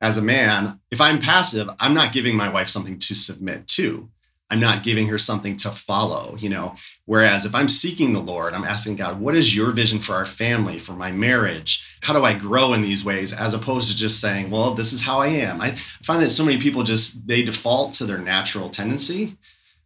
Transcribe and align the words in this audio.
as 0.00 0.16
a 0.16 0.22
man, 0.22 0.80
if 0.90 1.00
I'm 1.00 1.18
passive, 1.18 1.68
I'm 1.80 1.94
not 1.94 2.12
giving 2.12 2.36
my 2.36 2.48
wife 2.48 2.68
something 2.68 2.98
to 2.98 3.14
submit 3.14 3.66
to. 3.68 4.10
I'm 4.48 4.60
not 4.60 4.84
giving 4.84 5.08
her 5.08 5.18
something 5.18 5.56
to 5.58 5.72
follow, 5.72 6.36
you 6.38 6.48
know. 6.48 6.76
Whereas 7.04 7.44
if 7.44 7.54
I'm 7.54 7.68
seeking 7.68 8.12
the 8.12 8.20
Lord, 8.20 8.54
I'm 8.54 8.64
asking 8.64 8.96
God, 8.96 9.18
what 9.18 9.34
is 9.34 9.56
your 9.56 9.72
vision 9.72 9.98
for 9.98 10.14
our 10.14 10.26
family, 10.26 10.78
for 10.78 10.92
my 10.92 11.10
marriage? 11.10 11.84
How 12.02 12.12
do 12.12 12.24
I 12.24 12.32
grow 12.32 12.72
in 12.72 12.82
these 12.82 13.04
ways? 13.04 13.32
As 13.32 13.54
opposed 13.54 13.90
to 13.90 13.96
just 13.96 14.20
saying, 14.20 14.50
well, 14.50 14.74
this 14.74 14.92
is 14.92 15.00
how 15.00 15.20
I 15.20 15.28
am. 15.28 15.60
I 15.60 15.76
find 16.02 16.22
that 16.22 16.30
so 16.30 16.44
many 16.44 16.58
people 16.60 16.84
just 16.84 17.26
they 17.26 17.42
default 17.42 17.94
to 17.94 18.06
their 18.06 18.18
natural 18.18 18.70
tendency. 18.70 19.36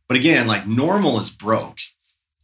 But 0.09 0.19
again, 0.19 0.47
like 0.47 0.67
normal 0.67 1.21
is 1.21 1.31
broke. 1.31 1.79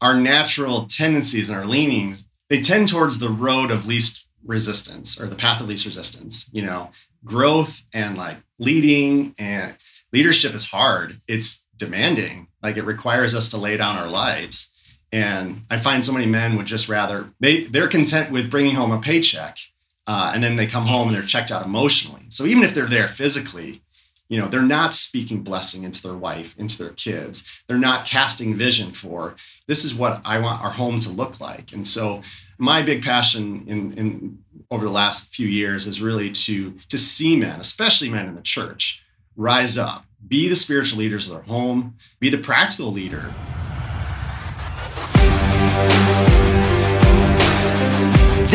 Our 0.01 0.14
natural 0.14 0.87
tendencies 0.87 1.51
and 1.51 1.59
our 1.59 1.67
leanings, 1.67 2.25
they 2.48 2.62
tend 2.62 2.89
towards 2.89 3.19
the 3.19 3.30
road 3.30 3.71
of 3.71 3.87
least 3.87 4.27
resistance 4.43 5.21
or 5.21 5.27
the 5.27 5.37
path 5.37 5.61
of 5.61 5.69
least 5.69 5.85
resistance, 5.85 6.48
you 6.53 6.62
know, 6.62 6.91
growth 7.27 7.83
and 7.93 8.16
like 8.16 8.39
leading 8.59 9.34
and 9.39 9.77
leadership 10.12 10.55
is 10.55 10.67
hard. 10.67 11.21
It's 11.29 11.67
demanding. 11.77 12.48
Like 12.62 12.79
it 12.79 12.84
requires 12.84 13.34
us 13.34 13.51
to 13.51 13.59
lay 13.59 13.77
down 13.77 13.97
our 13.97 14.09
lives. 14.09 14.71
And 15.12 15.62
I 15.70 15.77
find 15.77 16.05
so 16.05 16.12
many 16.12 16.27
men 16.27 16.57
would 16.57 16.67
just 16.67 16.89
rather 16.89 17.31
they 17.39 17.65
they're 17.65 17.89
content 17.89 18.31
with 18.31 18.51
bringing 18.51 18.75
home 18.75 18.91
a 18.91 19.01
paycheck, 19.01 19.59
uh, 20.07 20.33
and 20.34 20.43
then 20.43 20.57
they 20.57 20.67
come 20.67 20.87
home 20.87 21.09
and 21.09 21.17
they're 21.17 21.23
checked 21.23 21.53
out 21.53 21.65
emotionally. 21.65 22.23
So 22.29 22.45
even 22.45 22.65
if 22.65 22.75
they're 22.75 22.87
there 22.87 23.09
physically, 23.09 23.83
you 24.29 24.41
know 24.41 24.48
they're 24.48 24.62
not 24.62 24.95
speaking 24.95 25.43
blessing 25.43 25.84
into 25.84 26.03
their 26.03 26.17
wife, 26.17 26.56
into 26.59 26.77
their 26.77 26.93
kids. 26.93 27.47
They're 27.69 27.79
not 27.79 28.05
casting 28.05 28.56
vision 28.56 28.93
for 28.93 29.37
this 29.69 29.84
is 29.84 29.95
what 29.95 30.20
I 30.25 30.39
want 30.39 30.62
our 30.62 30.73
home 30.73 30.98
to 31.01 31.11
look 31.11 31.41
like. 31.41 31.73
And 31.73 31.87
so 31.87 32.23
my 32.59 32.83
big 32.83 33.03
passion 33.03 33.65
in, 33.67 33.93
in 33.93 34.39
over 34.70 34.84
the 34.84 34.91
last 34.91 35.34
few 35.34 35.47
years 35.47 35.87
is 35.87 36.01
really 36.01 36.30
to 36.30 36.75
to 36.88 36.98
see 36.98 37.37
men, 37.37 37.61
especially 37.61 38.09
men 38.09 38.29
in 38.29 38.34
the 38.34 38.43
church, 38.43 39.02
rise 39.37 39.77
up 39.78 40.06
be 40.28 40.48
the 40.48 40.56
spiritual 40.56 40.98
leaders 40.98 41.27
of 41.27 41.33
their 41.33 41.42
home, 41.42 41.97
be 42.20 42.31
the 42.31 42.39
practical 42.39 42.92
leader. 42.92 43.33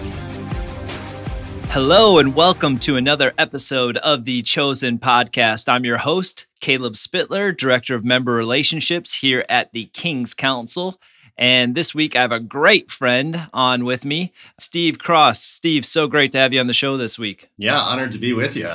Hello, 1.69 2.19
and 2.19 2.35
welcome 2.35 2.77
to 2.79 2.97
another 2.97 3.33
episode 3.37 3.95
of 3.97 4.25
the 4.25 4.41
Chosen 4.41 4.99
Podcast. 4.99 5.69
I'm 5.69 5.85
your 5.85 5.99
host, 5.99 6.45
Caleb 6.59 6.95
Spittler, 6.95 7.55
Director 7.55 7.95
of 7.95 8.03
Member 8.03 8.33
Relationships 8.33 9.13
here 9.13 9.45
at 9.47 9.71
the 9.71 9.85
King's 9.85 10.33
Council. 10.33 10.99
And 11.37 11.75
this 11.75 11.95
week, 11.95 12.17
I 12.17 12.21
have 12.21 12.33
a 12.33 12.41
great 12.41 12.91
friend 12.91 13.47
on 13.53 13.85
with 13.85 14.03
me, 14.03 14.33
Steve 14.59 14.99
Cross. 14.99 15.41
Steve, 15.41 15.85
so 15.85 16.05
great 16.07 16.33
to 16.33 16.37
have 16.37 16.53
you 16.53 16.59
on 16.59 16.67
the 16.67 16.73
show 16.73 16.97
this 16.97 17.17
week. 17.17 17.49
Yeah, 17.57 17.79
honored 17.79 18.11
to 18.11 18.17
be 18.17 18.33
with 18.33 18.57
you. 18.57 18.73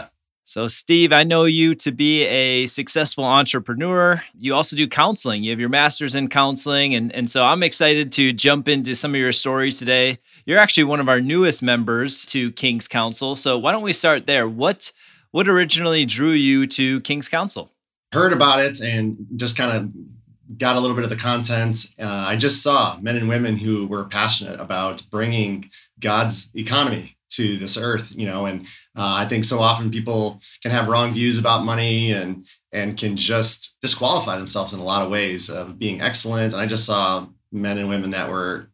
So, 0.51 0.67
Steve, 0.67 1.13
I 1.13 1.23
know 1.23 1.45
you 1.45 1.77
to 1.77 1.93
be 1.93 2.25
a 2.25 2.67
successful 2.67 3.23
entrepreneur. 3.23 4.21
You 4.35 4.53
also 4.53 4.75
do 4.75 4.89
counseling. 4.89 5.45
You 5.45 5.51
have 5.51 5.61
your 5.61 5.69
master's 5.69 6.17
in 6.17 6.29
counseling. 6.29 6.93
And, 6.93 7.15
and 7.15 7.31
so 7.31 7.45
I'm 7.45 7.63
excited 7.63 8.11
to 8.11 8.33
jump 8.33 8.67
into 8.67 8.97
some 8.97 9.15
of 9.15 9.21
your 9.21 9.31
stories 9.31 9.79
today. 9.79 10.19
You're 10.47 10.59
actually 10.59 10.83
one 10.83 10.99
of 10.99 11.09
our 11.09 11.21
newest 11.21 11.63
members 11.63 12.25
to 12.25 12.51
King's 12.51 12.89
Council. 12.89 13.37
So, 13.37 13.59
why 13.59 13.71
don't 13.71 13.85
we 13.85 13.93
start 13.93 14.27
there? 14.27 14.49
What, 14.49 14.91
what 15.31 15.47
originally 15.47 16.05
drew 16.05 16.33
you 16.33 16.67
to 16.67 17.01
King's 17.03 17.29
Council? 17.29 17.71
Heard 18.13 18.33
about 18.33 18.59
it 18.59 18.81
and 18.81 19.29
just 19.37 19.57
kind 19.57 19.77
of 19.77 20.59
got 20.59 20.75
a 20.75 20.81
little 20.81 20.97
bit 20.97 21.05
of 21.05 21.11
the 21.11 21.17
content. 21.17 21.87
Uh, 21.97 22.25
I 22.27 22.35
just 22.35 22.61
saw 22.61 22.99
men 23.01 23.17
and 23.17 23.29
women 23.29 23.57
who 23.57 23.87
were 23.87 24.03
passionate 24.07 24.59
about 24.59 25.05
bringing 25.13 25.71
God's 26.01 26.51
economy 26.57 27.19
to 27.31 27.57
this 27.57 27.77
earth, 27.77 28.13
you 28.15 28.27
know, 28.27 28.47
and 28.47 28.63
uh, 28.97 29.15
I 29.17 29.27
think 29.27 29.45
so 29.45 29.61
often 29.61 29.91
people 29.91 30.41
can 30.63 30.71
have 30.73 30.89
wrong 30.89 31.13
views 31.13 31.39
about 31.39 31.65
money 31.65 32.13
and 32.13 32.47
and 32.73 32.97
can 32.97 33.17
just 33.17 33.77
disqualify 33.83 34.37
themselves 34.37 34.73
in 34.73 34.81
a 34.81 34.85
lot 34.85 35.03
of 35.03 35.11
ways 35.11 35.51
of 35.51 35.79
being 35.79 36.01
excellent. 36.01 36.53
And 36.53 36.63
I 36.63 36.67
just 36.67 36.85
saw 36.85 37.27
men 37.51 37.79
and 37.79 37.89
women 37.89 38.11
that 38.11 38.31
were 38.31 38.69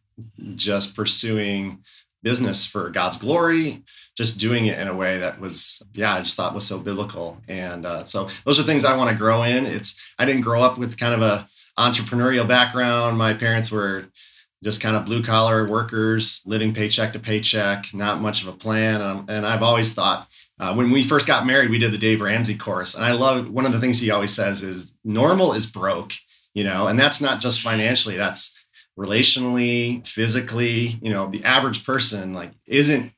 just 0.55 0.95
pursuing 0.95 1.83
business 2.23 2.67
for 2.67 2.91
God's 2.91 3.17
glory, 3.17 3.85
just 4.17 4.39
doing 4.39 4.67
it 4.67 4.79
in 4.79 4.89
a 4.89 4.95
way 4.95 5.19
that 5.19 5.41
was, 5.41 5.83
yeah, 5.95 6.15
I 6.15 6.21
just 6.21 6.37
thought 6.37 6.55
was 6.55 6.67
so 6.67 6.79
biblical. 6.79 7.39
And 7.49 7.87
uh, 7.87 8.07
so 8.07 8.29
those 8.45 8.59
are 8.59 8.65
things 8.65 8.85
I 8.85 8.97
want 8.97 9.11
to 9.11 9.17
grow 9.17 9.43
in. 9.45 9.65
It's 9.65 9.99
I 10.19 10.25
didn't 10.25 10.43
grow 10.43 10.61
up 10.63 10.77
with 10.77 10.99
kind 10.99 11.15
of 11.15 11.23
a 11.23 11.49
entrepreneurial 11.79 12.49
background. 12.49 13.19
My 13.19 13.35
parents 13.35 13.71
were 13.71 14.07
just 14.67 14.81
kind 14.81 14.97
of 14.97 15.05
blue 15.05 15.23
collar 15.23 15.65
workers 15.65 16.43
living 16.45 16.75
paycheck 16.75 17.13
to 17.13 17.21
paycheck, 17.21 17.87
not 17.95 18.21
much 18.21 18.43
of 18.43 18.49
a 18.49 18.53
plan. 18.53 19.01
Um, 19.01 19.25
and 19.29 19.47
I've 19.47 19.63
always 19.63 19.95
thought, 19.95 20.27
uh, 20.59 20.75
when 20.75 20.91
we 20.91 21.05
first 21.05 21.29
got 21.29 21.47
married, 21.47 21.71
we 21.71 21.79
did 21.79 21.93
the 21.93 21.99
Dave 21.99 22.21
Ramsey 22.21 22.59
course. 22.59 22.97
And 22.97 23.05
I 23.05 23.13
love 23.13 23.49
one 23.49 23.65
of 23.65 23.71
the 23.71 23.79
things 23.79 24.01
he 24.01 24.11
always 24.11 24.35
says 24.35 24.65
is 24.65 24.91
normal 25.05 25.53
is 25.53 25.67
broke, 25.67 26.15
you 26.53 26.65
know, 26.65 26.89
and 26.89 26.99
that's 26.99 27.21
not 27.21 27.41
just 27.41 27.61
financially, 27.61 28.17
that's 28.17 28.57
relationally, 28.99 30.05
physically, 30.05 30.99
you 31.01 31.13
know, 31.13 31.29
the 31.29 31.45
average 31.45 31.87
person 31.87 32.35
like 32.35 32.51
isn't 32.67 33.13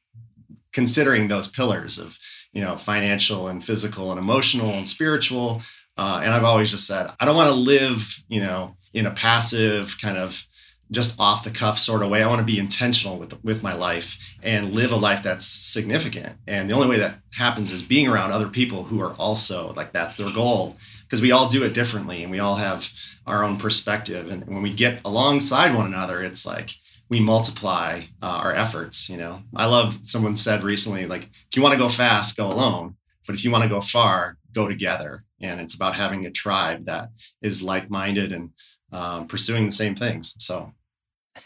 considering 0.75 1.29
those 1.29 1.49
pillars 1.49 1.99
of, 1.99 2.19
you 2.53 2.61
know, 2.61 2.77
financial 2.77 3.49
and 3.49 3.65
physical 3.65 4.11
and 4.11 4.21
emotional 4.21 4.75
and 4.75 4.87
spiritual. 4.87 5.63
Uh, 5.97 6.21
and 6.23 6.35
I've 6.35 6.45
always 6.45 6.71
just 6.71 6.87
said, 6.87 7.11
I 7.19 7.25
don't 7.25 7.37
want 7.37 7.49
to 7.49 7.55
live, 7.55 8.23
you 8.29 8.43
know, 8.43 8.77
in 8.93 9.07
a 9.07 9.13
passive 9.13 9.97
kind 9.99 10.19
of 10.19 10.45
just 10.91 11.19
off 11.19 11.45
the 11.45 11.51
cuff 11.51 11.79
sort 11.79 12.03
of 12.03 12.11
way. 12.11 12.23
I 12.23 12.27
want 12.27 12.41
to 12.41 12.45
be 12.45 12.59
intentional 12.59 13.19
with 13.19 13.43
with 13.45 13.63
my 13.63 13.75
life 13.75 14.19
and 14.43 14.73
live 14.73 14.93
a 14.93 14.97
life 14.97 15.23
that's 15.23 15.47
significant. 15.47 16.37
And 16.47 16.69
the 16.69 16.75
only 16.75 16.89
way 16.89 16.99
that 16.99 17.21
happens 17.35 17.73
is 17.73 17.83
being 17.83 18.09
around 18.09 18.33
other 18.33 18.49
people 18.49 18.85
who 18.85 19.01
are 19.01 19.13
also 19.15 19.73
like 19.75 19.93
that's 19.93 20.17
their 20.17 20.31
goal 20.31 20.77
because 21.03 21.21
we 21.21 21.33
all 21.33 21.49
do 21.49 21.65
it 21.65 21.75
differently 21.75 22.23
and 22.23 22.31
we 22.31 22.39
all 22.39 22.57
have 22.57 22.91
our 23.27 23.45
own 23.45 23.59
perspective. 23.59 24.31
And 24.31 24.47
when 24.47 24.63
we 24.63 24.73
get 24.73 25.01
alongside 25.05 25.75
one 25.75 25.87
another, 25.87 26.23
it's 26.23 26.47
like 26.47 26.71
we 27.11 27.21
multiply 27.21 28.03
uh, 28.23 28.41
our 28.43 28.55
efforts. 28.55 29.09
You 29.09 29.19
know, 29.19 29.43
I 29.55 29.67
love 29.67 29.99
someone 30.03 30.37
said 30.37 30.63
recently 30.63 31.07
like 31.07 31.25
if 31.25 31.57
you 31.57 31.63
want 31.63 31.73
to 31.73 31.79
go 31.79 31.89
fast, 31.89 32.37
go 32.37 32.51
alone, 32.51 32.97
but 33.27 33.35
if 33.35 33.45
you 33.45 33.51
want 33.51 33.65
to 33.65 33.71
go 33.71 33.81
far, 33.81 34.39
go 34.53 34.69
together. 34.69 35.23
And 35.41 35.61
it's 35.61 35.75
about 35.75 35.95
having 35.95 36.27
a 36.27 36.31
tribe 36.31 36.87
that 36.87 37.11
is 37.43 37.63
like 37.63 37.91
minded 37.91 38.33
and 38.33 38.51
um, 38.91 39.27
pursuing 39.29 39.67
the 39.67 39.73
same 39.73 39.95
things. 39.95 40.35
So 40.39 40.73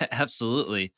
Absolutely. 0.11 0.93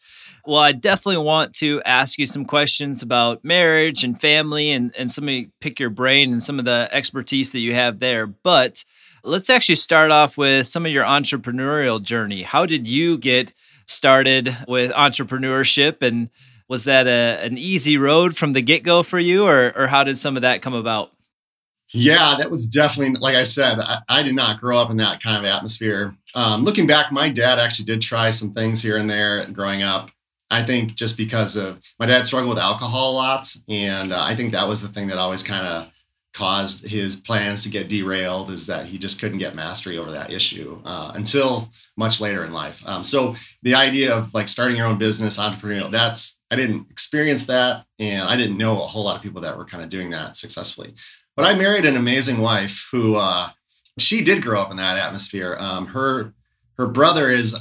Well, 0.44 0.60
I 0.60 0.72
definitely 0.72 1.24
want 1.24 1.54
to 1.56 1.82
ask 1.84 2.18
you 2.18 2.26
some 2.26 2.44
questions 2.44 3.02
about 3.02 3.44
marriage 3.44 4.04
and 4.04 4.20
family 4.20 4.70
and, 4.70 4.94
and 4.96 5.10
somebody 5.10 5.50
pick 5.60 5.80
your 5.80 5.90
brain 5.90 6.32
and 6.32 6.42
some 6.42 6.58
of 6.58 6.64
the 6.64 6.88
expertise 6.92 7.52
that 7.52 7.60
you 7.60 7.74
have 7.74 7.98
there. 7.98 8.26
But 8.26 8.84
let's 9.22 9.50
actually 9.50 9.76
start 9.76 10.10
off 10.10 10.36
with 10.36 10.66
some 10.66 10.84
of 10.86 10.92
your 10.92 11.04
entrepreneurial 11.04 12.02
journey. 12.02 12.42
How 12.42 12.66
did 12.66 12.86
you 12.86 13.18
get 13.18 13.52
started 13.86 14.56
with 14.68 14.92
entrepreneurship? 14.92 16.02
And 16.02 16.30
was 16.68 16.84
that 16.84 17.06
a, 17.06 17.44
an 17.44 17.58
easy 17.58 17.96
road 17.96 18.36
from 18.36 18.52
the 18.52 18.62
get 18.62 18.82
go 18.82 19.02
for 19.02 19.18
you, 19.18 19.44
or, 19.46 19.72
or 19.76 19.86
how 19.86 20.04
did 20.04 20.18
some 20.18 20.36
of 20.36 20.42
that 20.42 20.62
come 20.62 20.74
about? 20.74 21.10
Yeah, 21.96 22.34
that 22.38 22.50
was 22.50 22.66
definitely, 22.66 23.20
like 23.20 23.36
I 23.36 23.44
said, 23.44 23.78
I, 23.78 24.00
I 24.08 24.22
did 24.24 24.34
not 24.34 24.58
grow 24.58 24.78
up 24.78 24.90
in 24.90 24.96
that 24.96 25.22
kind 25.22 25.36
of 25.36 25.44
atmosphere. 25.44 26.16
Um, 26.34 26.64
looking 26.64 26.88
back, 26.88 27.12
my 27.12 27.28
dad 27.30 27.60
actually 27.60 27.84
did 27.84 28.02
try 28.02 28.30
some 28.30 28.52
things 28.52 28.82
here 28.82 28.96
and 28.96 29.08
there 29.08 29.46
growing 29.46 29.84
up. 29.84 30.10
I 30.50 30.64
think 30.64 30.96
just 30.96 31.16
because 31.16 31.54
of 31.54 31.80
my 32.00 32.06
dad 32.06 32.26
struggled 32.26 32.50
with 32.50 32.58
alcohol 32.58 33.12
a 33.12 33.14
lot. 33.14 33.54
And 33.68 34.12
uh, 34.12 34.22
I 34.24 34.34
think 34.34 34.50
that 34.52 34.66
was 34.66 34.82
the 34.82 34.88
thing 34.88 35.06
that 35.06 35.18
always 35.18 35.44
kind 35.44 35.66
of 35.68 35.88
caused 36.32 36.84
his 36.84 37.14
plans 37.14 37.62
to 37.62 37.68
get 37.68 37.88
derailed 37.88 38.50
is 38.50 38.66
that 38.66 38.86
he 38.86 38.98
just 38.98 39.20
couldn't 39.20 39.38
get 39.38 39.54
mastery 39.54 39.96
over 39.96 40.10
that 40.10 40.32
issue 40.32 40.80
uh, 40.84 41.12
until 41.14 41.70
much 41.96 42.20
later 42.20 42.44
in 42.44 42.52
life. 42.52 42.82
Um, 42.84 43.04
so 43.04 43.36
the 43.62 43.76
idea 43.76 44.12
of 44.12 44.34
like 44.34 44.48
starting 44.48 44.76
your 44.76 44.86
own 44.86 44.98
business, 44.98 45.38
entrepreneurial, 45.38 45.92
that's 45.92 46.40
I 46.50 46.56
didn't 46.56 46.90
experience 46.90 47.46
that, 47.46 47.86
and 48.00 48.28
I 48.28 48.36
didn't 48.36 48.58
know 48.58 48.82
a 48.82 48.86
whole 48.86 49.04
lot 49.04 49.14
of 49.14 49.22
people 49.22 49.40
that 49.42 49.56
were 49.56 49.64
kind 49.64 49.84
of 49.84 49.88
doing 49.88 50.10
that 50.10 50.36
successfully. 50.36 50.94
But 51.36 51.46
I 51.46 51.54
married 51.54 51.84
an 51.84 51.96
amazing 51.96 52.38
wife 52.38 52.86
who 52.92 53.16
uh, 53.16 53.50
she 53.98 54.22
did 54.22 54.42
grow 54.42 54.60
up 54.60 54.70
in 54.70 54.76
that 54.76 54.98
atmosphere. 54.98 55.56
Um, 55.58 55.86
her 55.88 56.32
her 56.76 56.86
brother 56.86 57.30
is 57.30 57.54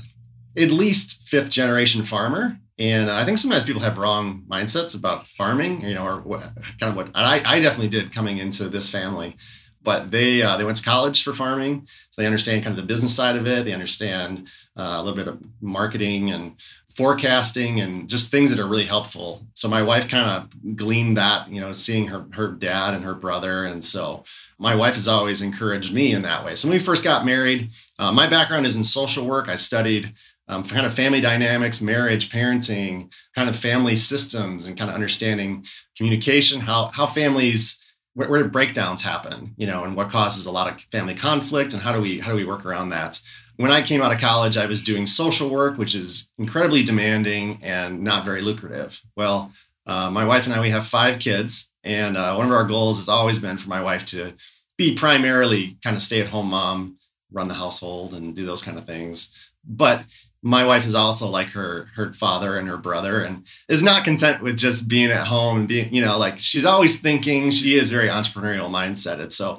at 0.58 0.72
least 0.72 1.22
fifth 1.26 1.50
generation 1.50 2.04
farmer. 2.04 2.60
And 2.80 3.10
I 3.10 3.24
think 3.24 3.38
sometimes 3.38 3.64
people 3.64 3.82
have 3.82 4.00
wrong 4.00 4.44
mindsets 4.50 4.96
about 4.96 5.28
farming, 5.28 5.82
you 5.82 5.94
know, 5.94 6.06
or 6.06 6.22
what, 6.22 6.42
kind 6.80 6.90
of 6.90 6.96
what 6.96 7.10
I, 7.14 7.42
I 7.46 7.60
definitely 7.60 7.90
did 7.90 8.12
coming 8.12 8.40
into 8.40 8.68
this 8.68 8.90
family. 8.90 9.38
But 9.84 10.12
they 10.12 10.42
uh, 10.42 10.58
they 10.58 10.64
went 10.64 10.78
to 10.78 10.84
college 10.84 11.24
for 11.24 11.34
farming, 11.34 11.88
so 12.10 12.22
they 12.22 12.26
understand 12.26 12.64
kind 12.64 12.72
of 12.72 12.82
the 12.82 12.88
business 12.88 13.14
side 13.14 13.36
of 13.36 13.46
it. 13.46 13.66
They 13.66 13.74
understand 13.74 14.48
uh, 14.78 14.96
a 14.96 15.04
little 15.04 15.16
bit 15.16 15.28
of 15.28 15.44
marketing 15.62 16.32
and 16.32 16.56
forecasting 16.96 17.80
and 17.82 18.08
just 18.08 18.30
things 18.30 18.50
that 18.50 18.60
are 18.60 18.68
really 18.68 18.86
helpful. 18.86 19.46
So 19.56 19.68
my 19.68 19.82
wife 19.82 20.08
kind 20.08 20.30
of 20.30 20.76
gleaned 20.76 21.18
that, 21.18 21.50
you 21.50 21.60
know, 21.60 21.74
seeing 21.74 22.08
her 22.08 22.26
her 22.34 22.50
dad 22.52 22.94
and 22.94 23.04
her 23.04 23.16
brother, 23.16 23.66
and 23.66 23.84
so 23.84 24.24
my 24.60 24.76
wife 24.76 24.94
has 24.94 25.08
always 25.08 25.42
encouraged 25.42 25.94
me 25.94 26.14
in 26.14 26.22
that 26.22 26.46
way. 26.46 26.56
So 26.56 26.68
when 26.68 26.78
we 26.78 26.84
first 26.84 27.04
got 27.04 27.26
married, 27.26 27.70
uh, 28.00 28.12
my 28.12 28.28
background 28.28 28.66
is 28.66 28.76
in 28.76 28.84
social 28.84 29.26
work. 29.26 29.50
I 29.50 29.56
studied 29.56 30.14
um, 30.48 30.64
kind 30.64 30.86
of 30.86 30.94
family 30.94 31.22
dynamics, 31.22 31.82
marriage, 31.82 32.30
parenting, 32.30 33.12
kind 33.36 33.50
of 33.50 33.56
family 33.56 33.96
systems, 33.96 34.68
and 34.68 34.78
kind 34.78 34.90
of 34.90 34.96
understanding 34.96 35.66
communication, 35.98 36.60
how 36.60 36.86
how 36.88 37.06
families 37.06 37.80
where, 38.14 38.30
where 38.30 38.46
breakdowns 38.46 39.02
happen, 39.02 39.54
you 39.58 39.66
know, 39.66 39.84
and 39.84 39.96
what 39.96 40.10
causes 40.10 40.46
a 40.46 40.52
lot 40.52 40.72
of 40.72 40.82
family 40.92 41.16
conflict, 41.16 41.74
and 41.74 41.82
how 41.82 41.94
do 41.94 42.02
we 42.02 42.20
how 42.20 42.32
do 42.32 42.38
we 42.38 42.46
work 42.46 42.66
around 42.66 42.90
that. 42.90 43.20
When 43.58 43.72
I 43.72 43.82
came 43.82 44.02
out 44.02 44.12
of 44.12 44.20
college, 44.20 44.58
I 44.58 44.66
was 44.66 44.84
doing 44.84 45.06
social 45.06 45.50
work, 45.50 45.78
which 45.78 45.94
is 45.96 46.30
incredibly 46.38 46.84
demanding 46.84 47.60
and 47.62 48.02
not 48.02 48.26
very 48.26 48.42
lucrative. 48.42 49.00
Well, 49.16 49.52
uh, 49.86 50.10
my 50.10 50.26
wife 50.26 50.46
and 50.46 50.54
I 50.54 50.62
we 50.62 50.70
have 50.70 50.88
five 50.88 51.20
kids, 51.20 51.72
and 51.84 52.18
uh, 52.18 52.36
one 52.36 52.48
of 52.48 52.54
our 52.54 52.64
goals 52.64 52.98
has 52.98 53.10
always 53.10 53.40
been 53.40 53.58
for 53.58 53.70
my 53.70 53.82
wife 53.82 54.06
to 54.06 54.34
be 54.78 54.96
primarily 54.96 55.78
kind 55.84 55.96
of 55.96 56.02
stay 56.02 56.22
at 56.22 56.30
home 56.30 56.48
mom, 56.48 56.98
run 57.32 57.48
the 57.48 57.54
household, 57.54 58.14
and 58.14 58.36
do 58.36 58.46
those 58.46 58.64
kind 58.64 58.78
of 58.78 58.86
things. 58.86 59.36
But 59.64 60.04
my 60.44 60.66
wife 60.66 60.86
is 60.86 60.94
also 60.94 61.28
like 61.28 61.48
her 61.48 61.88
her 61.96 62.14
father 62.14 62.58
and 62.58 62.68
her 62.68 62.78
brother 62.78 63.24
and 63.24 63.46
is 63.70 63.82
not 63.82 64.04
content 64.04 64.44
with 64.44 64.58
just 64.58 64.90
being 64.90 65.10
at 65.10 65.28
home 65.28 65.60
and 65.60 65.68
being 65.68 65.92
you 65.94 66.02
know 66.02 66.18
like 66.18 66.38
she's 66.38 66.66
always 66.66 67.00
thinking 67.00 67.50
she 67.50 67.76
is 67.80 67.90
very 67.90 68.10
entrepreneurial 68.10 68.70
mindseted 68.70 69.32
so 69.32 69.58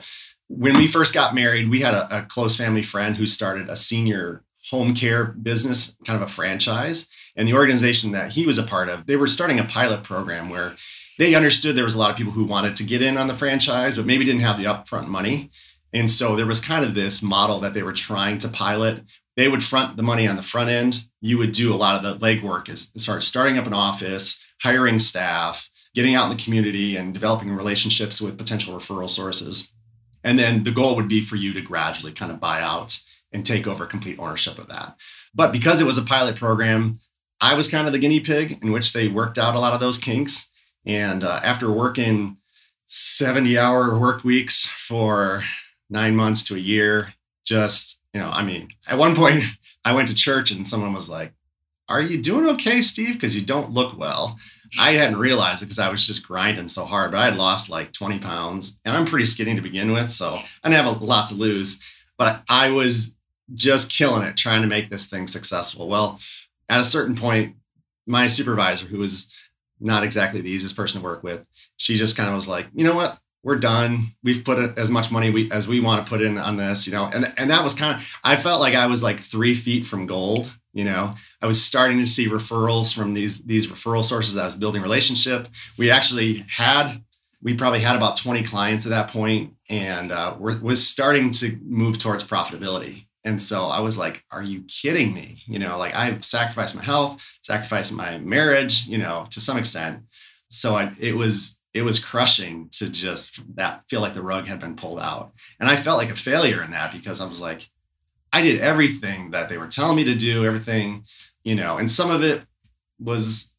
when 0.49 0.76
we 0.76 0.87
first 0.87 1.14
got 1.14 1.35
married 1.35 1.69
we 1.70 1.81
had 1.81 1.94
a, 1.94 2.19
a 2.19 2.23
close 2.23 2.56
family 2.56 2.82
friend 2.82 3.17
who 3.17 3.26
started 3.26 3.69
a 3.69 3.76
senior 3.76 4.43
home 4.70 4.94
care 4.94 5.26
business 5.26 5.96
kind 6.06 6.20
of 6.20 6.29
a 6.29 6.31
franchise 6.31 7.08
and 7.37 7.46
the 7.46 7.55
organization 7.55 8.12
that 8.12 8.32
he 8.32 8.46
was 8.46 8.58
a 8.58 8.62
part 8.62 8.88
of 8.88 9.06
they 9.06 9.17
were 9.17 9.26
starting 9.26 9.58
a 9.58 9.64
pilot 9.64 10.02
program 10.02 10.49
where 10.49 10.75
they 11.19 11.35
understood 11.35 11.76
there 11.76 11.85
was 11.85 11.94
a 11.94 11.99
lot 11.99 12.11
of 12.11 12.17
people 12.17 12.32
who 12.32 12.44
wanted 12.44 12.75
to 12.75 12.82
get 12.82 13.02
in 13.02 13.17
on 13.17 13.26
the 13.26 13.37
franchise 13.37 13.96
but 13.96 14.06
maybe 14.06 14.25
didn't 14.25 14.41
have 14.41 14.58
the 14.58 14.64
upfront 14.64 15.06
money 15.06 15.50
and 15.93 16.11
so 16.11 16.35
there 16.35 16.46
was 16.46 16.61
kind 16.61 16.85
of 16.85 16.94
this 16.94 17.23
model 17.23 17.61
that 17.61 17.75
they 17.75 17.82
were 17.82 17.93
trying 17.93 18.38
to 18.38 18.49
pilot 18.49 19.02
they 19.37 19.49
would 19.49 19.62
front 19.62 19.96
the 19.96 20.02
money 20.02 20.29
on 20.29 20.37
the 20.37 20.43
front 20.43 20.70
end. 20.70 21.05
You 21.20 21.38
would 21.38 21.52
do 21.52 21.75
a 21.75 21.76
lot 21.76 21.96
of 21.96 22.02
the 22.02 22.25
legwork 22.25 22.69
as, 22.69 22.91
as 22.94 23.05
far 23.05 23.19
as 23.19 23.26
starting 23.26 23.58
up 23.58 23.67
an 23.67 23.73
office, 23.73 24.43
hiring 24.62 25.00
staff, 25.00 25.69
getting 25.94 26.14
out 26.14 26.31
in 26.31 26.37
the 26.37 26.43
community, 26.43 26.96
and 26.96 27.12
developing 27.12 27.50
relationships 27.50 28.20
with 28.20 28.38
potential 28.38 28.75
referral 28.75 29.11
sources. 29.11 29.73
And 30.24 30.38
then 30.38 30.64
the 30.64 30.72
goal 30.72 30.96
would 30.96 31.08
be 31.08 31.20
for 31.20 31.36
you 31.36 31.52
to 31.52 31.60
gradually 31.60 32.12
kind 32.12 32.32
of 32.32 32.40
buy 32.40 32.60
out 32.60 32.98
and 33.32 33.44
take 33.44 33.66
over 33.66 33.86
complete 33.86 34.18
ownership 34.18 34.58
of 34.58 34.68
that. 34.68 34.96
But 35.34 35.52
because 35.52 35.80
it 35.80 35.86
was 35.86 35.98
a 35.98 36.02
pilot 36.02 36.36
program, 36.36 36.98
I 37.40 37.54
was 37.54 37.68
kind 37.68 37.86
of 37.86 37.92
the 37.92 37.98
guinea 37.98 38.20
pig 38.20 38.58
in 38.62 38.72
which 38.72 38.92
they 38.92 39.08
worked 39.08 39.38
out 39.38 39.54
a 39.54 39.60
lot 39.60 39.74
of 39.74 39.80
those 39.80 39.98
kinks. 39.98 40.48
And 40.86 41.22
uh, 41.22 41.40
after 41.44 41.70
working 41.70 42.38
70 42.86 43.58
hour 43.58 43.98
work 43.98 44.24
weeks 44.24 44.70
for 44.88 45.42
nine 45.90 46.16
months 46.16 46.42
to 46.44 46.54
a 46.54 46.58
year, 46.58 47.14
just 47.44 47.98
you 48.14 48.20
know, 48.20 48.30
I 48.30 48.42
mean, 48.42 48.68
at 48.86 48.98
one 48.98 49.14
point 49.14 49.44
I 49.84 49.94
went 49.94 50.08
to 50.08 50.14
church 50.14 50.50
and 50.50 50.66
someone 50.66 50.94
was 50.94 51.10
like, 51.10 51.32
Are 51.88 52.00
you 52.00 52.22
doing 52.22 52.46
okay, 52.50 52.80
Steve? 52.80 53.14
Because 53.14 53.34
you 53.34 53.42
don't 53.42 53.72
look 53.72 53.98
well. 53.98 54.38
I 54.78 54.92
hadn't 54.92 55.18
realized 55.18 55.62
it 55.62 55.66
because 55.66 55.78
I 55.78 55.90
was 55.90 56.06
just 56.06 56.26
grinding 56.26 56.68
so 56.68 56.84
hard, 56.84 57.12
but 57.12 57.18
I 57.18 57.26
had 57.26 57.36
lost 57.36 57.70
like 57.70 57.92
20 57.92 58.18
pounds 58.18 58.80
and 58.84 58.96
I'm 58.96 59.06
pretty 59.06 59.26
skinny 59.26 59.54
to 59.54 59.60
begin 59.60 59.92
with. 59.92 60.10
So 60.10 60.36
I 60.36 60.68
didn't 60.68 60.84
have 60.84 61.00
a 61.00 61.04
lot 61.04 61.28
to 61.28 61.34
lose, 61.34 61.80
but 62.18 62.42
I 62.48 62.70
was 62.70 63.16
just 63.54 63.90
killing 63.90 64.22
it 64.22 64.36
trying 64.36 64.62
to 64.62 64.68
make 64.68 64.90
this 64.90 65.06
thing 65.06 65.26
successful. 65.26 65.88
Well, 65.88 66.18
at 66.68 66.80
a 66.80 66.84
certain 66.84 67.16
point, 67.16 67.56
my 68.06 68.26
supervisor, 68.26 68.86
who 68.86 68.98
was 68.98 69.32
not 69.80 70.02
exactly 70.02 70.40
the 70.40 70.50
easiest 70.50 70.76
person 70.76 71.00
to 71.00 71.04
work 71.04 71.22
with, 71.22 71.46
she 71.76 71.96
just 71.96 72.16
kind 72.16 72.28
of 72.28 72.34
was 72.34 72.48
like, 72.48 72.66
you 72.74 72.84
know 72.84 72.94
what? 72.94 73.18
we're 73.44 73.56
done. 73.56 74.06
We've 74.24 74.42
put 74.42 74.76
as 74.78 74.90
much 74.90 75.10
money 75.10 75.30
we, 75.30 75.50
as 75.52 75.68
we 75.68 75.78
want 75.78 76.04
to 76.04 76.08
put 76.08 76.22
in 76.22 76.38
on 76.38 76.56
this, 76.56 76.86
you 76.86 76.92
know. 76.92 77.10
And 77.12 77.32
and 77.36 77.50
that 77.50 77.62
was 77.62 77.74
kind 77.74 77.94
of 77.94 78.06
I 78.24 78.36
felt 78.36 78.60
like 78.60 78.74
I 78.74 78.86
was 78.86 79.02
like 79.02 79.20
three 79.20 79.54
feet 79.54 79.86
from 79.86 80.06
gold. 80.06 80.50
You 80.74 80.84
know, 80.84 81.14
I 81.40 81.46
was 81.46 81.62
starting 81.62 81.98
to 82.00 82.06
see 82.06 82.28
referrals 82.28 82.92
from 82.92 83.14
these 83.14 83.42
these 83.42 83.68
referral 83.68 84.04
sources. 84.04 84.36
I 84.36 84.44
was 84.44 84.56
building 84.56 84.82
relationship. 84.82 85.48
We 85.78 85.90
actually 85.90 86.44
had 86.48 87.02
we 87.40 87.54
probably 87.54 87.80
had 87.80 87.94
about 87.94 88.16
20 88.16 88.42
clients 88.42 88.86
at 88.86 88.90
that 88.90 89.08
point, 89.08 89.54
and 89.70 90.10
uh, 90.10 90.36
was 90.38 90.86
starting 90.86 91.30
to 91.32 91.58
move 91.62 91.98
towards 91.98 92.24
profitability. 92.24 93.06
And 93.22 93.40
so 93.40 93.66
I 93.66 93.80
was 93.80 93.96
like, 93.96 94.24
"Are 94.32 94.42
you 94.42 94.64
kidding 94.64 95.14
me?" 95.14 95.42
You 95.46 95.60
know, 95.60 95.78
like 95.78 95.94
I 95.94 96.18
sacrificed 96.20 96.74
my 96.74 96.82
health, 96.82 97.22
sacrificed 97.42 97.92
my 97.92 98.18
marriage, 98.18 98.86
you 98.86 98.98
know, 98.98 99.26
to 99.30 99.40
some 99.40 99.56
extent. 99.56 100.02
So 100.50 100.74
I, 100.74 100.92
it 101.00 101.14
was 101.14 101.60
it 101.72 101.82
was 101.82 101.98
crushing 101.98 102.68
to 102.70 102.88
just 102.88 103.40
that 103.56 103.82
feel 103.88 104.00
like 104.00 104.14
the 104.14 104.22
rug 104.22 104.46
had 104.46 104.60
been 104.60 104.76
pulled 104.76 105.00
out. 105.00 105.32
And 105.58 105.68
I 105.68 105.76
felt 105.76 105.98
like 105.98 106.10
a 106.10 106.16
failure 106.16 106.62
in 106.62 106.70
that 106.70 106.92
because 106.92 107.20
I 107.20 107.26
was 107.26 107.40
like, 107.40 107.68
I 108.34 108.42
did 108.42 108.60
everything 108.60 109.31
that 109.31 109.48
they 109.48 109.58
were 109.58 109.69
telling 109.69 109.94
me 109.94 110.02
to 110.02 110.14
do, 110.14 110.44
everything, 110.44 111.04
you 111.44 111.54
know, 111.54 111.78
and 111.78 111.88
some 111.88 112.10
of 112.10 112.25
it 112.25 112.42
was, 112.98 113.52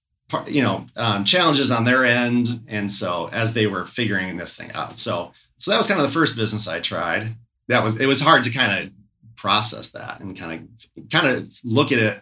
you 0.48 0.62
know, 0.62 0.88
um, 0.98 1.24
challenges 1.24 1.72
on 1.72 1.86
their 1.86 2.04
end. 2.04 2.50
And 2.68 2.92
so 2.92 3.30
as 3.32 3.54
they 3.54 3.68
were 3.68 3.86
figuring 3.86 4.36
this 4.36 4.54
thing 4.54 4.74
out, 4.74 5.00
so 5.00 5.32
so 5.58 5.72
that 5.72 5.78
was 5.78 5.88
kind 5.88 6.02
of 6.02 6.06
the 6.06 6.12
first 6.12 6.36
business 6.36 6.68
I 6.68 6.82
tried. 6.82 7.36
That 7.70 7.86
was 7.86 7.98
it 8.02 8.06
was 8.06 8.20
hard 8.20 8.44
to 8.44 8.50
kind 8.50 8.84
of 8.84 8.92
process 9.38 9.92
that 9.92 10.20
and 10.20 10.38
kind 10.38 10.68
of 11.00 11.10
kind 11.10 11.28
of 11.28 11.58
look 11.64 11.94
at 11.94 12.00
it 12.00 12.22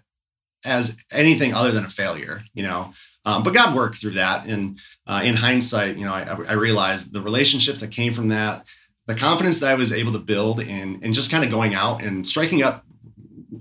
as 0.64 0.96
anything 1.12 1.56
other 1.56 1.72
than 1.72 1.86
a 1.86 1.90
failure, 1.90 2.44
you 2.54 2.62
know. 2.62 2.94
Um, 3.26 3.42
but 3.42 3.56
God 3.56 3.74
worked 3.74 3.96
through 3.96 4.12
that, 4.12 4.46
and 4.46 4.80
uh, 5.08 5.22
in 5.24 5.36
hindsight, 5.36 5.98
you 5.98 6.06
know, 6.06 6.14
I, 6.14 6.24
I, 6.50 6.54
realized 6.54 7.14
the 7.14 7.22
relationships 7.22 7.80
that 7.80 7.90
came 7.90 8.14
from 8.14 8.28
that, 8.28 8.66
the 9.08 9.16
confidence 9.16 9.60
that 9.60 9.72
I 9.72 9.76
was 9.76 9.92
able 9.92 10.12
to 10.14 10.20
build, 10.20 10.62
and 10.62 11.04
and 11.04 11.14
just 11.14 11.32
kind 11.32 11.44
of 11.44 11.50
going 11.50 11.74
out 11.74 12.02
and 12.02 12.28
striking 12.28 12.64
up 12.64 12.86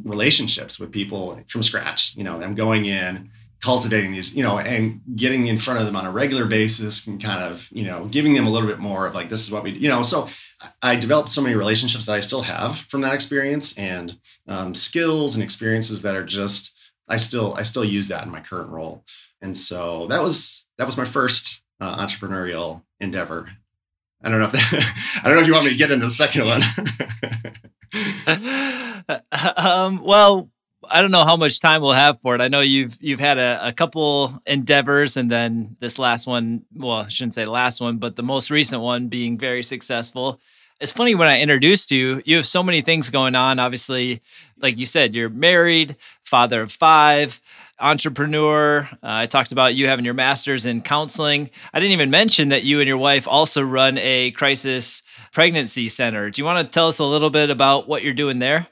relationships 0.04 0.78
with 0.78 0.90
people 0.90 1.40
from 1.48 1.62
scratch. 1.62 2.14
You 2.16 2.24
know, 2.24 2.40
I'm 2.40 2.54
going 2.54 2.86
in, 2.86 3.30
cultivating 3.60 4.12
these, 4.12 4.34
you 4.34 4.42
know, 4.42 4.58
and 4.58 5.00
getting 5.16 5.46
in 5.46 5.58
front 5.58 5.80
of 5.80 5.86
them 5.86 5.96
on 5.96 6.06
a 6.06 6.10
regular 6.10 6.46
basis, 6.46 7.06
and 7.06 7.22
kind 7.22 7.42
of, 7.42 7.68
you 7.72 7.84
know, 7.84 8.06
giving 8.06 8.34
them 8.34 8.46
a 8.46 8.50
little 8.50 8.68
bit 8.68 8.78
more 8.78 9.06
of 9.06 9.14
like, 9.14 9.28
this 9.28 9.42
is 9.42 9.50
what 9.50 9.62
we, 9.62 9.70
you 9.72 9.88
know, 9.88 10.02
so. 10.02 10.28
I 10.80 10.94
developed 10.94 11.32
so 11.32 11.42
many 11.42 11.56
relationships 11.56 12.06
that 12.06 12.14
I 12.14 12.20
still 12.20 12.42
have 12.42 12.78
from 12.88 13.00
that 13.00 13.14
experience, 13.14 13.76
and 13.76 14.16
um, 14.46 14.76
skills 14.76 15.34
and 15.34 15.42
experiences 15.42 16.02
that 16.02 16.14
are 16.14 16.24
just 16.24 16.72
I 17.08 17.16
still 17.16 17.54
I 17.54 17.62
still 17.62 17.84
use 17.84 18.08
that 18.08 18.24
in 18.24 18.30
my 18.30 18.40
current 18.40 18.70
role. 18.70 19.04
And 19.40 19.56
so 19.56 20.06
that 20.06 20.22
was 20.22 20.66
that 20.78 20.86
was 20.86 20.96
my 20.96 21.04
first 21.04 21.60
uh, 21.80 22.04
entrepreneurial 22.04 22.82
endeavor. 23.00 23.50
I 24.22 24.30
don't 24.30 24.38
know 24.38 24.46
if 24.46 24.52
that, 24.52 24.94
I 25.24 25.28
don't 25.28 25.36
know 25.36 25.42
if 25.42 25.46
you 25.46 25.52
want 25.52 25.64
me 25.66 25.72
to 25.72 25.78
get 25.78 25.90
into 25.90 26.06
the 26.06 26.10
second 26.10 26.46
one. 26.46 26.62
um, 29.56 30.02
well, 30.02 30.48
I 30.90 31.00
don't 31.00 31.10
know 31.10 31.24
how 31.24 31.36
much 31.36 31.60
time 31.60 31.82
we'll 31.82 31.92
have 31.92 32.20
for 32.20 32.34
it. 32.34 32.40
I 32.40 32.48
know 32.48 32.60
you've 32.60 32.96
you've 33.00 33.20
had 33.20 33.38
a, 33.38 33.68
a, 33.68 33.72
couple 33.72 34.40
endeavors, 34.46 35.16
and 35.16 35.30
then 35.30 35.76
this 35.80 35.98
last 35.98 36.26
one. 36.26 36.64
Well, 36.74 36.98
I 36.98 37.08
shouldn't 37.08 37.34
say 37.34 37.44
last 37.44 37.80
one, 37.80 37.98
but 37.98 38.16
the 38.16 38.22
most 38.22 38.50
recent 38.50 38.82
one 38.82 39.08
being 39.08 39.38
very 39.38 39.62
successful. 39.62 40.40
It's 40.80 40.90
funny 40.90 41.14
when 41.14 41.28
I 41.28 41.40
introduced 41.40 41.92
you, 41.92 42.22
you 42.24 42.36
have 42.36 42.46
so 42.46 42.60
many 42.60 42.82
things 42.82 43.08
going 43.08 43.36
on. 43.36 43.60
Obviously, 43.60 44.20
like 44.58 44.78
you 44.78 44.86
said, 44.86 45.14
you're 45.14 45.28
married, 45.28 45.96
father 46.24 46.62
of 46.62 46.72
five 46.72 47.40
entrepreneur. 47.80 48.88
Uh, 48.94 48.96
I 49.02 49.26
talked 49.26 49.52
about 49.52 49.74
you 49.74 49.86
having 49.86 50.04
your 50.04 50.14
master's 50.14 50.66
in 50.66 50.82
counseling. 50.82 51.50
I 51.72 51.80
didn't 51.80 51.92
even 51.92 52.10
mention 52.10 52.48
that 52.50 52.64
you 52.64 52.80
and 52.80 52.88
your 52.88 52.98
wife 52.98 53.26
also 53.26 53.62
run 53.62 53.98
a 53.98 54.30
crisis 54.32 55.02
pregnancy 55.32 55.88
center. 55.88 56.30
Do 56.30 56.40
you 56.40 56.44
want 56.44 56.66
to 56.66 56.72
tell 56.72 56.88
us 56.88 56.98
a 56.98 57.04
little 57.04 57.30
bit 57.30 57.50
about 57.50 57.88
what 57.88 58.02
you're 58.02 58.14
doing 58.14 58.38
there? 58.38 58.68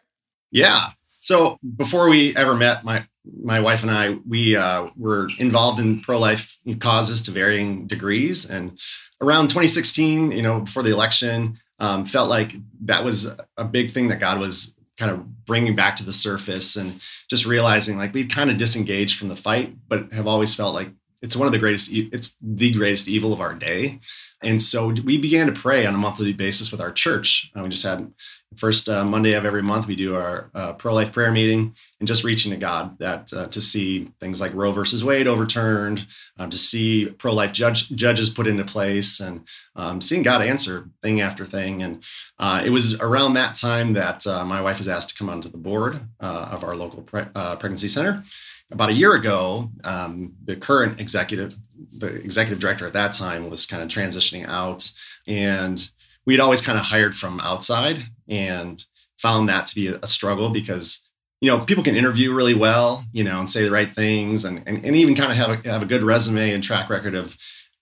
Yeah. 0.50 0.90
So 1.18 1.58
before 1.76 2.08
we 2.08 2.36
ever 2.36 2.54
met, 2.54 2.84
my 2.84 3.06
my 3.42 3.60
wife 3.60 3.82
and 3.82 3.90
I, 3.90 4.16
we 4.26 4.56
uh, 4.56 4.88
were 4.96 5.28
involved 5.38 5.78
in 5.78 6.00
pro-life 6.00 6.58
causes 6.78 7.20
to 7.22 7.30
varying 7.30 7.86
degrees. 7.86 8.48
And 8.48 8.78
around 9.20 9.48
2016, 9.48 10.32
you 10.32 10.42
know, 10.42 10.60
before 10.60 10.82
the 10.82 10.90
election, 10.90 11.58
um, 11.78 12.06
felt 12.06 12.28
like 12.28 12.54
that 12.82 13.04
was 13.04 13.30
a 13.56 13.64
big 13.64 13.92
thing 13.92 14.08
that 14.08 14.20
God 14.20 14.38
was 14.38 14.74
kind 15.00 15.10
of 15.10 15.46
bringing 15.46 15.74
back 15.74 15.96
to 15.96 16.04
the 16.04 16.12
surface 16.12 16.76
and 16.76 17.00
just 17.30 17.46
realizing 17.46 17.96
like 17.96 18.12
we 18.12 18.26
kind 18.26 18.50
of 18.50 18.58
disengaged 18.58 19.18
from 19.18 19.28
the 19.28 19.34
fight, 19.34 19.74
but 19.88 20.12
have 20.12 20.26
always 20.26 20.54
felt 20.54 20.74
like 20.74 20.90
it's 21.22 21.34
one 21.34 21.46
of 21.46 21.52
the 21.52 21.58
greatest, 21.58 21.90
it's 21.90 22.36
the 22.42 22.70
greatest 22.70 23.08
evil 23.08 23.32
of 23.32 23.40
our 23.40 23.54
day. 23.54 23.98
And 24.42 24.60
so 24.60 24.88
we 24.88 25.16
began 25.16 25.46
to 25.46 25.52
pray 25.52 25.86
on 25.86 25.94
a 25.94 25.98
monthly 25.98 26.34
basis 26.34 26.70
with 26.70 26.82
our 26.82 26.92
church. 26.92 27.50
Uh, 27.56 27.62
we 27.62 27.70
just 27.70 27.82
had 27.82 28.12
first 28.56 28.88
uh, 28.88 29.04
Monday 29.04 29.34
of 29.34 29.44
every 29.44 29.62
month, 29.62 29.86
we 29.86 29.94
do 29.94 30.16
our 30.16 30.50
uh, 30.54 30.72
pro 30.72 30.92
life 30.92 31.12
prayer 31.12 31.30
meeting 31.30 31.74
and 32.00 32.08
just 32.08 32.24
reaching 32.24 32.50
to 32.50 32.56
God 32.56 32.98
that 32.98 33.32
uh, 33.32 33.46
to 33.46 33.60
see 33.60 34.10
things 34.18 34.40
like 34.40 34.52
Roe 34.54 34.72
versus 34.72 35.04
Wade 35.04 35.28
overturned, 35.28 36.06
um, 36.38 36.50
to 36.50 36.58
see 36.58 37.06
pro 37.06 37.32
life 37.32 37.52
judge, 37.52 37.90
judges 37.90 38.28
put 38.28 38.46
into 38.46 38.64
place, 38.64 39.20
and 39.20 39.46
um, 39.76 40.00
seeing 40.00 40.22
God 40.22 40.42
answer 40.42 40.88
thing 41.00 41.20
after 41.20 41.44
thing. 41.44 41.82
And 41.82 42.02
uh, 42.38 42.62
it 42.64 42.70
was 42.70 43.00
around 43.00 43.34
that 43.34 43.54
time 43.54 43.92
that 43.92 44.26
uh, 44.26 44.44
my 44.44 44.60
wife 44.60 44.78
was 44.78 44.88
asked 44.88 45.10
to 45.10 45.14
come 45.14 45.28
onto 45.28 45.48
the 45.48 45.58
board 45.58 46.00
of 46.18 46.64
our 46.64 46.74
local 46.74 47.02
pre- 47.02 47.26
pregnancy 47.32 47.88
center. 47.88 48.24
About 48.72 48.90
a 48.90 48.94
year 48.94 49.14
ago, 49.14 49.70
um, 49.82 50.34
the 50.44 50.54
current 50.54 51.00
executive, 51.00 51.56
the 51.92 52.14
executive 52.16 52.60
director 52.60 52.86
at 52.86 52.92
that 52.92 53.12
time, 53.12 53.50
was 53.50 53.66
kind 53.66 53.82
of 53.82 53.88
transitioning 53.88 54.46
out, 54.46 54.92
and 55.26 55.90
we'd 56.26 56.40
always 56.40 56.60
kind 56.60 56.78
of 56.78 56.84
hired 56.84 57.16
from 57.16 57.40
outside 57.40 57.98
and 58.28 58.84
found 59.16 59.48
that 59.48 59.66
to 59.66 59.74
be 59.74 59.88
a 59.88 60.06
struggle 60.06 60.50
because 60.50 61.08
you 61.40 61.50
know 61.50 61.64
people 61.64 61.84
can 61.84 61.96
interview 61.96 62.32
really 62.32 62.54
well 62.54 63.04
you 63.12 63.24
know 63.24 63.40
and 63.40 63.50
say 63.50 63.62
the 63.62 63.70
right 63.70 63.94
things 63.94 64.44
and 64.44 64.62
and, 64.66 64.84
and 64.84 64.96
even 64.96 65.14
kind 65.14 65.30
of 65.30 65.36
have 65.36 65.50
a, 65.64 65.68
have 65.68 65.82
a 65.82 65.86
good 65.86 66.02
resume 66.02 66.50
and 66.52 66.64
track 66.64 66.88
record 66.88 67.14
of 67.14 67.36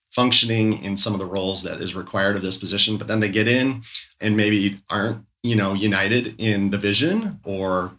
functioning 0.09 0.83
in 0.83 0.97
some 0.97 1.13
of 1.13 1.19
the 1.19 1.25
roles 1.25 1.63
that 1.63 1.79
is 1.79 1.95
required 1.95 2.35
of 2.35 2.41
this 2.41 2.57
position 2.57 2.97
but 2.97 3.07
then 3.07 3.19
they 3.19 3.29
get 3.29 3.47
in 3.47 3.81
and 4.19 4.35
maybe 4.35 4.79
aren't 4.89 5.25
you 5.43 5.55
know 5.55 5.73
united 5.73 6.35
in 6.39 6.71
the 6.71 6.77
vision 6.77 7.39
or 7.43 7.91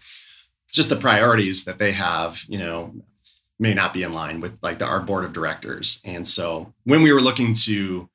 just 0.71 0.89
the 0.89 0.97
priorities 0.97 1.65
that 1.65 1.79
they 1.79 1.93
have 1.93 2.43
you 2.49 2.59
know 2.59 2.93
may 3.61 3.75
not 3.75 3.93
be 3.93 4.03
in 4.03 4.13
line 4.13 4.41
with 4.41 4.59
like 4.63 4.79
the, 4.79 4.87
our 4.87 5.01
board 5.01 5.25
of 5.25 5.35
directors. 5.35 6.01
And 6.05 6.27
so 6.27 6.73
when 6.85 7.03
we 7.03 7.13
were 7.13 7.21
looking 7.21 7.53
to 7.67 8.09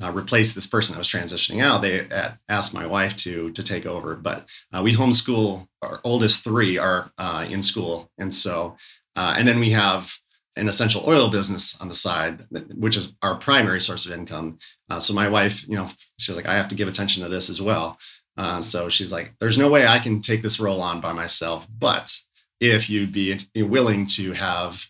uh, 0.00 0.12
replace 0.12 0.52
this 0.52 0.66
person 0.66 0.94
that 0.94 0.98
was 0.98 1.08
transitioning 1.08 1.62
out, 1.62 1.82
they 1.82 2.06
asked 2.48 2.74
my 2.74 2.86
wife 2.86 3.16
to 3.16 3.50
to 3.52 3.62
take 3.62 3.86
over. 3.86 4.14
But 4.14 4.46
uh, 4.72 4.82
we 4.82 4.94
homeschool 4.94 5.68
our 5.82 6.00
oldest 6.04 6.44
three 6.44 6.78
are 6.78 7.10
uh, 7.18 7.46
in 7.48 7.62
school, 7.62 8.10
and 8.18 8.34
so 8.34 8.76
uh, 9.16 9.34
and 9.36 9.46
then 9.46 9.58
we 9.58 9.70
have 9.70 10.14
an 10.56 10.68
essential 10.68 11.04
oil 11.06 11.28
business 11.28 11.80
on 11.80 11.88
the 11.88 11.94
side, 11.94 12.44
which 12.74 12.96
is 12.96 13.12
our 13.22 13.36
primary 13.36 13.80
source 13.80 14.04
of 14.04 14.12
income. 14.12 14.58
Uh, 14.88 14.98
so 14.98 15.14
my 15.14 15.28
wife, 15.28 15.66
you 15.68 15.76
know, 15.76 15.88
she's 16.18 16.34
like, 16.34 16.48
I 16.48 16.54
have 16.54 16.68
to 16.68 16.74
give 16.74 16.88
attention 16.88 17.22
to 17.22 17.28
this 17.28 17.48
as 17.48 17.62
well. 17.62 17.98
Uh, 18.36 18.60
so 18.60 18.88
she's 18.88 19.12
like, 19.12 19.34
there's 19.38 19.58
no 19.58 19.68
way 19.68 19.86
I 19.86 19.98
can 20.00 20.20
take 20.20 20.42
this 20.42 20.58
role 20.58 20.82
on 20.82 21.00
by 21.00 21.12
myself, 21.12 21.68
but 21.78 22.18
if 22.58 22.90
you'd 22.90 23.12
be 23.12 23.46
willing 23.56 24.06
to 24.06 24.32
have 24.32 24.86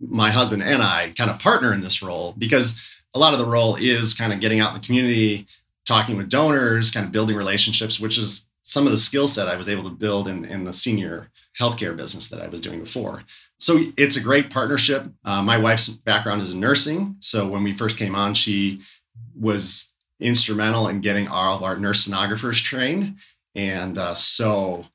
my 0.00 0.30
husband 0.30 0.62
and 0.62 0.82
I 0.82 1.12
kind 1.16 1.30
of 1.30 1.38
partner 1.38 1.72
in 1.72 1.80
this 1.80 2.02
role, 2.02 2.34
because 2.36 2.80
a 3.14 3.18
lot 3.18 3.32
of 3.32 3.38
the 3.38 3.46
role 3.46 3.76
is 3.76 4.14
kind 4.14 4.32
of 4.32 4.40
getting 4.40 4.60
out 4.60 4.74
in 4.74 4.80
the 4.80 4.86
community, 4.86 5.46
talking 5.84 6.16
with 6.16 6.28
donors, 6.28 6.90
kind 6.90 7.06
of 7.06 7.12
building 7.12 7.36
relationships, 7.36 8.00
which 8.00 8.18
is 8.18 8.46
some 8.62 8.86
of 8.86 8.92
the 8.92 8.98
skill 8.98 9.28
set 9.28 9.48
I 9.48 9.56
was 9.56 9.68
able 9.68 9.84
to 9.84 9.90
build 9.90 10.28
in, 10.28 10.44
in 10.44 10.64
the 10.64 10.72
senior 10.72 11.28
healthcare 11.58 11.96
business 11.96 12.28
that 12.28 12.42
I 12.42 12.48
was 12.48 12.60
doing 12.60 12.80
before. 12.80 13.22
So 13.58 13.80
it's 13.96 14.16
a 14.16 14.20
great 14.20 14.50
partnership. 14.50 15.06
Uh, 15.24 15.42
my 15.42 15.56
wife's 15.56 15.88
background 15.88 16.42
is 16.42 16.52
in 16.52 16.60
nursing. 16.60 17.16
So 17.20 17.46
when 17.48 17.62
we 17.62 17.72
first 17.72 17.96
came 17.96 18.14
on, 18.14 18.34
she 18.34 18.80
was 19.38 19.92
instrumental 20.20 20.88
in 20.88 21.00
getting 21.00 21.28
all 21.28 21.56
of 21.56 21.62
our 21.62 21.78
nurse 21.78 22.06
sonographers 22.06 22.62
trained. 22.62 23.16
And 23.54 23.96
uh, 23.96 24.14
so, 24.14 24.86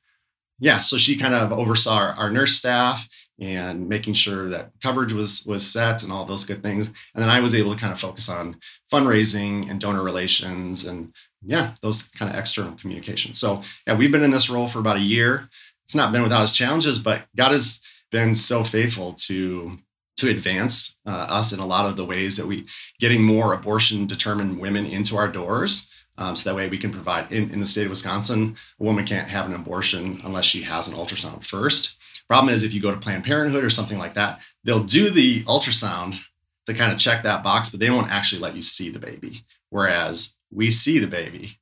yeah, 0.60 0.80
so 0.80 0.96
she 0.98 1.16
kind 1.16 1.34
of 1.34 1.50
oversaw 1.50 1.94
our, 1.94 2.12
our 2.12 2.30
nurse 2.30 2.54
staff 2.56 3.08
and 3.42 3.88
making 3.88 4.14
sure 4.14 4.48
that 4.48 4.70
coverage 4.80 5.12
was 5.12 5.44
was 5.44 5.66
set 5.66 6.04
and 6.04 6.12
all 6.12 6.24
those 6.24 6.44
good 6.44 6.62
things. 6.62 6.86
And 6.86 7.22
then 7.22 7.28
I 7.28 7.40
was 7.40 7.54
able 7.54 7.74
to 7.74 7.80
kind 7.80 7.92
of 7.92 7.98
focus 7.98 8.28
on 8.28 8.56
fundraising 8.90 9.68
and 9.68 9.80
donor 9.80 10.02
relations 10.02 10.84
and 10.84 11.12
yeah, 11.44 11.74
those 11.82 12.04
kind 12.04 12.30
of 12.30 12.38
external 12.38 12.76
communications. 12.76 13.40
So 13.40 13.62
yeah, 13.84 13.96
we've 13.96 14.12
been 14.12 14.22
in 14.22 14.30
this 14.30 14.48
role 14.48 14.68
for 14.68 14.78
about 14.78 14.96
a 14.96 15.00
year. 15.00 15.48
It's 15.82 15.94
not 15.94 16.12
been 16.12 16.22
without 16.22 16.44
its 16.44 16.52
challenges, 16.52 17.00
but 17.00 17.24
God 17.36 17.50
has 17.50 17.80
been 18.12 18.36
so 18.36 18.62
faithful 18.62 19.12
to 19.14 19.78
to 20.18 20.28
advance 20.28 20.96
uh, 21.04 21.26
us 21.28 21.52
in 21.52 21.58
a 21.58 21.66
lot 21.66 21.86
of 21.86 21.96
the 21.96 22.04
ways 22.04 22.36
that 22.36 22.46
we 22.46 22.66
getting 23.00 23.24
more 23.24 23.54
abortion 23.54 24.06
determined 24.06 24.60
women 24.60 24.86
into 24.86 25.16
our 25.16 25.26
doors. 25.26 25.90
Um, 26.16 26.36
so 26.36 26.48
that 26.48 26.56
way 26.56 26.68
we 26.68 26.78
can 26.78 26.92
provide 26.92 27.32
in, 27.32 27.50
in 27.50 27.58
the 27.58 27.66
state 27.66 27.84
of 27.84 27.90
Wisconsin, 27.90 28.56
a 28.78 28.84
woman 28.84 29.04
can't 29.04 29.28
have 29.28 29.46
an 29.46 29.54
abortion 29.54 30.20
unless 30.22 30.44
she 30.44 30.62
has 30.62 30.86
an 30.86 30.94
ultrasound 30.94 31.42
first. 31.42 31.96
Problem 32.32 32.54
is, 32.54 32.62
if 32.62 32.72
you 32.72 32.80
go 32.80 32.90
to 32.90 32.96
Planned 32.96 33.24
Parenthood 33.24 33.62
or 33.62 33.68
something 33.68 33.98
like 33.98 34.14
that, 34.14 34.40
they'll 34.64 34.82
do 34.82 35.10
the 35.10 35.42
ultrasound 35.42 36.18
to 36.64 36.72
kind 36.72 36.90
of 36.90 36.98
check 36.98 37.22
that 37.22 37.44
box, 37.44 37.68
but 37.68 37.78
they 37.78 37.90
won't 37.90 38.10
actually 38.10 38.40
let 38.40 38.56
you 38.56 38.62
see 38.62 38.88
the 38.88 38.98
baby. 38.98 39.42
Whereas 39.68 40.32
we 40.50 40.70
see 40.70 40.98
the 40.98 41.06
baby. 41.06 41.58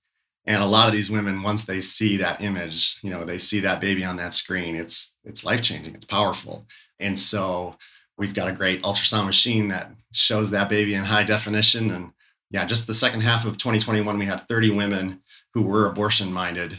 And 0.47 0.63
a 0.63 0.67
lot 0.67 0.87
of 0.87 0.93
these 0.93 1.11
women, 1.11 1.43
once 1.43 1.65
they 1.65 1.81
see 1.81 2.19
that 2.19 2.41
image, 2.41 3.01
you 3.03 3.11
know, 3.11 3.25
they 3.25 3.37
see 3.37 3.59
that 3.59 3.81
baby 3.81 4.05
on 4.05 4.15
that 4.19 4.33
screen, 4.33 4.77
it's 4.77 5.17
it's 5.25 5.45
life 5.45 5.61
changing, 5.61 5.93
it's 5.97 6.05
powerful. 6.05 6.65
And 7.01 7.19
so 7.19 7.75
we've 8.17 8.33
got 8.33 8.47
a 8.47 8.53
great 8.53 8.81
ultrasound 8.83 9.27
machine 9.27 9.67
that 9.71 9.91
shows 10.13 10.51
that 10.51 10.69
baby 10.69 10.95
in 10.95 11.03
high 11.03 11.25
definition. 11.25 11.91
And 11.91 12.13
yeah, 12.53 12.65
just 12.65 12.87
the 12.87 12.95
second 12.95 13.23
half 13.23 13.45
of 13.45 13.59
2021, 13.59 14.17
we 14.17 14.27
had 14.27 14.47
30 14.47 14.71
women 14.71 15.23
who 15.53 15.63
were 15.63 15.89
abortion 15.89 16.33
minded 16.33 16.79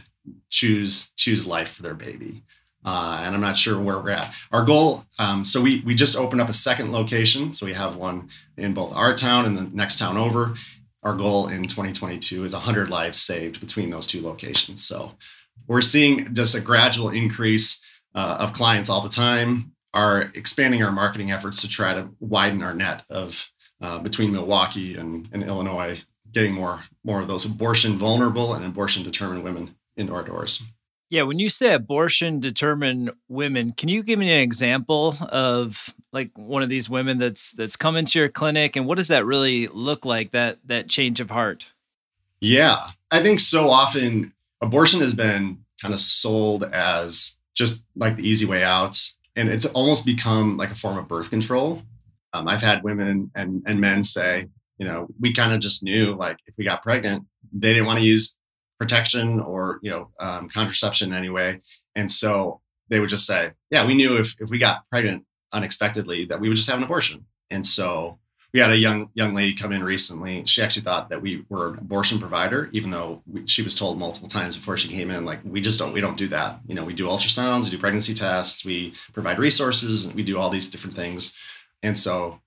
choose 0.49 1.11
choose 1.17 1.45
life 1.45 1.73
for 1.73 1.83
their 1.83 1.93
baby 1.93 2.41
uh, 2.83 3.21
and 3.23 3.35
I'm 3.35 3.41
not 3.41 3.57
sure 3.57 3.79
where 3.79 3.99
we're 3.99 4.11
at. 4.11 4.33
Our 4.51 4.65
goal, 4.65 5.05
um, 5.19 5.45
so 5.45 5.61
we 5.61 5.81
we 5.81 5.95
just 5.95 6.15
opened 6.15 6.41
up 6.41 6.49
a 6.49 6.53
second 6.53 6.91
location, 6.91 7.53
so 7.53 7.65
we 7.65 7.73
have 7.73 7.95
one 7.95 8.29
in 8.57 8.73
both 8.73 8.93
our 8.95 9.13
town 9.15 9.45
and 9.45 9.57
the 9.57 9.69
next 9.75 9.99
town 9.99 10.17
over. 10.17 10.55
Our 11.03 11.15
goal 11.15 11.47
in 11.47 11.63
2022 11.67 12.43
is 12.43 12.53
100 12.53 12.89
lives 12.89 13.19
saved 13.19 13.59
between 13.59 13.89
those 13.89 14.05
two 14.05 14.21
locations. 14.21 14.83
So 14.83 15.13
we're 15.67 15.81
seeing 15.81 16.33
just 16.35 16.53
a 16.53 16.61
gradual 16.61 17.09
increase 17.09 17.81
uh, 18.13 18.37
of 18.39 18.53
clients 18.53 18.89
all 18.89 19.01
the 19.01 19.09
time. 19.09 19.73
Are 19.93 20.31
expanding 20.35 20.81
our 20.83 20.91
marketing 20.91 21.31
efforts 21.31 21.59
to 21.61 21.67
try 21.67 21.93
to 21.93 22.09
widen 22.21 22.63
our 22.63 22.73
net 22.73 23.03
of 23.09 23.51
uh, 23.81 23.99
between 23.99 24.31
Milwaukee 24.31 24.95
and, 24.95 25.27
and 25.33 25.43
Illinois, 25.43 26.01
getting 26.31 26.53
more 26.53 26.83
more 27.03 27.19
of 27.19 27.27
those 27.27 27.45
abortion 27.45 27.97
vulnerable 27.97 28.53
and 28.53 28.63
abortion 28.63 29.03
determined 29.03 29.43
women 29.43 29.75
into 29.97 30.13
our 30.13 30.23
doors. 30.23 30.63
Yeah, 31.11 31.23
when 31.23 31.39
you 31.39 31.49
say 31.49 31.73
abortion 31.73 32.39
determined 32.39 33.11
women, 33.27 33.73
can 33.73 33.89
you 33.89 34.01
give 34.01 34.17
me 34.17 34.31
an 34.31 34.39
example 34.39 35.17
of 35.19 35.93
like 36.13 36.31
one 36.37 36.63
of 36.63 36.69
these 36.69 36.89
women 36.89 37.19
that's 37.19 37.51
that's 37.51 37.75
come 37.75 37.97
into 37.97 38.17
your 38.17 38.29
clinic 38.29 38.77
and 38.77 38.87
what 38.87 38.95
does 38.95 39.09
that 39.09 39.25
really 39.25 39.67
look 39.67 40.05
like 40.05 40.31
that 40.31 40.59
that 40.67 40.87
change 40.87 41.19
of 41.19 41.29
heart? 41.29 41.65
Yeah. 42.39 42.77
I 43.11 43.21
think 43.21 43.41
so 43.41 43.69
often 43.69 44.31
abortion 44.61 45.01
has 45.01 45.13
been 45.13 45.65
kind 45.81 45.93
of 45.93 45.99
sold 45.99 46.63
as 46.63 47.35
just 47.55 47.83
like 47.97 48.15
the 48.15 48.25
easy 48.25 48.45
way 48.45 48.63
out 48.63 48.97
and 49.35 49.49
it's 49.49 49.65
almost 49.65 50.05
become 50.05 50.55
like 50.55 50.71
a 50.71 50.75
form 50.75 50.97
of 50.97 51.09
birth 51.09 51.29
control. 51.29 51.81
Um, 52.31 52.47
I've 52.47 52.61
had 52.61 52.83
women 52.83 53.31
and 53.35 53.61
and 53.65 53.81
men 53.81 54.05
say, 54.05 54.47
you 54.77 54.87
know, 54.87 55.09
we 55.19 55.33
kind 55.33 55.51
of 55.51 55.59
just 55.59 55.83
knew 55.83 56.15
like 56.15 56.37
if 56.45 56.55
we 56.57 56.63
got 56.63 56.83
pregnant, 56.83 57.25
they 57.51 57.73
didn't 57.73 57.85
want 57.85 57.99
to 57.99 58.05
use 58.05 58.37
protection 58.81 59.39
or 59.39 59.79
you 59.83 59.91
know 59.91 60.09
um, 60.19 60.49
contraception 60.49 61.13
anyway. 61.13 61.61
And 61.95 62.11
so 62.11 62.61
they 62.89 62.99
would 62.99 63.09
just 63.09 63.27
say 63.27 63.51
yeah 63.69 63.85
we 63.85 63.93
knew 63.93 64.17
if, 64.17 64.35
if 64.39 64.49
we 64.49 64.57
got 64.57 64.89
pregnant 64.89 65.23
unexpectedly 65.53 66.25
that 66.25 66.39
we 66.39 66.49
would 66.49 66.57
just 66.57 66.69
have 66.69 66.79
an 66.79 66.83
abortion. 66.83 67.25
And 67.51 67.67
so 67.67 68.17
we 68.53 68.59
had 68.59 68.71
a 68.71 68.77
young 68.77 69.09
young 69.13 69.35
lady 69.35 69.53
come 69.53 69.71
in 69.71 69.83
recently. 69.83 70.43
She 70.47 70.63
actually 70.63 70.81
thought 70.81 71.09
that 71.09 71.21
we 71.21 71.45
were 71.47 71.73
an 71.73 71.77
abortion 71.77 72.17
provider 72.19 72.69
even 72.71 72.89
though 72.89 73.21
we, 73.31 73.45
she 73.45 73.61
was 73.61 73.75
told 73.75 73.99
multiple 73.99 74.27
times 74.27 74.57
before 74.57 74.77
she 74.77 74.87
came 74.87 75.11
in 75.11 75.25
like 75.25 75.41
we 75.43 75.61
just 75.61 75.77
don't 75.77 75.93
we 75.93 76.01
don't 76.01 76.17
do 76.17 76.27
that. 76.29 76.59
You 76.65 76.73
know 76.73 76.83
we 76.83 76.95
do 76.95 77.05
ultrasounds 77.05 77.65
we 77.65 77.69
do 77.69 77.77
pregnancy 77.77 78.15
tests 78.15 78.65
we 78.65 78.95
provide 79.13 79.37
resources 79.37 80.11
we 80.11 80.23
do 80.23 80.39
all 80.39 80.49
these 80.49 80.71
different 80.71 80.95
things. 80.95 81.35
And 81.83 81.95
so 81.95 82.41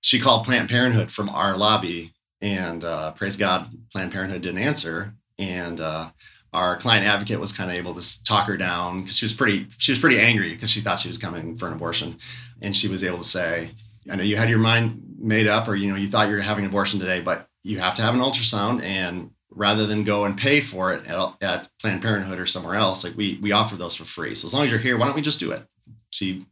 she 0.00 0.18
called 0.18 0.46
planned 0.46 0.70
parenthood 0.70 1.10
from 1.10 1.28
our 1.28 1.58
lobby 1.58 2.14
and 2.40 2.82
uh, 2.84 3.12
praise 3.12 3.36
god 3.36 3.70
planned 3.92 4.12
parenthood 4.12 4.42
didn't 4.42 4.66
answer 4.70 5.14
and 5.38 5.80
uh, 5.80 6.10
our 6.52 6.76
client 6.76 7.06
advocate 7.06 7.40
was 7.40 7.52
kind 7.52 7.70
of 7.70 7.76
able 7.76 7.94
to 7.94 8.24
talk 8.24 8.46
her 8.46 8.56
down 8.56 9.02
because 9.02 9.16
she 9.16 9.24
was 9.24 9.32
pretty 9.32 9.66
she 9.78 9.92
was 9.92 9.98
pretty 9.98 10.20
angry 10.20 10.54
because 10.54 10.70
she 10.70 10.80
thought 10.80 11.00
she 11.00 11.08
was 11.08 11.18
coming 11.18 11.56
for 11.56 11.66
an 11.66 11.72
abortion 11.72 12.16
and 12.62 12.76
she 12.76 12.88
was 12.88 13.02
able 13.02 13.18
to 13.18 13.24
say 13.24 13.70
i 14.10 14.16
know 14.16 14.22
you 14.22 14.36
had 14.36 14.48
your 14.48 14.58
mind 14.58 15.02
made 15.18 15.46
up 15.46 15.66
or 15.66 15.74
you 15.74 15.90
know 15.90 15.96
you 15.96 16.08
thought 16.08 16.28
you 16.28 16.34
were 16.34 16.40
having 16.40 16.64
an 16.64 16.70
abortion 16.70 17.00
today 17.00 17.20
but 17.20 17.48
you 17.62 17.78
have 17.78 17.94
to 17.94 18.02
have 18.02 18.14
an 18.14 18.20
ultrasound 18.20 18.82
and 18.82 19.30
rather 19.50 19.86
than 19.86 20.04
go 20.04 20.24
and 20.24 20.36
pay 20.36 20.60
for 20.60 20.92
it 20.92 21.06
at, 21.08 21.42
at 21.42 21.68
planned 21.80 22.02
parenthood 22.02 22.38
or 22.38 22.46
somewhere 22.46 22.74
else 22.74 23.02
like 23.02 23.16
we 23.16 23.38
we 23.42 23.50
offer 23.50 23.74
those 23.74 23.94
for 23.94 24.04
free 24.04 24.34
so 24.34 24.46
as 24.46 24.54
long 24.54 24.64
as 24.64 24.70
you're 24.70 24.80
here 24.80 24.96
why 24.96 25.06
don't 25.06 25.16
we 25.16 25.22
just 25.22 25.40
do 25.40 25.50
it 25.50 25.66
she 26.10 26.46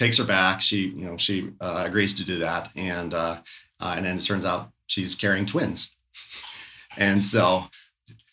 takes 0.00 0.16
her 0.16 0.24
back. 0.24 0.62
She, 0.62 0.88
you 0.88 1.04
know, 1.04 1.18
she 1.18 1.50
uh, 1.60 1.82
agrees 1.86 2.14
to 2.14 2.24
do 2.24 2.38
that, 2.38 2.74
and 2.74 3.12
uh, 3.12 3.40
uh, 3.80 3.94
and 3.96 4.04
then 4.04 4.16
it 4.16 4.22
turns 4.22 4.46
out 4.46 4.70
she's 4.86 5.14
carrying 5.14 5.44
twins. 5.44 5.94
and 6.96 7.22
so, 7.22 7.64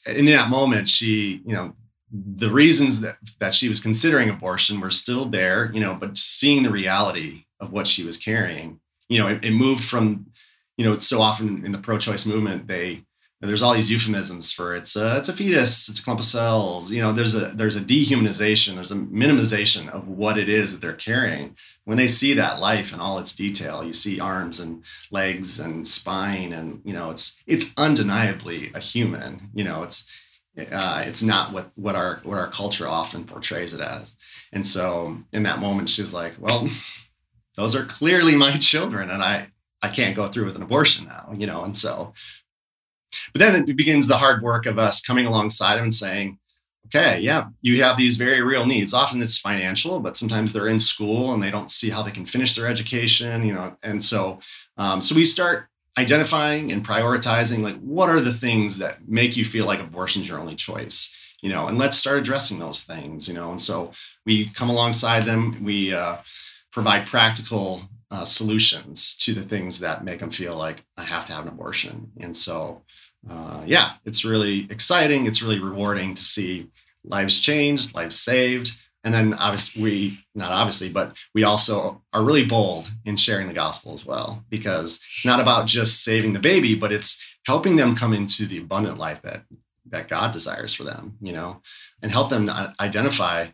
in 0.08 0.26
that 0.26 0.50
moment, 0.50 0.90
she, 0.90 1.42
you 1.46 1.54
know, 1.54 1.74
the 2.12 2.50
reasons 2.50 3.02
that 3.02 3.18
that 3.40 3.54
she 3.54 3.68
was 3.68 3.80
considering 3.80 4.30
abortion 4.30 4.80
were 4.80 4.92
still 4.92 5.26
there, 5.26 5.72
you 5.74 5.80
know, 5.80 5.96
but 5.96 6.18
seeing 6.18 6.64
the 6.64 6.70
reality 6.70 7.46
of 7.60 7.72
what 7.72 7.88
she 7.88 8.04
was 8.04 8.18
carrying, 8.18 8.80
you 9.10 9.20
know, 9.20 9.28
it, 9.28 9.44
it 9.44 9.52
moved 9.52 9.84
from, 9.84 10.28
you 10.78 10.86
know, 10.86 10.98
so 11.00 11.22
often 11.22 11.66
in 11.66 11.72
the 11.72 11.78
pro-choice 11.78 12.26
movement, 12.26 12.68
they 12.68 13.04
there's 13.42 13.62
all 13.62 13.74
these 13.74 13.90
euphemisms 13.90 14.52
for 14.52 14.76
it's 14.76 14.96
a 14.96 15.18
it's 15.18 15.30
a 15.30 15.34
fetus, 15.34 15.90
it's 15.90 16.00
a 16.00 16.04
clump 16.04 16.20
of 16.20 16.26
cells. 16.26 16.92
You 16.92 17.02
know, 17.02 17.14
there's 17.14 17.36
a 17.36 17.48
there's 17.50 17.76
a 17.76 17.82
dehumanization, 17.82 18.76
there's 18.76 18.92
a 18.92 18.96
minimization 18.96 19.90
of 19.90 20.08
what 20.08 20.38
it 20.38 20.50
is 20.50 20.72
that 20.72 20.82
they're 20.82 20.94
carrying. 20.94 21.56
When 21.88 21.98
they 21.98 22.10
see 22.10 22.34
that 22.34 22.60
life 22.60 22.92
in 22.92 23.00
all 23.00 23.18
its 23.18 23.34
detail, 23.34 23.82
you 23.82 23.94
see 23.94 24.20
arms 24.20 24.60
and 24.60 24.84
legs 25.10 25.58
and 25.58 25.88
spine, 25.88 26.52
and 26.52 26.82
you 26.84 26.92
know, 26.92 27.12
it's 27.12 27.42
it's 27.48 27.72
undeniably 27.78 28.72
a 28.76 28.80
human. 28.80 29.50
You 29.54 29.64
know, 29.64 29.84
it's 29.84 30.06
uh, 30.58 31.04
it's 31.06 31.24
not 31.24 31.54
what 31.54 31.72
what 31.76 31.96
our 31.96 32.20
what 32.24 32.38
our 32.38 32.50
culture 32.50 32.86
often 32.86 33.24
portrays 33.24 33.72
it 33.72 33.80
as. 33.80 34.18
And 34.52 34.68
so 34.68 35.18
in 35.32 35.44
that 35.44 35.60
moment, 35.60 35.88
she's 35.88 36.14
like, 36.14 36.34
well, 36.38 36.68
those 37.56 37.74
are 37.74 37.86
clearly 37.86 38.36
my 38.36 38.58
children, 38.58 39.10
and 39.10 39.24
I 39.24 39.48
I 39.82 39.88
can't 39.88 40.16
go 40.16 40.28
through 40.28 40.44
with 40.44 40.58
an 40.58 40.64
abortion 40.64 41.06
now. 41.06 41.34
You 41.38 41.48
know, 41.48 41.64
and 41.64 41.78
so 41.78 42.14
but 43.32 43.40
then 43.40 43.70
it 43.70 43.76
begins 43.78 44.08
the 44.08 44.18
hard 44.18 44.42
work 44.42 44.66
of 44.66 44.78
us 44.78 45.02
coming 45.02 45.26
alongside 45.26 45.78
them 45.78 45.86
and 45.86 45.96
saying, 45.96 46.38
okay, 46.88 47.20
yeah, 47.20 47.48
you 47.62 47.82
have 47.84 47.98
these 47.98 48.18
very 48.18 48.42
real 48.42 48.66
needs. 48.66 48.94
Often 48.94 49.22
it's 49.22 49.38
financial, 49.38 50.00
but 50.00 50.18
sometimes 50.18 50.54
they're 50.54 50.68
in 50.68 50.80
school 50.80 51.34
and 51.34 51.42
they 51.42 51.52
don't 51.52 51.72
see 51.72 51.90
how 51.90 52.04
they 52.04 52.12
can 52.12 52.26
finish 52.26 52.56
their 52.56 52.68
education, 52.68 53.46
you 53.46 53.54
know. 53.54 53.76
And 53.84 54.04
so, 54.04 54.40
um, 54.78 55.02
so 55.02 55.16
we 55.16 55.26
start 55.26 55.68
identifying 55.98 56.72
and 56.72 56.86
prioritizing 56.86 57.64
like 57.64 57.78
what 57.80 58.10
are 58.10 58.20
the 58.20 58.34
things 58.34 58.78
that 58.78 59.08
make 59.08 59.36
you 59.36 59.44
feel 59.44 59.66
like 59.66 59.80
abortion's 59.80 60.30
your 60.30 60.40
only 60.40 60.56
choice, 60.56 61.14
you 61.42 61.50
know, 61.50 61.68
and 61.68 61.78
let's 61.78 61.98
start 61.98 62.18
addressing 62.18 62.60
those 62.60 62.84
things, 62.84 63.28
you 63.28 63.34
know. 63.34 63.52
And 63.52 63.62
so 63.62 63.92
we 64.26 64.50
come 64.50 64.70
alongside 64.70 65.26
them. 65.26 65.64
We 65.64 65.94
uh, 65.94 66.18
provide 66.72 67.08
practical 67.08 67.82
uh, 68.12 68.24
solutions 68.24 69.16
to 69.18 69.34
the 69.34 69.44
things 69.44 69.80
that 69.80 70.04
make 70.04 70.20
them 70.20 70.30
feel 70.30 70.56
like 70.56 70.84
I 70.96 71.04
have 71.04 71.26
to 71.28 71.34
have 71.34 71.44
an 71.44 71.50
abortion. 71.50 72.12
And 72.20 72.38
so 72.38 72.84
uh, 73.30 73.64
yeah, 73.66 73.94
it's 74.06 74.24
really 74.24 74.68
exciting. 74.70 75.26
It's 75.26 75.42
really 75.42 75.60
rewarding 75.60 76.14
to 76.14 76.22
see 76.22 76.70
lives 77.04 77.40
changed, 77.40 77.96
lives 77.96 78.20
saved. 78.20 78.78
And 79.04 79.14
then 79.14 79.34
obviously 79.36 79.82
we 79.82 80.18
not 80.36 80.52
obviously, 80.52 80.90
but 80.90 81.16
we 81.34 81.44
also 81.44 82.02
are 82.12 82.24
really 82.24 82.46
bold 82.46 82.90
in 83.06 83.16
sharing 83.16 83.48
the 83.48 83.54
gospel 83.54 83.94
as 83.94 84.06
well, 84.06 84.44
because 84.50 85.00
it's 85.16 85.26
not 85.26 85.40
about 85.40 85.68
just 85.68 86.04
saving 86.04 86.34
the 86.34 86.40
baby, 86.40 86.76
but 86.76 86.92
it's 86.92 87.22
helping 87.46 87.78
them 87.78 87.96
come 87.96 88.14
into 88.14 88.46
the 88.46 88.58
abundant 88.58 88.98
life 88.98 89.22
that 89.22 89.44
that 89.90 90.10
God 90.10 90.34
desires 90.34 90.74
for 90.74 90.84
them, 90.84 91.18
you 91.22 91.32
know, 91.32 91.62
and 92.02 92.12
help 92.12 92.30
them 92.30 92.50
identify, 92.82 93.48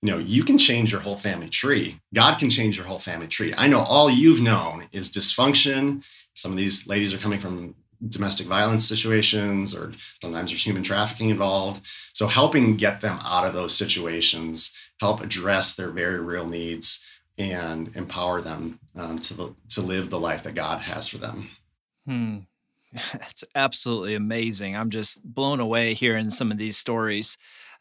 you 0.00 0.10
know, 0.10 0.18
you 0.18 0.42
can 0.42 0.56
change 0.56 0.90
your 0.90 1.02
whole 1.02 1.18
family 1.18 1.50
tree. 1.50 2.00
God 2.14 2.38
can 2.38 2.48
change 2.48 2.78
your 2.78 2.86
whole 2.86 2.98
family 2.98 3.28
tree. 3.28 3.52
I 3.54 3.66
know 3.66 3.80
all 3.80 4.08
you've 4.08 4.40
known 4.40 4.88
is 4.92 5.12
dysfunction. 5.12 6.02
Some 6.32 6.52
of 6.52 6.56
these 6.56 6.86
ladies 6.86 7.12
are 7.12 7.18
coming 7.18 7.40
from 7.40 7.74
domestic 8.08 8.46
violence 8.46 8.86
situations 8.86 9.74
or 9.74 9.92
sometimes 10.20 10.50
there's 10.50 10.64
human 10.64 10.82
trafficking 10.82 11.30
involved 11.30 11.82
so 12.12 12.26
helping 12.26 12.76
get 12.76 13.00
them 13.00 13.18
out 13.24 13.46
of 13.46 13.54
those 13.54 13.74
situations 13.74 14.74
help 15.00 15.22
address 15.22 15.74
their 15.74 15.90
very 15.90 16.20
real 16.20 16.46
needs 16.46 17.04
and 17.38 17.94
empower 17.96 18.40
them 18.40 18.80
um, 18.96 19.18
to, 19.18 19.54
to 19.68 19.80
live 19.80 20.10
the 20.10 20.20
life 20.20 20.42
that 20.42 20.54
god 20.54 20.80
has 20.80 21.08
for 21.08 21.18
them 21.18 21.48
hmm. 22.06 22.38
It's 23.14 23.44
absolutely 23.54 24.14
amazing. 24.14 24.76
I'm 24.76 24.90
just 24.90 25.22
blown 25.22 25.60
away 25.60 25.94
hearing 25.94 26.30
some 26.30 26.50
of 26.50 26.58
these 26.58 26.76
stories. 26.76 27.36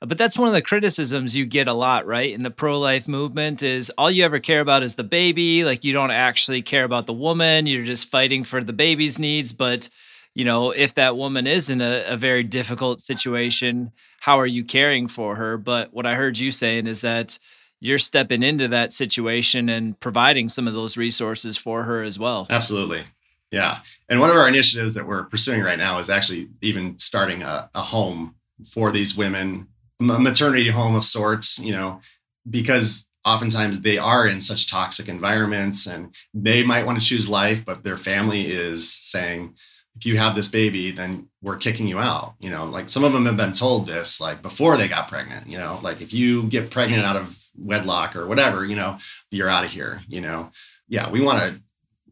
But 0.06 0.18
that's 0.18 0.38
one 0.38 0.48
of 0.48 0.54
the 0.54 0.62
criticisms 0.62 1.36
you 1.36 1.46
get 1.46 1.68
a 1.68 1.74
lot, 1.74 2.06
right? 2.06 2.34
In 2.34 2.44
the 2.44 2.52
pro-life 2.52 3.08
movement 3.08 3.64
is 3.64 3.92
all 3.98 4.12
you 4.12 4.24
ever 4.24 4.40
care 4.40 4.62
about 4.62 4.84
is 4.84 4.96
the 4.96 5.04
baby, 5.04 5.64
like 5.64 5.84
you 5.84 5.94
don't 5.94 6.12
actually 6.12 6.62
care 6.62 6.84
about 6.84 7.06
the 7.06 7.14
woman, 7.14 7.66
you're 7.66 7.84
just 7.84 8.10
fighting 8.10 8.44
for 8.44 8.64
the 8.64 8.74
baby's 8.74 9.20
needs, 9.20 9.52
but 9.52 9.90
you 10.34 10.44
know, 10.44 10.72
if 10.72 10.96
that 10.96 11.16
woman 11.16 11.48
is 11.48 11.70
in 11.70 11.80
a, 11.80 12.04
a 12.08 12.18
very 12.18 12.44
difficult 12.44 13.00
situation, 13.00 13.92
how 14.20 14.38
are 14.38 14.46
you 14.46 14.66
caring 14.66 15.08
for 15.08 15.36
her? 15.38 15.58
But 15.58 15.94
what 15.94 16.06
I 16.06 16.16
heard 16.16 16.38
you 16.38 16.52
saying 16.52 16.88
is 16.88 17.00
that 17.02 17.40
you're 17.80 17.98
stepping 17.98 18.44
into 18.44 18.68
that 18.68 18.92
situation 18.92 19.70
and 19.70 19.98
providing 20.00 20.50
some 20.50 20.68
of 20.68 20.74
those 20.74 20.98
resources 20.98 21.58
for 21.58 21.84
her 21.84 22.04
as 22.04 22.20
well. 22.20 22.48
Absolutely. 22.50 23.04
Yeah. 23.52 23.80
And 24.10 24.20
one 24.20 24.30
of 24.30 24.36
our 24.36 24.48
initiatives 24.48 24.94
that 24.96 25.08
we're 25.08 25.24
pursuing 25.24 25.62
right 25.62 25.78
now 25.78 26.00
is 26.00 26.10
actually 26.10 26.48
even 26.62 27.00
starting 27.00 27.42
a, 27.42 27.70
a 27.74 27.82
home 27.82 28.36
for 28.68 28.92
these 28.92 29.16
women, 29.16 29.68
maternity 30.00 30.70
home 30.70 30.96
of 30.96 31.06
sorts, 31.06 31.60
you 31.60 31.72
know, 31.72 32.02
because 32.50 33.08
oftentimes 33.24 33.82
they 33.82 33.98
are 33.98 34.28
in 34.28 34.40
such 34.40 34.70
toxic 34.70 35.08
environments 35.08 35.88
and 35.88 36.14
they 36.34 36.64
might 36.64 36.86
want 36.86 37.00
to 37.00 37.06
choose 37.06 37.28
life, 37.28 37.66
but 37.66 37.84
their 37.84 37.98
family 37.98 38.48
is 38.52 38.92
saying, 38.92 39.56
if 39.96 40.06
you 40.06 40.18
have 40.18 40.36
this 40.36 40.48
baby, 40.48 40.92
then 40.92 41.30
we're 41.42 41.58
kicking 41.58 41.88
you 41.88 42.00
out. 42.00 42.36
You 42.40 42.50
know, 42.50 42.66
like 42.66 42.90
some 42.90 43.04
of 43.04 43.14
them 43.14 43.26
have 43.26 43.38
been 43.38 43.54
told 43.54 43.88
this 43.88 44.20
like 44.20 44.42
before 44.42 44.78
they 44.78 44.88
got 44.88 45.08
pregnant, 45.08 45.48
you 45.48 45.58
know, 45.58 45.80
like 45.82 46.02
if 46.02 46.14
you 46.14 46.44
get 46.44 46.70
pregnant 46.70 47.04
out 47.04 47.16
of 47.16 47.40
wedlock 47.58 48.16
or 48.16 48.28
whatever, 48.28 48.66
you 48.66 48.76
know, 48.76 48.98
you're 49.32 49.50
out 49.50 49.66
of 49.66 49.72
here, 49.72 50.02
you 50.08 50.22
know. 50.22 50.52
Yeah, 50.88 51.10
we 51.10 51.22
want 51.22 51.40
to 51.40 51.62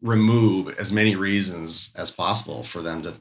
remove 0.00 0.68
as 0.80 0.92
many 0.92 1.14
reasons 1.14 1.92
as 1.96 2.10
possible 2.10 2.64
for 2.64 2.82
them 2.82 3.02
to 3.02 3.14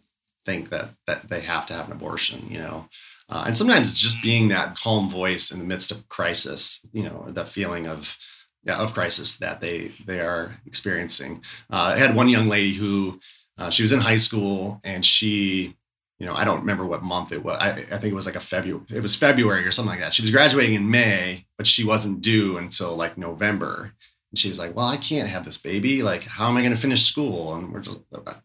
think 0.46 0.70
that 0.70 0.90
that 1.08 1.30
they 1.30 1.42
have 1.42 1.66
to 1.68 1.74
have 1.74 1.88
an 1.88 1.92
abortion, 1.92 2.48
you 2.50 2.58
know. 2.58 2.88
Uh, 3.34 3.46
and 3.48 3.58
sometimes 3.58 3.90
it's 3.90 3.98
just 3.98 4.22
being 4.22 4.50
that 4.50 4.76
calm 4.76 5.10
voice 5.10 5.52
in 5.52 5.58
the 5.58 5.66
midst 5.66 5.90
of 5.90 6.08
crisis, 6.08 6.86
you 6.94 7.02
know, 7.02 7.26
that 7.30 7.48
feeling 7.48 7.88
of 7.88 8.16
yeah, 8.64 8.78
of 8.78 8.94
crisis 8.94 9.38
that 9.38 9.60
they 9.60 9.92
they 10.06 10.20
are 10.20 10.62
experiencing. 10.68 11.42
Uh, 11.72 11.94
I 11.96 11.98
had 11.98 12.16
one 12.16 12.30
young 12.30 12.46
lady 12.46 12.74
who 12.74 13.20
uh, 13.58 13.72
she 13.72 13.82
was 13.82 13.92
in 13.92 14.00
high 14.02 14.18
school 14.18 14.80
and 14.84 15.04
she, 15.04 15.76
you 16.20 16.28
know, 16.28 16.36
I 16.36 16.46
don't 16.46 16.60
remember 16.60 16.86
what 16.86 17.02
month 17.02 17.32
it 17.32 17.44
was. 17.44 17.58
I, 17.60 17.70
I 17.70 17.98
think 17.98 18.12
it 18.12 18.14
was 18.14 18.28
like 18.28 18.36
a 18.36 18.40
February, 18.40 18.86
it 18.94 19.02
was 19.02 19.16
February 19.16 19.66
or 19.66 19.72
something 19.72 19.90
like 19.90 20.00
that. 20.02 20.14
She 20.14 20.22
was 20.22 20.32
graduating 20.32 20.76
in 20.76 20.92
May, 20.92 21.48
but 21.58 21.66
she 21.66 21.84
wasn't 21.84 22.22
due 22.22 22.58
until 22.58 22.96
like 22.96 23.18
November. 23.18 23.94
And 24.32 24.38
she 24.38 24.50
was 24.50 24.60
like, 24.60 24.76
well, 24.76 24.86
I 24.86 24.98
can't 24.98 25.28
have 25.28 25.44
this 25.44 25.58
baby. 25.58 26.04
Like, 26.04 26.24
how 26.24 26.50
am 26.50 26.58
I 26.58 26.62
going 26.62 26.76
to 26.76 26.80
finish 26.80 27.04
school? 27.06 27.56
And 27.56 27.74
we're 27.74 27.82
just, 27.82 28.00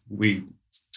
we 0.09 0.45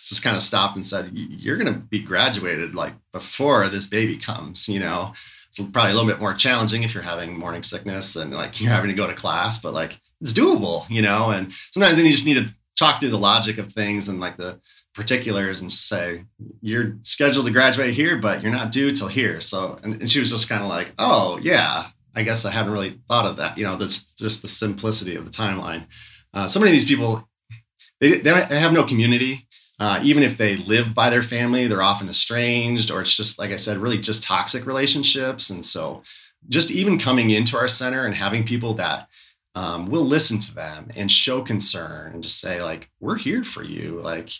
just 0.08 0.22
kind 0.22 0.36
of 0.36 0.42
stopped 0.42 0.76
and 0.76 0.86
said, 0.86 1.10
you're 1.14 1.56
going 1.56 1.72
to 1.72 1.80
be 1.80 2.00
graduated 2.00 2.74
like 2.74 2.94
before 3.12 3.68
this 3.68 3.86
baby 3.86 4.16
comes, 4.16 4.68
you 4.68 4.80
know? 4.80 5.12
It's 5.48 5.58
probably 5.58 5.90
a 5.90 5.94
little 5.94 6.08
bit 6.08 6.20
more 6.20 6.32
challenging 6.32 6.82
if 6.82 6.94
you're 6.94 7.02
having 7.02 7.38
morning 7.38 7.62
sickness 7.62 8.16
and 8.16 8.32
like 8.32 8.60
you're 8.60 8.70
having 8.70 8.88
to 8.88 8.96
go 8.96 9.06
to 9.06 9.12
class, 9.12 9.60
but 9.60 9.74
like 9.74 10.00
it's 10.20 10.32
doable, 10.32 10.88
you 10.88 11.02
know? 11.02 11.30
And 11.30 11.52
sometimes 11.72 11.96
then 11.96 12.06
you 12.06 12.12
just 12.12 12.24
need 12.24 12.34
to 12.34 12.54
talk 12.78 13.00
through 13.00 13.10
the 13.10 13.18
logic 13.18 13.58
of 13.58 13.72
things 13.72 14.08
and 14.08 14.18
like 14.18 14.36
the 14.36 14.60
particulars 14.94 15.60
and 15.60 15.72
say 15.72 16.24
you're 16.60 16.96
scheduled 17.02 17.46
to 17.46 17.52
graduate 17.52 17.94
here 17.94 18.18
but 18.18 18.42
you're 18.42 18.52
not 18.52 18.70
due 18.70 18.92
till 18.92 19.08
here 19.08 19.40
so 19.40 19.76
and, 19.82 20.00
and 20.02 20.10
she 20.10 20.20
was 20.20 20.30
just 20.30 20.48
kind 20.48 20.62
of 20.62 20.68
like 20.68 20.92
oh 20.98 21.38
yeah 21.40 21.86
i 22.14 22.22
guess 22.22 22.44
i 22.44 22.50
hadn't 22.50 22.72
really 22.72 23.00
thought 23.08 23.24
of 23.24 23.38
that 23.38 23.56
you 23.56 23.64
know 23.64 23.76
that's 23.76 24.12
just 24.14 24.42
the 24.42 24.48
simplicity 24.48 25.16
of 25.16 25.24
the 25.24 25.30
timeline 25.30 25.86
uh, 26.34 26.46
so 26.46 26.60
many 26.60 26.70
of 26.70 26.74
these 26.74 26.84
people 26.84 27.26
they, 28.00 28.18
they 28.18 28.58
have 28.58 28.72
no 28.72 28.84
community 28.84 29.48
uh, 29.82 29.98
even 30.04 30.22
if 30.22 30.38
they 30.38 30.54
live 30.56 30.94
by 30.94 31.10
their 31.10 31.24
family 31.24 31.66
they're 31.66 31.82
often 31.82 32.08
estranged 32.08 32.88
or 32.88 33.00
it's 33.00 33.16
just 33.16 33.36
like 33.36 33.50
i 33.50 33.56
said 33.56 33.78
really 33.78 33.98
just 33.98 34.22
toxic 34.22 34.64
relationships. 34.64 35.50
And 35.50 35.64
so 35.64 36.02
just 36.48 36.70
even 36.70 36.98
coming 36.98 37.30
into 37.30 37.56
our 37.56 37.68
center 37.68 38.04
and 38.04 38.14
having 38.14 38.44
people 38.44 38.74
that 38.74 39.08
um, 39.54 39.90
we'll 39.90 40.06
listen 40.06 40.38
to 40.38 40.54
them 40.54 40.88
and 40.96 41.10
show 41.10 41.42
concern 41.42 42.12
and 42.14 42.22
just 42.22 42.40
say 42.40 42.62
like 42.62 42.90
we're 43.00 43.16
here 43.16 43.44
for 43.44 43.62
you. 43.62 44.00
Like 44.00 44.30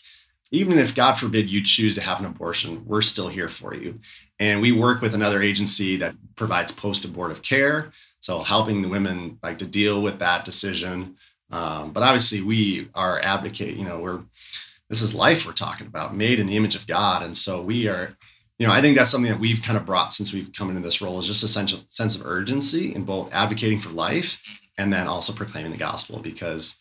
even 0.53 0.79
if 0.79 0.95
god 0.95 1.15
forbid 1.15 1.51
you 1.51 1.63
choose 1.63 1.95
to 1.97 2.01
have 2.01 2.21
an 2.21 2.27
abortion 2.27 2.85
we're 2.87 3.03
still 3.03 3.29
here 3.29 3.49
for 3.49 3.75
you. 3.75 3.95
And 4.39 4.61
we 4.61 4.73
work 4.73 5.01
with 5.01 5.15
another 5.15 5.43
agency 5.43 5.97
that 5.97 6.15
provides 6.37 6.73
post-abortive 6.73 7.43
care 7.43 7.93
so 8.21 8.39
helping 8.39 8.81
the 8.81 8.89
women 8.89 9.41
like 9.43 9.59
to 9.59 9.67
deal 9.67 10.01
with 10.01 10.21
that 10.21 10.45
decision. 10.45 11.17
Um, 11.51 11.93
but 11.93 12.05
obviously 12.05 12.41
we 12.41 12.89
are 12.95 13.21
advocate 13.21 13.77
you 13.77 13.85
know 13.85 13.99
we're 13.99 14.21
this 14.93 15.01
is 15.01 15.15
life 15.15 15.47
we're 15.47 15.53
talking 15.53 15.87
about 15.87 16.15
made 16.15 16.39
in 16.39 16.47
the 16.47 16.55
image 16.55 16.75
of 16.75 16.87
god. 16.87 17.23
And 17.23 17.35
so 17.35 17.63
we 17.63 17.89
are 17.89 18.15
you 18.59 18.67
know 18.67 18.73
i 18.75 18.83
think 18.83 18.97
that's 18.97 19.11
something 19.11 19.33
that 19.33 19.41
we've 19.41 19.63
kind 19.63 19.79
of 19.79 19.87
brought 19.87 20.13
since 20.13 20.33
we've 20.33 20.53
come 20.53 20.69
into 20.69 20.83
this 20.83 21.01
role 21.01 21.19
is 21.19 21.27
just 21.27 21.43
a 21.43 21.49
sense 21.49 21.73
of, 21.73 21.81
sense 21.89 22.15
of 22.15 22.27
urgency 22.27 22.95
in 22.95 23.03
both 23.03 23.33
advocating 23.33 23.81
for 23.81 23.89
life 23.89 24.39
and 24.77 24.93
then 24.93 25.09
also 25.09 25.33
proclaiming 25.33 25.73
the 25.73 25.79
gospel. 25.79 26.19
Because 26.19 26.79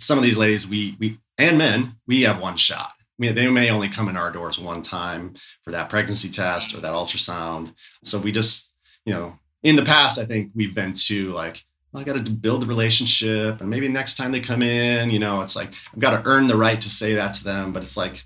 some 0.00 0.18
of 0.18 0.24
these 0.24 0.36
ladies 0.36 0.66
we 0.66 0.96
we 0.98 1.20
and 1.38 1.56
men 1.56 1.94
we 2.08 2.22
have 2.22 2.40
one 2.40 2.56
shot. 2.56 2.92
I 2.98 3.18
mean, 3.18 3.36
they 3.36 3.48
may 3.48 3.70
only 3.70 3.88
come 3.88 4.08
in 4.08 4.16
our 4.16 4.32
doors 4.32 4.58
one 4.58 4.82
time 4.82 5.34
for 5.62 5.70
that 5.70 5.88
pregnancy 5.88 6.30
test 6.30 6.74
or 6.74 6.80
that 6.80 6.92
ultrasound. 6.92 7.74
So 8.02 8.18
we 8.18 8.32
just 8.32 8.74
you 9.06 9.14
know 9.14 9.38
in 9.62 9.76
the 9.76 9.84
past 9.84 10.18
i 10.18 10.24
think 10.24 10.50
we've 10.54 10.74
been 10.74 10.92
too 10.92 11.30
like 11.30 11.64
well, 11.94 12.00
I 12.00 12.04
got 12.04 12.26
to 12.26 12.32
build 12.32 12.62
the 12.62 12.66
relationship, 12.66 13.60
and 13.60 13.70
maybe 13.70 13.86
next 13.86 14.16
time 14.16 14.32
they 14.32 14.40
come 14.40 14.62
in, 14.62 15.10
you 15.10 15.20
know, 15.20 15.42
it's 15.42 15.54
like 15.54 15.68
I've 15.92 16.00
got 16.00 16.10
to 16.10 16.28
earn 16.28 16.48
the 16.48 16.56
right 16.56 16.80
to 16.80 16.90
say 16.90 17.14
that 17.14 17.34
to 17.34 17.44
them. 17.44 17.72
But 17.72 17.82
it's 17.84 17.96
like, 17.96 18.24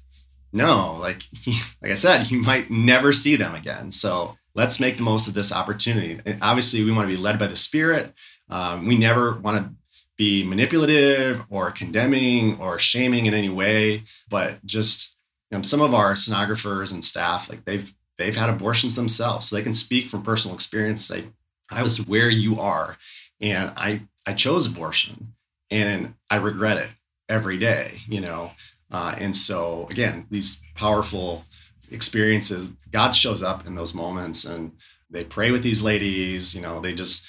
no, 0.54 0.96
like 0.98 1.24
like 1.82 1.92
I 1.92 1.94
said, 1.94 2.30
you 2.30 2.40
might 2.40 2.70
never 2.70 3.12
see 3.12 3.36
them 3.36 3.54
again. 3.54 3.92
So 3.92 4.38
let's 4.54 4.80
make 4.80 4.96
the 4.96 5.02
most 5.02 5.28
of 5.28 5.34
this 5.34 5.52
opportunity. 5.52 6.18
And 6.24 6.42
obviously, 6.42 6.82
we 6.82 6.92
want 6.92 7.10
to 7.10 7.14
be 7.14 7.20
led 7.20 7.38
by 7.38 7.46
the 7.46 7.56
Spirit. 7.56 8.14
Um, 8.48 8.86
we 8.86 8.96
never 8.96 9.38
want 9.38 9.58
to 9.58 9.70
be 10.16 10.44
manipulative 10.44 11.44
or 11.50 11.70
condemning 11.70 12.58
or 12.58 12.78
shaming 12.78 13.26
in 13.26 13.34
any 13.34 13.50
way, 13.50 14.02
but 14.30 14.64
just 14.64 15.14
you 15.50 15.58
know, 15.58 15.62
some 15.62 15.82
of 15.82 15.92
our 15.92 16.14
sonographers 16.14 16.90
and 16.90 17.04
staff, 17.04 17.50
like 17.50 17.66
they've 17.66 17.94
they've 18.16 18.34
had 18.34 18.48
abortions 18.48 18.96
themselves, 18.96 19.46
so 19.46 19.56
they 19.56 19.62
can 19.62 19.74
speak 19.74 20.08
from 20.08 20.22
personal 20.22 20.54
experience. 20.54 21.04
Say, 21.04 21.26
I 21.70 21.82
was 21.82 22.06
where 22.06 22.30
you 22.30 22.58
are, 22.58 22.96
and 23.40 23.72
I 23.76 24.02
I 24.26 24.34
chose 24.34 24.66
abortion, 24.66 25.34
and 25.70 26.14
I 26.30 26.36
regret 26.36 26.78
it 26.78 26.90
every 27.28 27.58
day. 27.58 28.00
You 28.08 28.20
know, 28.20 28.52
uh, 28.90 29.14
and 29.18 29.34
so 29.34 29.86
again, 29.90 30.26
these 30.30 30.60
powerful 30.74 31.44
experiences, 31.90 32.68
God 32.92 33.12
shows 33.12 33.42
up 33.42 33.66
in 33.66 33.74
those 33.74 33.94
moments, 33.94 34.44
and 34.44 34.72
they 35.10 35.24
pray 35.24 35.50
with 35.50 35.62
these 35.62 35.82
ladies. 35.82 36.54
You 36.54 36.60
know, 36.60 36.80
they 36.80 36.94
just 36.94 37.26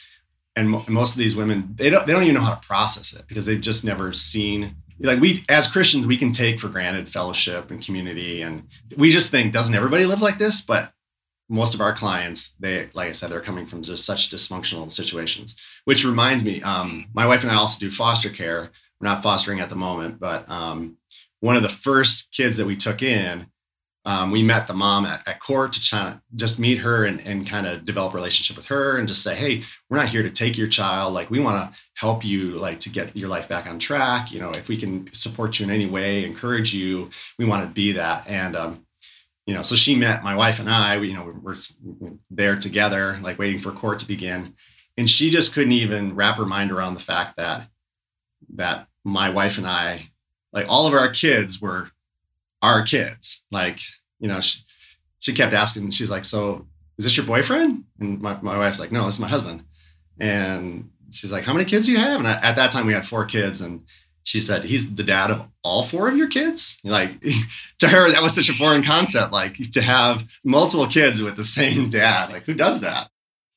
and 0.56 0.70
mo- 0.70 0.86
most 0.88 1.14
of 1.14 1.20
these 1.20 1.36
women 1.36 1.74
they 1.76 1.90
don't 1.90 2.06
they 2.06 2.14
don't 2.14 2.24
even 2.24 2.36
know 2.36 2.42
how 2.42 2.56
to 2.56 2.68
process 2.68 3.14
it 3.14 3.26
because 3.28 3.46
they've 3.46 3.62
just 3.62 3.84
never 3.84 4.12
seen 4.14 4.76
like 5.00 5.20
we 5.20 5.44
as 5.48 5.68
christians 5.68 6.06
we 6.06 6.18
can 6.18 6.32
take 6.32 6.60
for 6.60 6.68
granted 6.68 7.08
fellowship 7.08 7.72
and 7.72 7.84
community 7.84 8.42
and 8.42 8.68
we 8.98 9.12
just 9.12 9.30
think 9.30 9.54
doesn't 9.54 9.76
everybody 9.76 10.06
live 10.06 10.22
like 10.22 10.38
this 10.38 10.62
but 10.62 10.92
most 11.50 11.74
of 11.74 11.82
our 11.82 11.94
clients 11.94 12.54
they 12.60 12.88
like 12.94 13.10
i 13.10 13.12
said 13.12 13.30
they're 13.30 13.42
coming 13.42 13.66
from 13.66 13.82
just 13.82 14.06
such 14.06 14.30
dysfunctional 14.30 14.92
situations 14.92 15.56
which 15.86 16.06
reminds 16.06 16.44
me 16.44 16.62
um, 16.62 17.06
my 17.14 17.26
wife 17.26 17.42
and 17.42 17.52
i 17.52 17.56
also 17.56 17.80
do 17.80 17.92
foster 17.92 18.30
care. 18.30 18.70
We're 19.02 19.08
not 19.08 19.24
fostering 19.24 19.60
at 19.60 19.70
the 19.70 19.76
moment 19.76 20.20
but 20.20 20.50
um, 20.50 20.98
one 21.40 21.56
of 21.56 21.64
the 21.64 21.70
first 21.70 22.32
kids 22.32 22.58
that 22.58 22.66
we 22.66 22.76
took 22.76 23.02
in 23.02 23.48
um, 24.06 24.32
we 24.32 24.42
met 24.42 24.68
the 24.68 24.74
mom 24.74 25.06
at, 25.06 25.28
at 25.28 25.40
court 25.40 25.74
to 25.74 25.82
try 25.82 26.00
to 26.04 26.22
just 26.36 26.58
meet 26.58 26.80
her 26.80 27.06
and, 27.06 27.20
and 27.28 27.48
kind 27.48 27.68
of 27.68 27.86
develop 27.86 28.14
a 28.14 28.16
relationship 28.16 28.56
with 28.56 28.66
her 28.66 28.98
and 28.98 29.08
just 29.08 29.22
say 29.22 29.36
hey 29.36 29.64
we're 29.90 29.98
not 29.98 30.08
here 30.08 30.24
to 30.24 30.30
take 30.30 30.58
your 30.58 30.68
child. 30.68 31.14
Like 31.14 31.30
we 31.30 31.40
want 31.40 31.58
to 31.58 31.80
help 31.96 32.24
you 32.24 32.52
like 32.52 32.80
to 32.82 32.90
get 32.90 33.16
your 33.16 33.30
life 33.30 33.50
back 33.50 33.68
on 33.68 33.78
track. 33.78 34.32
You 34.32 34.40
know 34.40 34.52
if 34.52 34.68
we 34.68 34.78
can 34.78 35.12
support 35.12 35.60
you 35.60 35.66
in 35.66 35.72
any 35.72 35.86
way 35.86 36.24
encourage 36.24 36.74
you 36.74 37.10
we 37.38 37.46
want 37.46 37.64
to 37.64 37.70
be 37.70 37.92
that. 37.94 38.28
And 38.28 38.56
um, 38.56 38.86
you 39.50 39.56
know 39.56 39.62
so 39.64 39.76
she 39.76 39.96
met 39.96 40.24
my 40.24 40.36
wife 40.36 40.60
and 40.60 40.70
i 40.70 40.98
we, 41.00 41.10
you 41.10 41.14
know 41.14 41.34
we're 41.42 41.58
there 42.30 42.56
together 42.56 43.20
like 43.22 43.40
waiting 43.40 43.60
for 43.60 43.72
court 43.72 44.00
to 44.00 44.06
begin 44.06 44.54
and 44.98 45.10
she 45.10 45.30
just 45.30 45.54
couldn't 45.54 45.72
even 45.72 46.16
wrap 46.16 46.38
her 46.38 46.46
mind 46.46 46.72
around 46.72 46.94
the 46.94 47.00
fact 47.00 47.36
that 47.38 47.68
that 48.54 48.88
my 49.04 49.30
wife 49.30 49.58
and 49.58 49.68
i 49.68 50.10
like 50.54 50.66
all 50.70 50.88
of 50.88 50.94
our 50.94 51.10
kids 51.10 51.62
were 51.62 51.92
our 52.62 52.84
kids. 52.84 53.46
Like, 53.52 53.80
you 54.20 54.28
know, 54.28 54.42
she, 54.42 54.62
she 55.20 55.34
kept 55.34 55.54
asking, 55.54 55.92
she's 55.92 56.10
like, 56.10 56.26
so 56.26 56.68
is 56.98 57.06
this 57.06 57.18
your 57.18 57.26
boyfriend? 57.26 57.86
And 58.00 58.22
my, 58.22 58.40
my 58.42 58.58
wife's 58.58 58.80
like, 58.80 58.92
no, 58.92 59.06
this 59.06 59.16
is 59.16 59.22
my 59.22 59.28
husband. 59.28 59.64
And 60.20 60.90
she's 61.12 61.32
like, 61.32 61.46
how 61.46 61.54
many 61.54 61.66
kids 61.66 61.86
do 61.86 61.92
you 61.92 61.98
have? 61.98 62.20
And 62.20 62.28
I, 62.28 62.34
at 62.42 62.56
that 62.56 62.72
time 62.72 62.88
we 62.88 62.94
had 62.94 63.08
four 63.08 63.26
kids. 63.26 63.62
And 63.62 63.84
she 64.24 64.42
said, 64.42 64.66
he's 64.66 64.96
the 64.96 65.04
dad 65.04 65.32
of 65.32 65.48
all 65.64 65.84
four 65.84 66.08
of 66.08 66.18
your 66.18 66.28
kids. 66.28 66.80
Like 66.84 67.20
to 67.80 67.88
her, 67.88 68.12
that 68.12 68.22
was 68.22 68.36
such 68.36 68.50
a 68.50 68.54
foreign 68.54 68.84
concept, 68.84 69.32
like 69.32 69.72
to 69.72 69.82
have 69.82 70.28
multiple 70.44 70.88
kids 70.88 71.22
with 71.22 71.36
the 71.36 71.44
same 71.44 71.90
dad. 71.90 72.32
Like 72.32 72.44
who 72.44 72.54
does 72.54 72.82
that? 72.82 73.10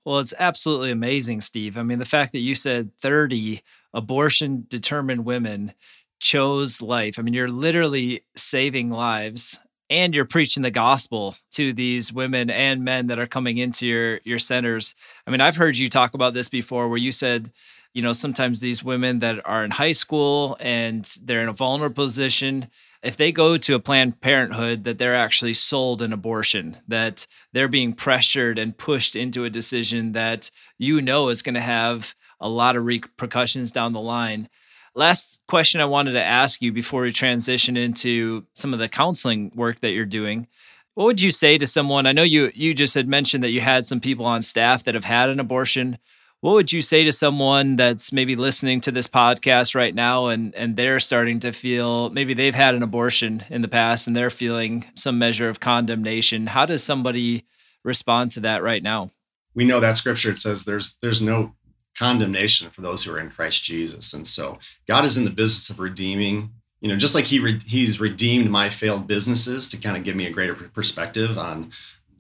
Well, 0.05 0.19
it's 0.19 0.35
absolutely 0.39 0.91
amazing, 0.91 1.43
Steve. 1.43 1.77
I 1.77 1.83
mean, 1.83 1.99
the 2.01 2.05
fact 2.05 2.33
that 2.33 2.41
you 2.41 2.55
said 2.55 2.91
30 3.01 3.63
abortion 3.95 4.67
determined 4.69 5.25
women 5.25 5.73
chose 6.19 6.81
life. 6.81 7.19
I 7.19 7.23
mean, 7.23 7.35
you're 7.35 7.49
literally 7.49 8.25
saving 8.37 8.91
lives 8.91 9.59
and 9.91 10.15
you're 10.15 10.25
preaching 10.25 10.63
the 10.63 10.71
gospel 10.71 11.37
to 11.53 11.73
these 11.73 12.13
women 12.13 12.49
and 12.49 12.85
men 12.85 13.09
that 13.09 13.19
are 13.19 13.27
coming 13.27 13.59
into 13.59 13.87
your 13.87 14.21
your 14.25 14.39
centers. 14.39 14.95
I 15.27 15.31
mean, 15.31 15.41
I've 15.41 15.57
heard 15.57 15.77
you 15.77 15.89
talk 15.89 16.15
about 16.15 16.33
this 16.33 16.49
before 16.49 16.89
where 16.89 16.99
you 16.99 17.13
said, 17.13 17.53
you 17.95 18.03
know, 18.03 18.13
sometimes 18.13 18.61
these 18.61 18.83
women 18.83 19.19
that 19.19 19.41
are 19.45 19.65
in 19.65 19.71
high 19.71 19.93
school 19.93 20.57
and 20.61 21.05
they're 21.23 21.43
in 21.43 21.49
a 21.49 21.53
vulnerable 21.53 22.05
position, 22.05 22.69
if 23.03 23.17
they 23.17 23.33
go 23.33 23.57
to 23.59 23.75
a 23.75 23.81
planned 23.81 24.21
parenthood 24.21 24.85
that 24.85 24.99
they're 24.99 25.17
actually 25.17 25.55
sold 25.55 26.01
an 26.01 26.13
abortion, 26.13 26.79
that 26.89 27.27
they're 27.53 27.69
being 27.69 27.93
pressured 27.93 28.59
and 28.59 28.79
pushed 28.79 29.17
into 29.17 29.45
a 29.45 29.51
decision 29.51 30.13
that 30.13 30.51
you 30.79 31.03
know 31.03 31.29
is 31.29 31.43
going 31.43 31.55
to 31.55 31.61
have 31.61 32.15
a 32.41 32.49
lot 32.49 32.77
of 32.77 32.85
repercussions 32.85 33.73
down 33.73 33.93
the 33.93 34.01
line. 34.01 34.49
Last 34.95 35.41
question 35.49 35.81
I 35.81 35.87
wanted 35.87 36.13
to 36.13 36.23
ask 36.23 36.61
you 36.61 36.73
before 36.73 37.03
we 37.03 37.13
transition 37.13 37.77
into 37.77 38.45
some 38.55 38.73
of 38.73 38.79
the 38.79 38.89
counseling 38.89 39.51
work 39.55 39.81
that 39.81 39.93
you're 39.93 40.05
doing. 40.05 40.47
What 40.95 41.05
would 41.05 41.23
you 41.23 41.31
say 41.31 41.57
to 41.57 41.67
someone? 41.67 42.07
I 42.07 42.13
know 42.13 42.23
you 42.23 42.51
you 42.55 42.75
just 42.75 42.95
had 42.95 43.09
mentioned 43.09 43.43
that 43.43 43.53
you 43.53 43.63
had 43.63 43.87
some 43.87 44.01
people 44.01 44.27
on 44.27 44.43
staff 44.43 44.85
that 44.85 44.95
have 44.95 45.05
had 45.05 45.31
an 45.31 45.41
abortion. 45.41 45.97
What 46.43 46.55
would 46.55 46.73
you 46.73 46.83
say 46.83 47.05
to 47.05 47.13
someone 47.13 47.77
that's 47.77 48.13
maybe 48.13 48.35
listening 48.35 48.81
to 48.81 48.91
this 48.91 49.07
podcast 49.07 49.77
right 49.77 49.95
now 49.95 50.27
and 50.27 50.53
and 50.57 50.77
they're 50.77 50.99
starting 50.99 51.39
to 51.41 51.53
feel 51.53 52.11
maybe 52.11 52.35
they've 52.35 52.53
had 52.53 52.75
an 52.75 52.83
abortion 52.83 53.45
in 53.49 53.63
the 53.63 53.69
past 53.69 54.09
and 54.09 54.17
they're 54.17 54.29
feeling 54.29 54.85
some 54.97 55.21
measure 55.21 55.49
of 55.49 55.61
condemnation? 55.61 56.49
How 56.49 56.67
does 56.67 56.83
somebody 56.83 57.45
respond 57.85 58.33
to 58.33 58.41
that 58.41 58.65
right 58.65 58.83
now? 58.83 59.13
We 59.55 59.65
know 59.65 59.79
that 59.79 59.97
scripture 59.97 60.33
it 60.33 60.39
says 60.39 60.65
there's 60.65 60.97
there's 61.01 61.23
no 61.23 61.55
condemnation 61.97 62.71
for 62.71 62.81
those 62.81 63.05
who 63.05 63.15
are 63.15 63.21
in 63.21 63.31
Christ 63.31 63.63
Jesus. 63.63 64.13
And 64.13 64.27
so 64.27 64.59
God 64.89 65.05
is 65.05 65.17
in 65.17 65.25
the 65.25 65.31
business 65.31 65.71
of 65.71 65.79
redeeming, 65.79 66.51
you 66.81 66.89
know, 66.89 66.97
just 66.97 67.15
like 67.15 67.27
he 67.27 67.39
re- 67.39 67.63
he's 67.65 68.01
redeemed 68.01 68.51
my 68.51 68.69
failed 68.69 69.07
businesses 69.07 69.69
to 69.69 69.77
kind 69.77 69.97
of 69.97 70.03
give 70.03 70.17
me 70.17 70.27
a 70.27 70.33
greater 70.33 70.57
perspective 70.57 71.39
on, 71.39 71.71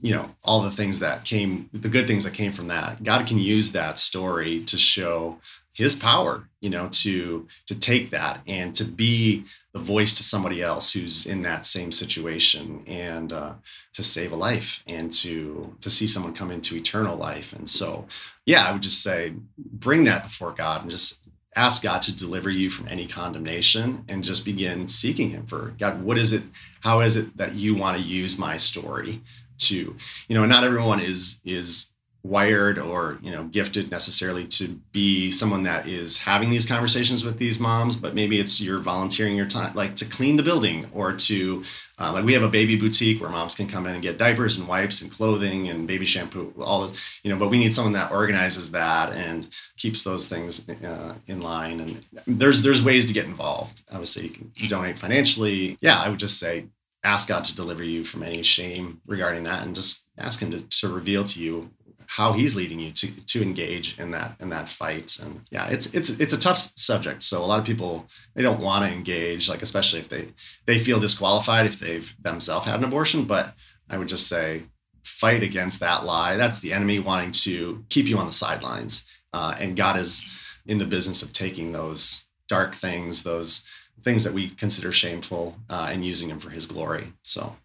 you 0.03 0.15
know, 0.15 0.29
all 0.45 0.61
the 0.63 0.71
things 0.71 0.99
that 0.99 1.25
came, 1.25 1.71
the 1.73 1.89
good 1.89 2.07
things 2.07 2.25
that 2.25 2.35
came 2.35 2.53
from 2.53 2.69
that. 2.69 3.03
God 3.03 3.27
can 3.27 3.39
use 3.39 3.73
that 3.73 3.99
story 3.99 4.63
to 4.65 4.77
show 4.77 5.39
his 5.73 5.95
power, 5.95 6.49
you 6.61 6.69
know, 6.69 6.89
to 6.93 7.47
to 7.67 7.75
take 7.79 8.11
that 8.11 8.41
and 8.47 8.75
to 8.75 8.85
be 8.85 9.45
the 9.73 9.79
voice 9.79 10.15
to 10.17 10.23
somebody 10.23 10.63
else 10.63 10.93
who's 10.93 11.27
in 11.27 11.43
that 11.43 11.65
same 11.65 11.93
situation 11.93 12.83
and 12.87 13.33
uh, 13.33 13.55
to 13.95 14.03
save 14.03 14.33
a 14.33 14.37
life 14.37 14.83
and 14.87 15.13
to 15.13 15.75
to 15.81 15.91
see 15.91 16.07
someone 16.07 16.35
come 16.35 16.51
into 16.51 16.77
eternal 16.77 17.17
life 17.17 17.53
and 17.55 17.69
so 17.69 18.07
yeah 18.45 18.67
i 18.67 18.73
would 18.73 18.83
just 18.83 19.03
say 19.03 19.33
bring 19.57 20.05
that 20.05 20.25
before 20.25 20.53
god 20.53 20.83
and 20.83 20.91
just 20.91 21.21
ask 21.57 21.83
god 21.83 22.03
to 22.03 22.15
deliver 22.15 22.51
you 22.51 22.69
from 22.69 22.87
any 22.89 23.07
condemnation 23.07 24.05
and 24.09 24.25
just 24.25 24.45
begin 24.45 24.87
seeking 24.87 25.31
him 25.31 25.47
for 25.47 25.73
god 25.79 26.03
what 26.03 26.19
is 26.19 26.33
it 26.33 26.43
how 26.81 27.01
is 27.01 27.17
it 27.17 27.35
that 27.37 27.55
you 27.55 27.75
want 27.75 27.97
to 27.97 28.03
use 28.03 28.39
my 28.39 28.57
story 28.57 29.23
to 29.59 29.97
you 30.29 30.35
know 30.35 30.47
not 30.47 30.65
everyone 30.65 31.01
is 31.01 31.41
is 31.45 31.89
wired 32.25 32.79
or 32.79 33.19
you 33.21 33.33
know 33.33 33.45
gifted 33.45 33.91
necessarily 33.91 34.47
to 34.47 34.81
be 34.93 35.31
someone 35.31 35.65
that 35.65 35.89
is 35.89 36.19
having 36.19 36.51
these 36.51 36.67
conversations 36.67 37.25
with 37.25 37.37
these 37.37 37.59
moms 37.59 37.97
but 37.97 38.15
maybe 38.15 38.39
it's 38.39 38.61
you're 38.61 38.79
volunteering 38.79 39.37
your 39.37 39.47
time 39.47 39.75
like 39.75 39.97
to 39.97 40.05
clean 40.05 40.37
the 40.37 40.43
building 40.43 40.87
or 40.95 41.13
to 41.13 41.65
uh, 41.99 42.13
like 42.13 42.25
we 42.25 42.33
have 42.33 42.45
a 42.45 42.49
baby 42.49 42.77
boutique 42.77 43.21
where 43.21 43.29
moms 43.31 43.57
can 43.57 43.67
come 43.69 43.87
in 43.87 43.95
and 43.95 44.03
get 44.03 44.19
diapers 44.19 44.57
and 44.57 44.69
wipes 44.69 45.03
and 45.03 45.11
clothing 45.11 45.69
and 45.69 45.89
baby 45.89 46.07
shampoo 46.07 46.53
all 46.61 46.87
the, 46.87 46.97
you 47.25 47.31
know 47.33 47.39
but 47.39 47.49
we 47.49 47.59
need 47.59 47.75
someone 47.75 47.93
that 47.93 48.13
organizes 48.13 48.71
that 48.71 49.13
and 49.13 49.49
keeps 49.77 50.05
those 50.05 50.29
things 50.29 50.69
uh, 50.85 51.15
in 51.27 51.41
line. 51.41 51.81
And 51.81 52.05
there's 52.27 52.63
there's 52.63 52.83
ways 52.83 53.07
to 53.07 53.13
get 53.13 53.27
involved. 53.27 53.83
Obviously 53.91 54.25
you 54.25 54.31
can 54.31 54.53
donate 54.69 54.99
financially. 54.99 55.77
Yeah 55.81 56.01
i 56.01 56.09
would 56.09 56.21
just 56.21 56.39
say 56.39 56.67
ask 57.05 57.29
god 57.29 57.45
to 57.45 57.55
deliver 57.55 57.83
you 57.83 58.05
from 58.05 58.23
any 58.23 58.43
shame 58.43 59.01
regarding 59.07 59.43
that 59.45 59.67
and 59.67 59.75
just 59.75 60.07
ask 60.19 60.41
him 60.41 60.51
to, 60.51 60.63
to 60.69 60.89
reveal 60.89 61.25
to 61.25 61.41
you 61.41 61.71
how 62.17 62.35
he's 62.35 62.55
leading 62.55 62.79
you 62.79 62.93
to 62.93 63.09
to 63.25 63.41
engage 63.41 63.99
in 63.99 64.11
that 64.11 64.37
in 64.39 64.51
that 64.51 64.69
fight. 64.69 65.19
And 65.23 65.41
yeah 65.51 65.69
it's 65.69 65.87
it's 65.95 66.11
it's 66.21 66.35
a 66.35 66.39
tough 66.39 66.71
subject. 66.77 67.23
So 67.23 67.43
a 67.43 67.47
lot 67.47 67.59
of 67.59 67.65
people 67.65 68.07
they 68.35 68.43
don't 68.43 68.61
want 68.61 68.85
to 68.85 68.95
engage 68.95 69.49
like 69.49 69.63
especially 69.63 70.01
if 70.01 70.11
they 70.11 70.29
they 70.67 70.79
feel 70.79 71.01
disqualified 71.01 71.65
if 71.65 71.81
they've 71.81 72.13
themselves 72.21 72.67
had 72.67 72.79
an 72.79 72.85
abortion. 72.85 73.25
But 73.25 73.55
i 73.89 73.97
would 73.97 74.09
just 74.09 74.27
say 74.29 74.65
fight 75.05 75.43
against 75.43 75.81
that 75.81 76.05
lie. 76.05 76.37
That's 76.37 76.59
the 76.59 76.75
enemy 76.75 76.99
wanting 76.99 77.33
to 77.33 77.83
keep 77.89 78.07
you 78.07 78.19
on 78.19 78.27
the 78.27 78.33
sidelines. 78.33 79.07
Uh, 79.33 79.57
and 79.59 79.75
god 79.75 79.99
is 79.99 80.29
in 80.67 80.77
the 80.77 80.85
business 80.85 81.23
of 81.23 81.33
taking 81.33 81.73
those 81.73 82.27
dark 82.47 82.75
things 82.75 83.23
those 83.23 83.65
things 84.03 84.25
that 84.25 84.33
we 84.33 84.51
consider 84.51 84.93
shameful 84.93 85.57
uh, 85.71 85.89
and 85.93 86.05
using 86.05 86.29
them 86.29 86.41
for 86.41 86.51
his 86.51 86.67
glory 86.67 87.13
so 87.23 87.57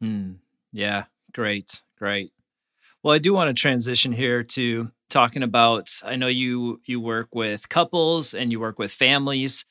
hmm. 0.00 0.32
yeah 0.72 1.04
great 1.32 1.82
great 1.98 2.32
well, 3.06 3.14
I 3.14 3.18
do 3.18 3.32
want 3.32 3.56
to 3.56 3.60
transition 3.60 4.10
here 4.10 4.42
to 4.42 4.90
talking 5.08 5.44
about 5.44 5.90
I 6.02 6.16
know 6.16 6.26
you 6.26 6.80
you 6.86 7.00
work 7.00 7.28
with 7.32 7.68
couples 7.68 8.34
and 8.34 8.50
you 8.50 8.58
work 8.58 8.80
with 8.80 8.90
families. 8.90 9.64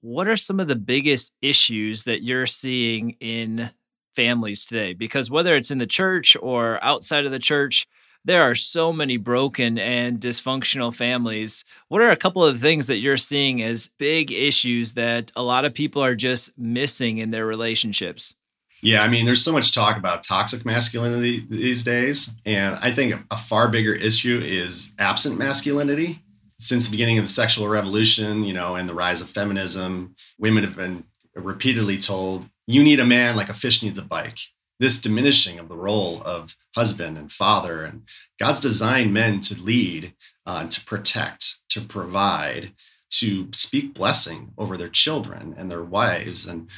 What 0.00 0.26
are 0.26 0.38
some 0.38 0.58
of 0.58 0.68
the 0.68 0.74
biggest 0.74 1.34
issues 1.42 2.04
that 2.04 2.22
you're 2.22 2.46
seeing 2.46 3.16
in 3.20 3.72
families 4.16 4.64
today? 4.64 4.94
Because 4.94 5.30
whether 5.30 5.54
it's 5.54 5.70
in 5.70 5.76
the 5.76 5.86
church 5.86 6.34
or 6.40 6.82
outside 6.82 7.26
of 7.26 7.30
the 7.30 7.38
church, 7.38 7.86
there 8.24 8.42
are 8.42 8.54
so 8.54 8.92
many 8.92 9.16
broken 9.16 9.78
and 9.78 10.20
dysfunctional 10.20 10.94
families. 10.94 11.64
What 11.88 12.02
are 12.02 12.10
a 12.10 12.16
couple 12.16 12.44
of 12.44 12.60
things 12.60 12.86
that 12.86 12.98
you're 12.98 13.16
seeing 13.16 13.62
as 13.62 13.90
big 13.98 14.30
issues 14.30 14.92
that 14.92 15.32
a 15.34 15.42
lot 15.42 15.64
of 15.64 15.74
people 15.74 16.02
are 16.02 16.14
just 16.14 16.56
missing 16.56 17.18
in 17.18 17.30
their 17.30 17.46
relationships? 17.46 18.34
Yeah, 18.82 19.02
I 19.02 19.08
mean, 19.08 19.26
there's 19.26 19.44
so 19.44 19.52
much 19.52 19.72
talk 19.72 19.96
about 19.96 20.24
toxic 20.24 20.64
masculinity 20.64 21.46
these 21.48 21.84
days. 21.84 22.30
And 22.44 22.76
I 22.82 22.90
think 22.90 23.14
a 23.30 23.36
far 23.36 23.68
bigger 23.68 23.94
issue 23.94 24.40
is 24.42 24.92
absent 24.98 25.38
masculinity. 25.38 26.20
Since 26.58 26.86
the 26.86 26.90
beginning 26.90 27.18
of 27.18 27.24
the 27.24 27.30
sexual 27.30 27.68
revolution, 27.68 28.44
you 28.44 28.54
know, 28.54 28.76
and 28.76 28.88
the 28.88 28.94
rise 28.94 29.20
of 29.20 29.30
feminism, 29.30 30.14
women 30.38 30.64
have 30.64 30.76
been 30.76 31.04
repeatedly 31.34 31.98
told, 31.98 32.48
you 32.66 32.82
need 32.82 33.00
a 33.00 33.06
man 33.06 33.36
like 33.36 33.48
a 33.48 33.54
fish 33.54 33.82
needs 33.82 33.98
a 33.98 34.02
bike. 34.02 34.38
This 34.82 35.00
diminishing 35.00 35.58
of 35.58 35.68
the 35.68 35.76
role 35.76 36.22
of 36.24 36.56
husband 36.74 37.16
and 37.16 37.30
father. 37.30 37.84
And 37.84 38.02
God's 38.38 38.60
designed 38.60 39.14
men 39.14 39.40
to 39.42 39.54
lead, 39.60 40.14
uh, 40.44 40.66
to 40.66 40.84
protect, 40.84 41.58
to 41.68 41.80
provide, 41.80 42.72
to 43.10 43.48
speak 43.52 43.94
blessing 43.94 44.52
over 44.58 44.76
their 44.76 44.88
children 44.88 45.54
and 45.56 45.70
their 45.70 45.84
wives. 45.84 46.46
And 46.46 46.68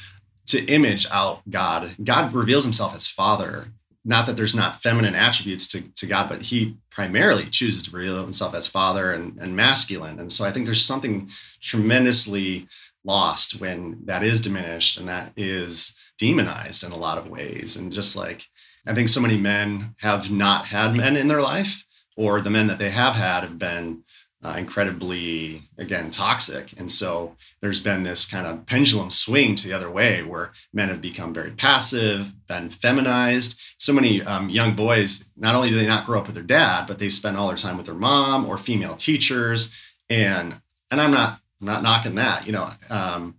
to 0.47 0.63
image 0.65 1.07
out 1.11 1.41
God. 1.49 1.95
God 2.03 2.33
reveals 2.33 2.63
himself 2.63 2.95
as 2.95 3.07
Father. 3.07 3.69
Not 4.03 4.27
that 4.27 4.37
there's 4.37 4.53
not 4.53 4.83
feminine 4.83 5.15
attributes 5.15 5.67
to, 5.69 5.81
to 5.81 6.05
God, 6.05 6.29
but 6.29 6.43
he 6.43 6.77
primarily 6.91 7.45
chooses 7.45 7.83
to 7.83 7.91
reveal 7.91 8.21
himself 8.21 8.53
as 8.53 8.67
Father 8.67 9.11
and, 9.11 9.37
and 9.39 9.55
masculine. 9.55 10.19
And 10.19 10.31
so 10.31 10.45
I 10.45 10.51
think 10.51 10.65
there's 10.65 10.85
something 10.85 11.29
tremendously 11.61 12.67
lost 13.03 13.59
when 13.59 14.01
that 14.05 14.21
is 14.21 14.39
diminished 14.39 14.99
and 14.99 15.07
that 15.07 15.31
is 15.35 15.95
demonized 16.17 16.83
in 16.83 16.91
a 16.91 16.97
lot 16.97 17.17
of 17.17 17.27
ways. 17.27 17.75
And 17.75 17.91
just 17.91 18.15
like 18.15 18.47
I 18.87 18.93
think 18.93 19.09
so 19.09 19.21
many 19.21 19.37
men 19.37 19.95
have 19.99 20.29
not 20.29 20.65
had 20.65 20.95
men 20.95 21.17
in 21.17 21.27
their 21.27 21.41
life, 21.41 21.85
or 22.15 22.39
the 22.41 22.51
men 22.51 22.67
that 22.67 22.79
they 22.79 22.91
have 22.91 23.15
had 23.15 23.41
have 23.41 23.57
been 23.57 24.03
uh, 24.45 24.55
incredibly 24.57 25.63
again 25.77 26.11
toxic. 26.11 26.77
And 26.77 26.91
so 26.91 27.35
there's 27.61 27.79
been 27.79 28.03
this 28.03 28.25
kind 28.25 28.45
of 28.45 28.65
pendulum 28.67 29.09
swing 29.09 29.55
to 29.55 29.67
the 29.67 29.73
other 29.73 29.89
way 29.89 30.21
where 30.21 30.51
men 30.71 30.89
have 30.89 31.01
become 31.01 31.33
very 31.33 31.51
passive 31.51 32.31
been 32.47 32.69
feminized. 32.69 33.59
So 33.77 33.91
many 33.91 34.21
um, 34.21 34.49
young 34.49 34.75
boys 34.75 35.25
not 35.35 35.55
only 35.55 35.69
do 35.69 35.75
they 35.75 35.87
not 35.87 36.05
grow 36.05 36.19
up 36.19 36.27
with 36.27 36.35
their 36.35 36.43
dad 36.43 36.85
but 36.85 36.99
they 36.99 37.09
spend 37.09 37.37
all 37.37 37.47
their 37.47 37.57
time 37.57 37.75
with 37.75 37.87
their 37.87 37.95
mom 37.95 38.45
or 38.45 38.57
female 38.59 38.95
teachers. 38.95 39.73
And 40.09 40.61
and 40.91 41.01
i'm 41.01 41.11
not 41.11 41.39
I'm 41.59 41.67
not 41.67 41.81
knocking 41.81 42.15
that 42.15 42.45
you 42.45 42.51
know 42.51 42.69
um, 42.91 43.35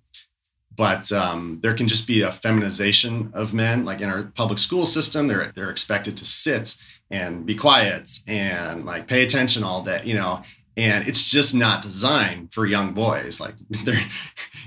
but 0.76 1.10
um, 1.10 1.58
there 1.62 1.74
can 1.74 1.88
just 1.88 2.06
be 2.06 2.22
a 2.22 2.32
feminization 2.32 3.30
of 3.34 3.54
men. 3.54 3.84
Like 3.84 4.00
in 4.00 4.10
our 4.10 4.24
public 4.24 4.58
school 4.58 4.86
system 4.86 5.26
they're 5.26 5.52
they're 5.54 5.70
expected 5.70 6.16
to 6.18 6.24
sit 6.24 6.76
and 7.10 7.46
be 7.46 7.54
quiet 7.54 8.18
and 8.26 8.84
like 8.84 9.08
pay 9.08 9.24
attention 9.24 9.64
all 9.64 9.82
day 9.82 10.02
you 10.04 10.14
know? 10.14 10.42
And 10.78 11.08
it's 11.08 11.24
just 11.24 11.54
not 11.54 11.80
designed 11.80 12.52
for 12.52 12.66
young 12.66 12.92
boys. 12.92 13.40
Like 13.40 13.54
they're 13.84 14.00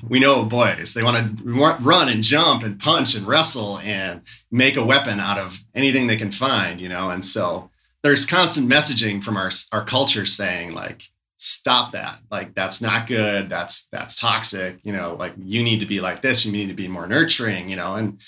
we 0.07 0.19
know 0.19 0.43
boys. 0.43 0.93
They 0.93 1.03
want 1.03 1.37
to 1.37 1.43
run 1.43 2.09
and 2.09 2.23
jump 2.23 2.63
and 2.63 2.79
punch 2.79 3.15
and 3.15 3.27
wrestle 3.27 3.79
and 3.79 4.21
make 4.49 4.75
a 4.75 4.83
weapon 4.83 5.19
out 5.19 5.37
of 5.37 5.63
anything 5.75 6.07
they 6.07 6.17
can 6.17 6.31
find 6.31 6.81
you 6.81 6.89
know? 6.89 7.09
And 7.09 7.23
so 7.23 7.69
there's 8.01 8.25
constant 8.25 8.69
messaging 8.69 9.23
from 9.23 9.37
our 9.37 9.51
our 9.71 9.85
culture 9.85 10.25
saying 10.25 10.73
like 10.73 11.03
stop 11.39 11.93
that. 11.93 12.19
Like 12.29 12.53
that's 12.53 12.81
not 12.81 13.07
good. 13.07 13.49
That's 13.49 13.87
that's 13.87 14.19
toxic. 14.19 14.79
You 14.83 14.91
know 14.93 15.15
like 15.15 15.33
you 15.41 15.63
need 15.63 15.79
to 15.79 15.85
be 15.85 16.01
like 16.01 16.21
this. 16.21 16.45
You 16.45 16.51
need 16.51 16.67
to 16.67 16.73
be 16.73 16.87
more 16.87 17.07
nurturing 17.07 17.69
you 17.69 17.75
know 17.75 17.95
and 17.95 18.19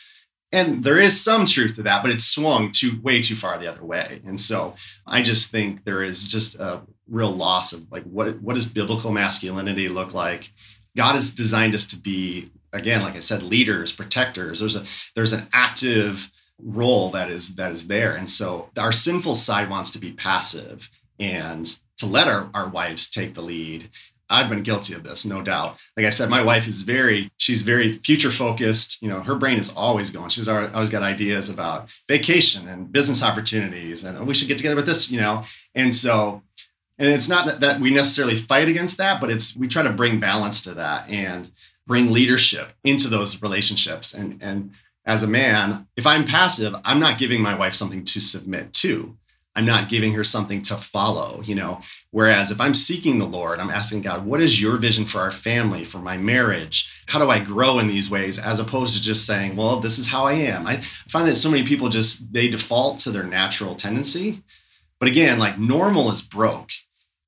and 0.54 0.84
there 0.84 0.98
is 0.98 1.22
some 1.22 1.46
truth 1.46 1.76
to 1.76 1.84
that 1.84 2.02
but 2.02 2.12
it's 2.12 2.26
swung 2.26 2.72
too 2.72 3.00
way 3.02 3.22
too 3.22 3.36
far 3.36 3.60
the 3.60 3.70
other 3.72 3.84
way. 3.84 4.22
And 4.26 4.40
so 4.40 4.76
i 5.06 5.22
just 5.22 5.52
think 5.52 5.84
there 5.84 6.02
is 6.02 6.28
just 6.28 6.56
a 6.56 6.82
real 7.08 7.32
loss 7.32 7.74
of 7.74 7.92
like 7.92 8.04
what 8.04 8.42
what 8.42 8.56
does 8.56 8.66
biblical 8.66 9.12
masculinity 9.12 9.90
look 9.90 10.14
like? 10.14 10.52
God 10.96 11.16
has 11.16 11.36
designed 11.36 11.76
us 11.76 11.88
to 11.88 11.98
be 11.98 12.50
again 12.74 13.02
like 13.02 13.16
i 13.16 13.20
said 13.20 13.44
leaders 13.44 13.92
protectors. 13.92 14.62
There's 14.62 14.78
a 14.78 14.86
there's 15.16 15.34
an 15.34 15.48
active 15.54 16.32
role 16.64 17.10
that 17.12 17.30
is 17.30 17.56
that 17.56 17.74
is 17.74 17.88
there. 17.88 18.16
And 18.16 18.30
so 18.30 18.70
our 18.78 18.94
sinful 18.94 19.36
side 19.36 19.70
wants 19.70 19.92
to 19.92 20.00
be 20.00 20.14
passive 20.14 20.90
and 21.20 21.78
to 22.02 22.06
let 22.06 22.28
our, 22.28 22.50
our 22.54 22.68
wives 22.68 23.10
take 23.10 23.34
the 23.34 23.42
lead 23.42 23.90
I've 24.32 24.50
been 24.50 24.64
guilty 24.64 24.94
of 24.94 25.04
this, 25.04 25.26
no 25.26 25.42
doubt. 25.42 25.78
Like 25.98 26.06
I 26.06 26.10
said, 26.10 26.30
my 26.30 26.42
wife 26.42 26.68
is 26.68 26.82
very, 26.82 27.32
she's 27.38 27.62
very 27.62 27.98
future 27.98 28.32
focused. 28.32 29.02
You 29.02 29.10
know, 29.10 29.20
her 29.22 29.36
brain 29.36 29.60
is 29.60 29.74
always 29.76 30.10
going. 30.10 30.30
She's 30.30 30.48
always 30.48 30.90
got 30.90 31.04
ideas 31.04 31.50
about 31.50 31.90
vacation 32.08 32.68
and 32.68 32.92
business 32.92 33.22
opportunities 33.22 34.04
and 34.04 34.26
we 34.26 34.34
should 34.34 34.48
get 34.48 34.58
together 34.58 34.76
with 34.76 34.86
this, 34.86 35.12
you 35.12 35.20
know. 35.20 35.44
And 35.76 35.94
so, 35.94 36.42
and 36.98 37.10
it's 37.10 37.28
not 37.28 37.46
that, 37.46 37.60
that 37.60 37.82
we 37.82 37.92
necessarily 37.92 38.38
fight 38.38 38.70
against 38.70 38.98
that, 38.98 39.20
but 39.20 39.30
it's 39.30 39.56
we 39.58 39.68
try 39.68 39.84
to 39.84 39.92
bring 39.92 40.20
balance 40.20 40.62
to 40.62 40.74
that 40.76 41.10
and 41.10 41.52
bring 41.86 42.12
leadership 42.12 42.70
into 42.84 43.10
those 43.10 43.42
relationships. 43.42 44.14
And 44.14 44.42
and 44.42 44.72
as 45.04 45.24
a 45.24 45.28
man, 45.28 45.88
if 45.98 46.06
I'm 46.06 46.26
passive, 46.26 46.76
I'm 46.86 47.00
not 47.00 47.18
giving 47.18 47.42
my 47.42 47.56
wife 47.56 47.74
something 47.74 48.04
to 48.04 48.20
submit 48.20 48.72
to. 48.74 49.18
I'm 49.56 49.66
not 49.66 49.90
giving 49.90 50.14
her 50.14 50.24
something 50.24 50.62
to 50.64 50.78
follow, 50.78 51.42
you 51.44 51.56
know. 51.56 51.82
Whereas 52.12 52.52
if 52.52 52.62
I'm 52.62 52.74
seeking 52.74 53.20
the 53.20 53.26
Lord, 53.26 53.60
I'm 53.60 53.70
asking 53.70 54.02
God, 54.02 54.26
what 54.26 54.42
is 54.42 54.62
your 54.62 54.78
vision 54.78 55.06
for 55.06 55.20
our 55.20 55.32
family, 55.32 55.84
for 55.84 55.98
my 55.98 56.18
marriage? 56.18 56.92
How 57.08 57.20
do 57.20 57.30
I 57.30 57.40
grow 57.40 57.78
in 57.80 57.88
these 57.88 58.10
ways? 58.10 58.40
As 58.40 58.60
opposed 58.60 58.96
to 58.96 59.02
just 59.02 59.26
saying, 59.26 59.58
well, 59.58 59.80
this 59.80 60.00
is 60.00 60.08
how 60.08 60.26
I 60.26 60.34
am. 60.34 60.66
I 60.66 60.82
find 61.10 61.28
that 61.28 61.36
so 61.36 61.52
many 61.52 61.64
people 61.64 61.90
just 61.90 62.32
they 62.32 62.48
default 62.48 63.00
to 63.00 63.12
their 63.12 63.24
natural 63.24 63.76
tendency. 63.76 64.42
But 65.00 65.10
again, 65.10 65.38
like 65.38 65.58
normal 65.58 66.12
is 66.12 66.22
broke. 66.22 66.70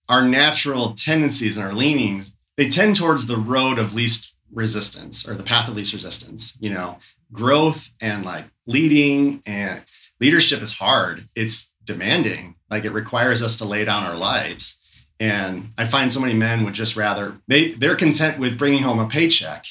Our 0.07 0.25
natural 0.25 0.93
tendencies 0.93 1.57
and 1.57 1.65
our 1.65 1.73
leanings, 1.73 2.33
they 2.55 2.69
tend 2.69 2.95
towards 2.95 3.27
the 3.27 3.37
road 3.37 3.79
of 3.79 3.93
least 3.93 4.33
resistance 4.51 5.27
or 5.27 5.33
the 5.33 5.43
path 5.43 5.67
of 5.67 5.75
least 5.75 5.93
resistance, 5.93 6.55
you 6.59 6.69
know, 6.69 6.99
growth 7.31 7.89
and 7.99 8.23
like 8.23 8.45
leading 8.67 9.41
and 9.45 9.83
leadership 10.19 10.61
is 10.61 10.73
hard. 10.73 11.27
It's 11.35 11.72
demanding. 11.85 12.55
Like 12.69 12.85
it 12.85 12.91
requires 12.91 13.43
us 13.43 13.57
to 13.57 13.65
lay 13.65 13.85
down 13.85 14.03
our 14.03 14.15
lives. 14.15 14.79
And 15.19 15.73
I 15.77 15.85
find 15.85 16.11
so 16.11 16.19
many 16.19 16.33
men 16.33 16.63
would 16.63 16.73
just 16.73 16.95
rather 16.95 17.37
they 17.47 17.71
they're 17.71 17.95
content 17.95 18.39
with 18.39 18.57
bringing 18.57 18.83
home 18.83 18.99
a 18.99 19.07
paycheck, 19.07 19.65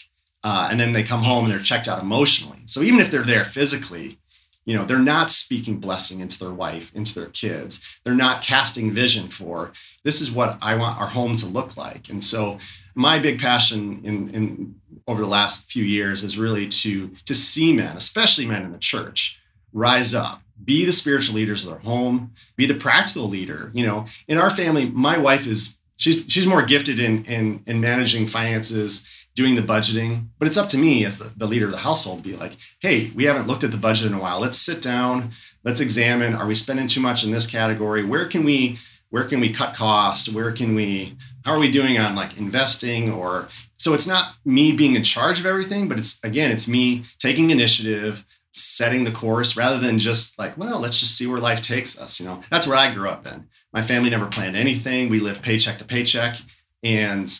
uh, 0.45 0.69
and 0.71 0.79
then 0.79 0.93
they 0.93 1.03
come 1.03 1.23
home 1.23 1.45
and 1.45 1.53
they're 1.53 1.61
checked 1.61 1.89
out 1.89 2.03
emotionally. 2.03 2.61
So 2.67 2.81
even 2.81 3.01
if 3.01 3.11
they're 3.11 3.23
there 3.23 3.45
physically, 3.45 4.19
you 4.65 4.77
know 4.77 4.85
they're 4.85 4.99
not 4.99 5.31
speaking 5.31 5.79
blessing 5.79 6.21
into 6.21 6.39
their 6.39 6.53
wife, 6.53 6.95
into 6.95 7.15
their 7.15 7.29
kids. 7.29 7.85
They're 8.05 8.15
not 8.15 8.43
casting 8.43 8.95
vision 8.95 9.29
for 9.29 9.73
this 10.05 10.21
is 10.21 10.31
what 10.31 10.59
I 10.63 10.75
want 10.77 11.01
our 11.01 11.09
home 11.09 11.37
to 11.37 11.47
look 11.47 11.77
like. 11.77 12.09
And 12.09 12.23
so 12.23 12.59
my 12.95 13.19
big 13.19 13.41
passion 13.41 14.01
in 14.05 14.31
in 14.31 14.75
over 15.09 15.21
the 15.21 15.29
last 15.29 15.71
few 15.71 15.85
years 15.85 16.23
is 16.23 16.39
really 16.39 16.69
to 16.69 17.11
to 17.27 17.35
see 17.35 17.73
men, 17.73 17.97
especially 17.97 18.47
men 18.47 18.63
in 18.63 18.73
the 18.73 18.79
church, 18.79 19.41
rise 19.73 20.15
up 20.15 20.43
be 20.65 20.85
the 20.85 20.93
spiritual 20.93 21.35
leaders 21.37 21.65
of 21.65 21.71
their 21.71 21.79
home 21.79 22.33
be 22.57 22.67
the 22.67 22.75
practical 22.75 23.29
leader 23.29 23.71
you 23.75 23.87
know. 23.87 24.07
In 24.29 24.39
our 24.39 24.51
family 24.51 24.87
my 24.87 25.19
wife 25.19 25.47
is 25.47 25.79
she's 25.97 26.25
she's 26.29 26.47
more 26.47 26.63
gifted 26.63 26.99
in 26.99 27.25
in 27.25 27.63
in 27.67 27.81
managing 27.81 28.27
finances 28.27 29.07
doing 29.35 29.55
the 29.55 29.63
budgeting 29.63 30.27
but 30.39 30.47
it's 30.47 30.59
up 30.59 30.69
to 30.69 30.77
me 30.77 31.05
as 31.05 31.19
the, 31.19 31.33
the 31.37 31.47
leader 31.47 31.67
of 31.67 31.73
the 31.73 31.79
household 31.79 32.19
to 32.19 32.31
be 32.31 32.37
like 32.37 32.53
hey 32.81 33.11
we 33.15 33.25
haven't 33.25 33.47
looked 33.47 33.65
at 33.65 33.71
the 33.71 33.77
budget 33.77 34.07
in 34.07 34.15
a 34.15 34.21
while. 34.21 34.41
Let's 34.41 34.59
sit 34.59 34.83
down. 34.83 35.33
Let's 35.65 35.81
examine 35.81 36.35
are 36.35 36.47
we 36.47 36.55
spending 36.55 36.87
too 36.87 37.01
much 37.01 37.25
in 37.25 37.31
this 37.31 37.47
category? 37.47 38.05
Where 38.05 38.27
can 38.27 38.45
we 38.45 38.79
where 39.11 39.25
can 39.25 39.41
we 39.41 39.53
cut 39.53 39.75
costs? 39.75 40.29
Where 40.29 40.53
can 40.53 40.75
we 40.75 41.17
how 41.45 41.53
are 41.53 41.59
we 41.59 41.71
doing 41.71 41.99
on 41.99 42.15
like 42.15 42.39
investing? 42.39 43.11
Or 43.11 43.49
so 43.77 43.95
it's 43.95 44.07
not 44.07 44.35
me 44.45 44.73
being 44.73 44.97
in 44.97 45.05
charge 45.05 45.41
of 45.41 45.47
everything 45.47 45.89
but 45.89 45.99
it's 45.99 46.23
again 46.25 46.51
it's 46.51 46.69
me 46.69 47.05
taking 47.19 47.51
initiative 47.51 48.25
setting 48.53 49.05
the 49.05 49.11
course 49.11 49.57
rather 49.57 49.79
than 49.79 49.99
just 49.99 50.39
like, 50.39 50.57
well, 50.59 50.79
let's 50.79 51.01
just 51.01 51.17
see 51.17 51.27
where 51.27 51.41
life 51.41 51.63
takes 51.63 51.99
us. 51.99 52.21
You 52.21 52.27
know, 52.27 52.43
that's 52.51 52.67
where 52.67 52.77
I 52.77 52.93
grew 52.93 53.09
up 53.09 53.27
in. 53.27 53.49
My 53.73 53.83
family 53.83 54.11
never 54.11 54.27
planned 54.27 54.57
anything. 54.57 55.09
We 55.09 55.21
lived 55.21 55.43
paycheck 55.43 55.79
to 55.79 55.85
paycheck. 55.85 56.37
And 56.83 57.33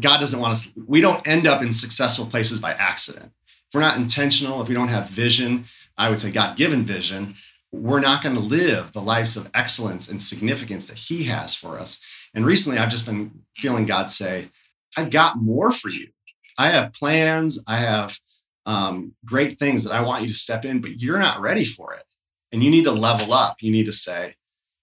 God 0.00 0.18
doesn't 0.18 0.40
want 0.40 0.52
us, 0.52 0.72
we 0.86 1.00
don't 1.00 1.26
end 1.26 1.46
up 1.46 1.62
in 1.62 1.74
successful 1.74 2.26
places 2.26 2.58
by 2.60 2.72
accident. 2.72 3.32
If 3.46 3.74
we're 3.74 3.80
not 3.80 3.96
intentional, 3.96 4.62
if 4.62 4.68
we 4.68 4.74
don't 4.74 4.88
have 4.88 5.10
vision, 5.10 5.66
I 5.96 6.08
would 6.08 6.20
say 6.20 6.30
God 6.30 6.56
given 6.56 6.84
vision, 6.84 7.36
we're 7.70 8.00
not 8.00 8.22
going 8.22 8.34
to 8.34 8.40
live 8.40 8.92
the 8.92 9.02
lives 9.02 9.36
of 9.36 9.50
excellence 9.52 10.08
and 10.08 10.22
significance 10.22 10.86
that 10.86 10.98
He 10.98 11.24
has 11.24 11.54
for 11.54 11.78
us. 11.78 12.00
And 12.32 12.46
recently, 12.46 12.78
I've 12.78 12.90
just 12.90 13.06
been 13.06 13.42
feeling 13.56 13.84
God 13.84 14.10
say, 14.10 14.50
I've 14.96 15.10
got 15.10 15.38
more 15.38 15.72
for 15.72 15.88
you. 15.88 16.08
I 16.56 16.68
have 16.68 16.92
plans. 16.92 17.62
I 17.66 17.78
have 17.78 18.18
um, 18.66 19.14
great 19.24 19.58
things 19.58 19.84
that 19.84 19.92
I 19.92 20.02
want 20.02 20.22
you 20.22 20.28
to 20.28 20.34
step 20.34 20.64
in, 20.64 20.80
but 20.80 21.00
you're 21.00 21.18
not 21.18 21.40
ready 21.40 21.64
for 21.64 21.92
it. 21.94 22.04
And 22.52 22.62
you 22.62 22.70
need 22.70 22.84
to 22.84 22.92
level 22.92 23.32
up. 23.32 23.56
You 23.60 23.70
need 23.70 23.86
to 23.86 23.92
say, 23.92 24.36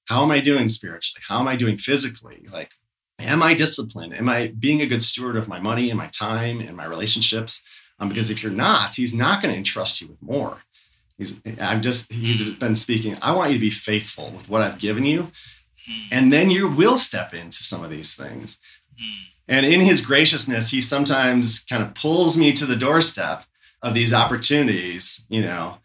how 0.05 0.23
am 0.23 0.31
I 0.31 0.39
doing 0.39 0.69
spiritually? 0.69 1.23
How 1.27 1.39
am 1.39 1.47
I 1.47 1.55
doing 1.55 1.77
physically? 1.77 2.45
Like, 2.51 2.71
am 3.17 3.41
I 3.41 3.53
disciplined? 3.53 4.13
Am 4.13 4.27
I 4.27 4.53
being 4.59 4.81
a 4.81 4.87
good 4.87 5.03
steward 5.03 5.35
of 5.35 5.47
my 5.47 5.59
money 5.59 5.89
and 5.89 5.97
my 5.97 6.07
time 6.07 6.59
and 6.59 6.75
my 6.75 6.85
relationships? 6.85 7.63
Um, 7.99 8.09
because 8.09 8.29
if 8.29 8.43
you're 8.43 8.51
not, 8.51 8.95
he's 8.95 9.13
not 9.13 9.41
going 9.41 9.53
to 9.53 9.57
entrust 9.57 10.01
you 10.01 10.07
with 10.07 10.21
more. 10.21 10.57
He's, 11.17 11.35
I've 11.61 11.81
just, 11.81 12.11
he's 12.11 12.53
been 12.55 12.75
speaking. 12.75 13.15
I 13.21 13.33
want 13.35 13.51
you 13.51 13.57
to 13.57 13.61
be 13.61 13.69
faithful 13.69 14.31
with 14.31 14.49
what 14.49 14.63
I've 14.63 14.79
given 14.79 15.05
you. 15.05 15.31
Mm. 15.89 16.07
And 16.11 16.33
then 16.33 16.49
you 16.49 16.67
will 16.67 16.97
step 16.97 17.33
into 17.33 17.63
some 17.63 17.83
of 17.83 17.91
these 17.91 18.15
things. 18.15 18.57
Mm. 18.99 19.15
And 19.47 19.65
in 19.65 19.81
his 19.81 20.01
graciousness, 20.01 20.71
he 20.71 20.81
sometimes 20.81 21.59
kind 21.59 21.83
of 21.83 21.93
pulls 21.93 22.37
me 22.37 22.53
to 22.53 22.65
the 22.65 22.75
doorstep 22.75 23.45
of 23.81 23.93
these 23.93 24.13
opportunities, 24.13 25.25
you 25.29 25.41
know, 25.41 25.77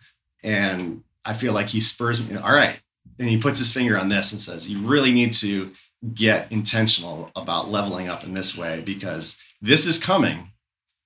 and 0.43 1.03
I 1.25 1.33
feel 1.33 1.53
like 1.53 1.69
he 1.69 1.81
spurs 1.81 2.21
me. 2.21 2.37
All 2.37 2.55
right. 2.55 2.81
And 3.19 3.29
he 3.29 3.39
puts 3.39 3.59
his 3.59 3.73
finger 3.73 3.99
on 3.99 4.09
this 4.09 4.33
and 4.33 4.41
says, 4.41 4.69
You 4.69 4.87
really 4.87 5.13
need 5.13 5.33
to 5.35 5.71
get 6.15 6.53
intentional 6.53 7.31
about 7.35 7.71
leveling 7.71 8.09
up 8.09 8.25
in 8.25 8.35
this 8.35 8.57
way 8.57 8.81
because 8.81 9.39
this 9.63 9.87
is 9.87 9.99
coming. 9.99 10.53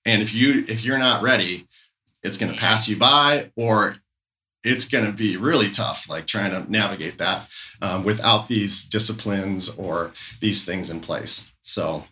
And 0.04 0.20
if 0.22 0.34
you 0.34 0.64
if 0.66 0.84
you're 0.84 0.98
not 0.98 1.22
ready, 1.22 1.68
it's 2.22 2.36
going 2.36 2.52
to 2.52 2.58
pass 2.58 2.88
you 2.88 2.96
by 2.96 3.50
or 3.56 3.96
it's 4.62 4.88
going 4.88 5.06
to 5.06 5.12
be 5.12 5.36
really 5.36 5.70
tough 5.70 6.06
like 6.08 6.26
trying 6.26 6.50
to 6.50 6.70
navigate 6.70 7.16
that 7.18 7.48
um, 7.80 8.04
without 8.04 8.48
these 8.48 8.84
disciplines 8.84 9.70
or 9.70 10.12
these 10.40 10.66
things 10.66 10.90
in 10.90 11.00
place 11.00 11.50
so 11.62 12.04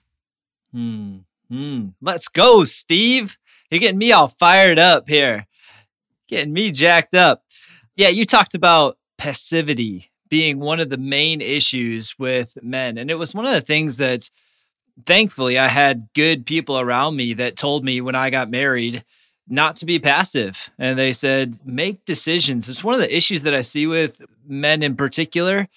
Hmm. 0.73 1.19
Hmm. 1.49 1.88
Let's 2.01 2.29
go, 2.29 2.64
Steve. 2.64 3.38
You're 3.71 3.81
getting 3.81 3.99
me 3.99 4.13
all 4.13 4.29
fired 4.29 4.79
up 4.79 5.09
here. 5.09 5.47
Getting 6.29 6.53
me 6.53 6.71
jacked 6.71 7.15
up. 7.15 7.43
Yeah, 7.97 8.09
you 8.09 8.25
talked 8.25 8.55
about 8.55 8.99
passivity 9.17 10.11
being 10.29 10.61
one 10.61 10.81
of 10.81 10.91
the 10.91 10.99
main 10.99 11.41
issues 11.41 12.15
with 12.19 12.57
men. 12.63 12.99
And 12.99 13.11
it 13.11 13.17
was 13.17 13.35
one 13.35 13.47
of 13.47 13.53
the 13.53 13.61
things 13.61 13.97
that 13.97 14.31
thankfully 15.07 15.59
I 15.59 15.69
had 15.69 16.09
good 16.15 16.47
people 16.47 16.79
around 16.79 17.17
me 17.17 17.33
that 17.35 17.57
told 17.57 17.85
me 17.85 18.01
when 18.01 18.15
I 18.15 18.31
got 18.31 18.51
married 18.51 19.05
not 19.49 19.77
to 19.77 19.87
be 19.87 19.99
passive. 19.99 20.71
And 20.79 20.99
they 20.99 21.13
said, 21.13 21.59
make 21.65 22.05
decisions. 22.05 22.69
It's 22.69 22.85
one 22.85 22.95
of 22.95 23.01
the 23.01 23.17
issues 23.17 23.43
that 23.45 23.55
I 23.55 23.63
see 23.63 23.87
with 23.87 24.21
men 24.47 24.83
in 24.83 24.97
particular 24.97 25.69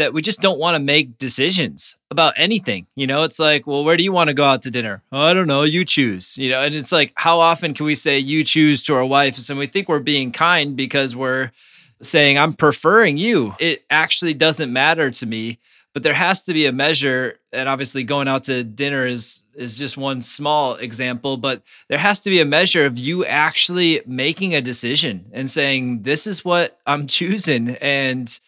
that 0.00 0.14
we 0.14 0.22
just 0.22 0.40
don't 0.40 0.58
want 0.58 0.74
to 0.74 0.78
make 0.78 1.18
decisions 1.18 1.94
about 2.10 2.32
anything. 2.36 2.86
You 2.96 3.06
know, 3.06 3.22
it's 3.22 3.38
like, 3.38 3.66
well, 3.66 3.84
where 3.84 3.98
do 3.98 4.02
you 4.02 4.12
want 4.12 4.28
to 4.28 4.34
go 4.34 4.44
out 4.44 4.62
to 4.62 4.70
dinner? 4.70 5.02
Oh, 5.12 5.20
I 5.20 5.34
don't 5.34 5.46
know. 5.46 5.62
You 5.62 5.84
choose. 5.84 6.38
You 6.38 6.48
know, 6.50 6.62
and 6.62 6.74
it's 6.74 6.90
like, 6.90 7.12
how 7.16 7.38
often 7.38 7.74
can 7.74 7.84
we 7.84 7.94
say 7.94 8.18
you 8.18 8.42
choose 8.42 8.82
to 8.84 8.94
our 8.94 9.04
wives? 9.04 9.50
And 9.50 9.58
we 9.58 9.66
think 9.66 9.88
we're 9.88 10.00
being 10.00 10.32
kind 10.32 10.74
because 10.74 11.14
we're 11.14 11.52
saying, 12.00 12.38
I'm 12.38 12.54
preferring 12.54 13.18
you. 13.18 13.54
It 13.58 13.84
actually 13.90 14.32
doesn't 14.32 14.72
matter 14.72 15.10
to 15.10 15.26
me. 15.26 15.58
But 15.92 16.04
there 16.04 16.14
has 16.14 16.44
to 16.44 16.52
be 16.52 16.66
a 16.66 16.72
measure, 16.72 17.40
and 17.52 17.68
obviously 17.68 18.04
going 18.04 18.28
out 18.28 18.44
to 18.44 18.62
dinner 18.62 19.06
is 19.06 19.42
is 19.56 19.76
just 19.76 19.96
one 19.96 20.22
small 20.22 20.76
example, 20.76 21.36
but 21.36 21.62
there 21.88 21.98
has 21.98 22.20
to 22.22 22.30
be 22.30 22.40
a 22.40 22.44
measure 22.44 22.86
of 22.86 22.96
you 22.96 23.26
actually 23.26 24.00
making 24.06 24.54
a 24.54 24.62
decision 24.62 25.26
and 25.32 25.50
saying, 25.50 26.02
This 26.02 26.28
is 26.28 26.44
what 26.44 26.78
I'm 26.86 27.06
choosing. 27.18 27.70
And 27.80 28.38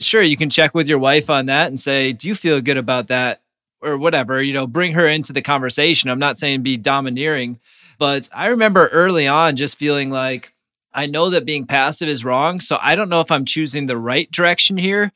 sure, 0.00 0.22
you 0.22 0.36
can 0.36 0.50
check 0.50 0.74
with 0.74 0.88
your 0.88 0.98
wife 0.98 1.30
on 1.30 1.46
that 1.46 1.68
and 1.68 1.80
say, 1.80 2.12
Do 2.12 2.28
you 2.28 2.34
feel 2.34 2.60
good 2.60 2.76
about 2.76 3.08
that? 3.08 3.42
Or 3.80 3.98
whatever, 3.98 4.42
you 4.42 4.54
know, 4.54 4.66
bring 4.66 4.92
her 4.92 5.06
into 5.06 5.34
the 5.34 5.42
conversation. 5.42 6.08
I'm 6.08 6.18
not 6.18 6.38
saying 6.38 6.62
be 6.62 6.78
domineering, 6.78 7.60
but 7.98 8.30
I 8.34 8.46
remember 8.46 8.88
early 8.88 9.26
on 9.26 9.56
just 9.56 9.78
feeling 9.78 10.08
like, 10.10 10.54
I 10.94 11.04
know 11.04 11.28
that 11.30 11.44
being 11.44 11.66
passive 11.66 12.08
is 12.08 12.24
wrong. 12.24 12.60
So 12.60 12.78
I 12.80 12.94
don't 12.94 13.10
know 13.10 13.20
if 13.20 13.30
I'm 13.30 13.44
choosing 13.44 13.84
the 13.84 13.98
right 13.98 14.30
direction 14.30 14.78
here, 14.78 15.12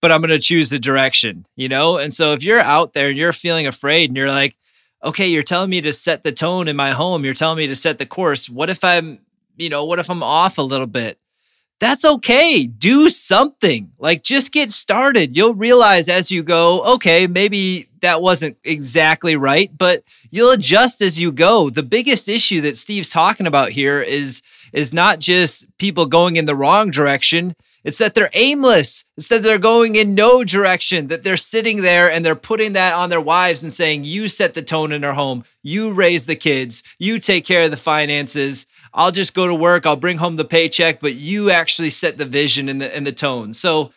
but 0.00 0.12
I'm 0.12 0.20
going 0.20 0.30
to 0.30 0.38
choose 0.38 0.72
a 0.72 0.78
direction, 0.78 1.46
you 1.56 1.68
know? 1.68 1.98
And 1.98 2.12
so 2.12 2.32
if 2.32 2.44
you're 2.44 2.60
out 2.60 2.92
there 2.92 3.08
and 3.08 3.18
you're 3.18 3.32
feeling 3.32 3.66
afraid 3.66 4.08
and 4.08 4.16
you're 4.16 4.30
like, 4.30 4.56
okay, 5.04 5.26
you're 5.26 5.42
telling 5.42 5.70
me 5.70 5.80
to 5.80 5.92
set 5.92 6.24
the 6.24 6.32
tone 6.32 6.68
in 6.68 6.76
my 6.76 6.92
home, 6.92 7.24
you're 7.24 7.34
telling 7.34 7.58
me 7.58 7.66
to 7.66 7.76
set 7.76 7.98
the 7.98 8.06
course. 8.06 8.48
What 8.48 8.70
if 8.70 8.84
I'm, 8.84 9.18
you 9.56 9.68
know, 9.68 9.84
what 9.84 9.98
if 9.98 10.08
I'm 10.08 10.22
off 10.22 10.58
a 10.58 10.62
little 10.62 10.86
bit? 10.86 11.18
That's 11.78 12.04
okay. 12.04 12.66
Do 12.66 13.10
something. 13.10 13.92
Like 13.98 14.22
just 14.22 14.52
get 14.52 14.70
started. 14.70 15.36
You'll 15.36 15.54
realize 15.54 16.08
as 16.08 16.30
you 16.30 16.42
go, 16.42 16.94
okay, 16.94 17.26
maybe 17.26 17.88
that 18.00 18.22
wasn't 18.22 18.56
exactly 18.64 19.36
right, 19.36 19.70
but 19.76 20.02
you'll 20.30 20.52
adjust 20.52 21.02
as 21.02 21.18
you 21.18 21.32
go. 21.32 21.68
The 21.68 21.82
biggest 21.82 22.28
issue 22.28 22.62
that 22.62 22.78
Steve's 22.78 23.10
talking 23.10 23.46
about 23.46 23.70
here 23.70 24.00
is 24.00 24.42
is 24.72 24.92
not 24.92 25.18
just 25.18 25.66
people 25.78 26.06
going 26.06 26.36
in 26.36 26.46
the 26.46 26.54
wrong 26.56 26.90
direction. 26.90 27.54
It's 27.86 27.98
that 27.98 28.16
they're 28.16 28.30
aimless. 28.34 29.04
It's 29.16 29.28
that 29.28 29.44
they're 29.44 29.58
going 29.58 29.94
in 29.94 30.16
no 30.16 30.42
direction, 30.42 31.06
that 31.06 31.22
they're 31.22 31.36
sitting 31.36 31.82
there 31.82 32.10
and 32.10 32.24
they're 32.24 32.34
putting 32.34 32.72
that 32.72 32.94
on 32.94 33.10
their 33.10 33.20
wives 33.20 33.62
and 33.62 33.72
saying, 33.72 34.02
You 34.02 34.26
set 34.26 34.54
the 34.54 34.62
tone 34.62 34.90
in 34.90 35.04
our 35.04 35.12
home. 35.12 35.44
You 35.62 35.92
raise 35.92 36.26
the 36.26 36.34
kids. 36.34 36.82
You 36.98 37.20
take 37.20 37.46
care 37.46 37.62
of 37.62 37.70
the 37.70 37.76
finances. 37.76 38.66
I'll 38.92 39.12
just 39.12 39.34
go 39.34 39.46
to 39.46 39.54
work. 39.54 39.86
I'll 39.86 39.94
bring 39.94 40.18
home 40.18 40.34
the 40.34 40.44
paycheck, 40.44 40.98
but 40.98 41.14
you 41.14 41.52
actually 41.52 41.90
set 41.90 42.18
the 42.18 42.24
vision 42.24 42.68
and 42.68 42.80
the, 42.80 42.94
and 42.94 43.06
the 43.06 43.12
tone. 43.12 43.54
So, 43.54 43.92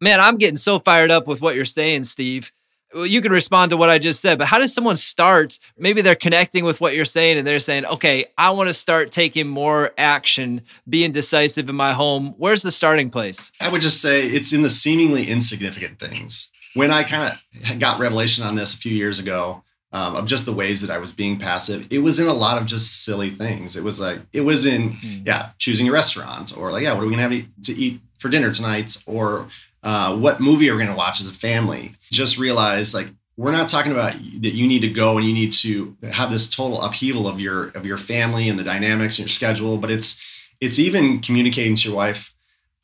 man, 0.00 0.20
I'm 0.20 0.38
getting 0.38 0.56
so 0.56 0.78
fired 0.78 1.10
up 1.10 1.26
with 1.26 1.42
what 1.42 1.56
you're 1.56 1.64
saying, 1.64 2.04
Steve 2.04 2.52
well, 2.94 3.06
you 3.06 3.20
can 3.20 3.32
respond 3.32 3.70
to 3.70 3.76
what 3.76 3.90
I 3.90 3.98
just 3.98 4.20
said, 4.20 4.38
but 4.38 4.46
how 4.46 4.58
does 4.58 4.72
someone 4.72 4.96
start? 4.96 5.58
Maybe 5.76 6.00
they're 6.00 6.14
connecting 6.14 6.64
with 6.64 6.80
what 6.80 6.94
you're 6.94 7.04
saying 7.04 7.38
and 7.38 7.46
they're 7.46 7.58
saying, 7.58 7.86
okay, 7.86 8.26
I 8.38 8.50
want 8.50 8.68
to 8.68 8.74
start 8.74 9.10
taking 9.10 9.48
more 9.48 9.92
action, 9.98 10.62
being 10.88 11.12
decisive 11.12 11.68
in 11.68 11.74
my 11.74 11.92
home. 11.92 12.34
Where's 12.38 12.62
the 12.62 12.72
starting 12.72 13.10
place? 13.10 13.50
I 13.60 13.68
would 13.68 13.80
just 13.80 14.00
say 14.00 14.26
it's 14.26 14.52
in 14.52 14.62
the 14.62 14.70
seemingly 14.70 15.28
insignificant 15.28 15.98
things. 15.98 16.50
When 16.74 16.90
I 16.90 17.04
kind 17.04 17.36
of 17.70 17.78
got 17.78 18.00
revelation 18.00 18.44
on 18.44 18.54
this 18.54 18.74
a 18.74 18.78
few 18.78 18.92
years 18.92 19.18
ago, 19.18 19.62
um, 19.92 20.16
of 20.16 20.26
just 20.26 20.44
the 20.44 20.52
ways 20.52 20.80
that 20.80 20.90
I 20.90 20.98
was 20.98 21.12
being 21.12 21.38
passive. 21.38 21.86
It 21.88 22.00
was 22.00 22.18
in 22.18 22.26
a 22.26 22.32
lot 22.34 22.60
of 22.60 22.66
just 22.66 23.04
silly 23.04 23.30
things. 23.30 23.76
It 23.76 23.84
was 23.84 24.00
like 24.00 24.18
it 24.32 24.40
was 24.40 24.66
in 24.66 24.94
mm. 24.94 25.24
yeah 25.24 25.50
choosing 25.58 25.88
a 25.88 25.92
restaurant 25.92 26.52
or 26.58 26.72
like 26.72 26.82
yeah 26.82 26.92
what 26.94 27.04
are 27.04 27.06
we 27.06 27.12
gonna 27.12 27.22
have 27.22 27.46
to 27.66 27.72
eat 27.72 28.00
for 28.18 28.28
dinner 28.28 28.52
tonight 28.52 28.96
or 29.06 29.46
uh, 29.84 30.16
what 30.16 30.40
movie 30.40 30.68
are 30.70 30.74
we 30.74 30.82
going 30.82 30.90
to 30.90 30.96
watch 30.96 31.20
as 31.20 31.28
a 31.28 31.32
family. 31.32 31.92
Just 32.10 32.38
realize 32.38 32.94
like 32.94 33.08
we're 33.36 33.52
not 33.52 33.68
talking 33.68 33.92
about 33.92 34.12
that 34.14 34.54
you 34.54 34.66
need 34.66 34.80
to 34.80 34.88
go 34.88 35.18
and 35.18 35.26
you 35.26 35.32
need 35.32 35.52
to 35.52 35.96
have 36.10 36.32
this 36.32 36.48
total 36.48 36.80
upheaval 36.82 37.28
of 37.28 37.38
your 37.38 37.68
of 37.68 37.84
your 37.84 37.98
family 37.98 38.48
and 38.48 38.58
the 38.58 38.64
dynamics 38.64 39.18
and 39.18 39.26
your 39.26 39.32
schedule, 39.32 39.76
but 39.78 39.90
it's 39.90 40.20
it's 40.60 40.78
even 40.78 41.20
communicating 41.20 41.76
to 41.76 41.88
your 41.88 41.96
wife. 41.96 42.34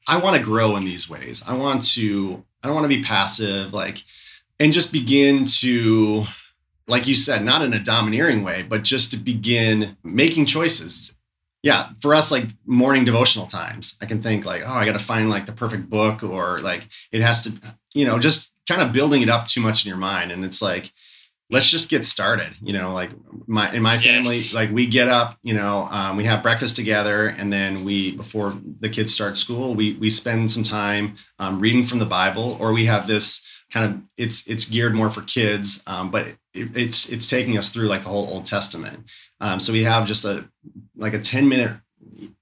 I 0.06 0.18
want 0.18 0.36
to 0.36 0.42
grow 0.42 0.76
in 0.76 0.84
these 0.84 1.08
ways. 1.08 1.42
I 1.46 1.56
want 1.56 1.82
to. 1.94 2.44
I 2.62 2.66
don't 2.66 2.76
want 2.76 2.84
to 2.84 2.94
be 2.94 3.02
passive. 3.02 3.72
Like, 3.72 4.04
and 4.58 4.72
just 4.72 4.92
begin 4.92 5.46
to 5.46 6.26
like 6.86 7.06
you 7.06 7.14
said, 7.14 7.44
not 7.44 7.62
in 7.62 7.72
a 7.72 7.78
domineering 7.78 8.42
way, 8.42 8.62
but 8.62 8.82
just 8.82 9.12
to 9.12 9.16
begin 9.16 9.96
making 10.02 10.44
choices 10.44 11.12
yeah, 11.62 11.90
for 12.00 12.14
us, 12.14 12.30
like 12.30 12.46
morning 12.64 13.04
devotional 13.04 13.46
times, 13.46 13.96
I 14.00 14.06
can 14.06 14.22
think 14.22 14.44
like, 14.44 14.62
oh, 14.64 14.72
I 14.72 14.86
got 14.86 14.94
to 14.94 14.98
find 14.98 15.28
like 15.28 15.46
the 15.46 15.52
perfect 15.52 15.90
book, 15.90 16.22
or 16.22 16.60
like 16.60 16.88
it 17.12 17.20
has 17.20 17.42
to, 17.42 17.52
you 17.92 18.06
know, 18.06 18.18
just 18.18 18.52
kind 18.68 18.80
of 18.80 18.92
building 18.92 19.22
it 19.22 19.28
up 19.28 19.46
too 19.46 19.60
much 19.60 19.84
in 19.84 19.88
your 19.88 19.98
mind. 19.98 20.32
And 20.32 20.44
it's 20.44 20.62
like, 20.62 20.92
let's 21.50 21.68
just 21.68 21.90
get 21.90 22.04
started. 22.04 22.54
You 22.62 22.72
know, 22.72 22.94
like 22.94 23.10
my 23.46 23.70
in 23.72 23.82
my 23.82 23.98
family, 23.98 24.36
yes. 24.36 24.54
like 24.54 24.70
we 24.70 24.86
get 24.86 25.08
up, 25.08 25.36
you 25.42 25.52
know, 25.52 25.86
um, 25.90 26.16
we 26.16 26.24
have 26.24 26.42
breakfast 26.42 26.76
together, 26.76 27.26
and 27.26 27.52
then 27.52 27.84
we 27.84 28.16
before 28.16 28.54
the 28.80 28.88
kids 28.88 29.12
start 29.12 29.36
school, 29.36 29.74
we 29.74 29.94
we 29.94 30.08
spend 30.08 30.50
some 30.50 30.62
time 30.62 31.16
um, 31.38 31.60
reading 31.60 31.84
from 31.84 31.98
the 31.98 32.06
Bible, 32.06 32.56
or 32.58 32.72
we 32.72 32.86
have 32.86 33.06
this 33.06 33.44
kind 33.70 33.86
of 33.86 34.00
it's 34.16 34.46
it's 34.48 34.64
geared 34.64 34.94
more 34.94 35.10
for 35.10 35.22
kids, 35.22 35.82
um, 35.86 36.10
but 36.10 36.26
it, 36.54 36.74
it's 36.76 37.08
it's 37.10 37.26
taking 37.26 37.58
us 37.58 37.68
through 37.68 37.88
like 37.88 38.04
the 38.04 38.08
whole 38.08 38.28
Old 38.28 38.46
Testament. 38.46 39.04
Um, 39.40 39.58
so 39.58 39.72
we 39.72 39.84
have 39.84 40.06
just 40.06 40.24
a 40.24 40.48
like 41.00 41.14
a 41.14 41.18
10 41.18 41.48
minute, 41.48 41.72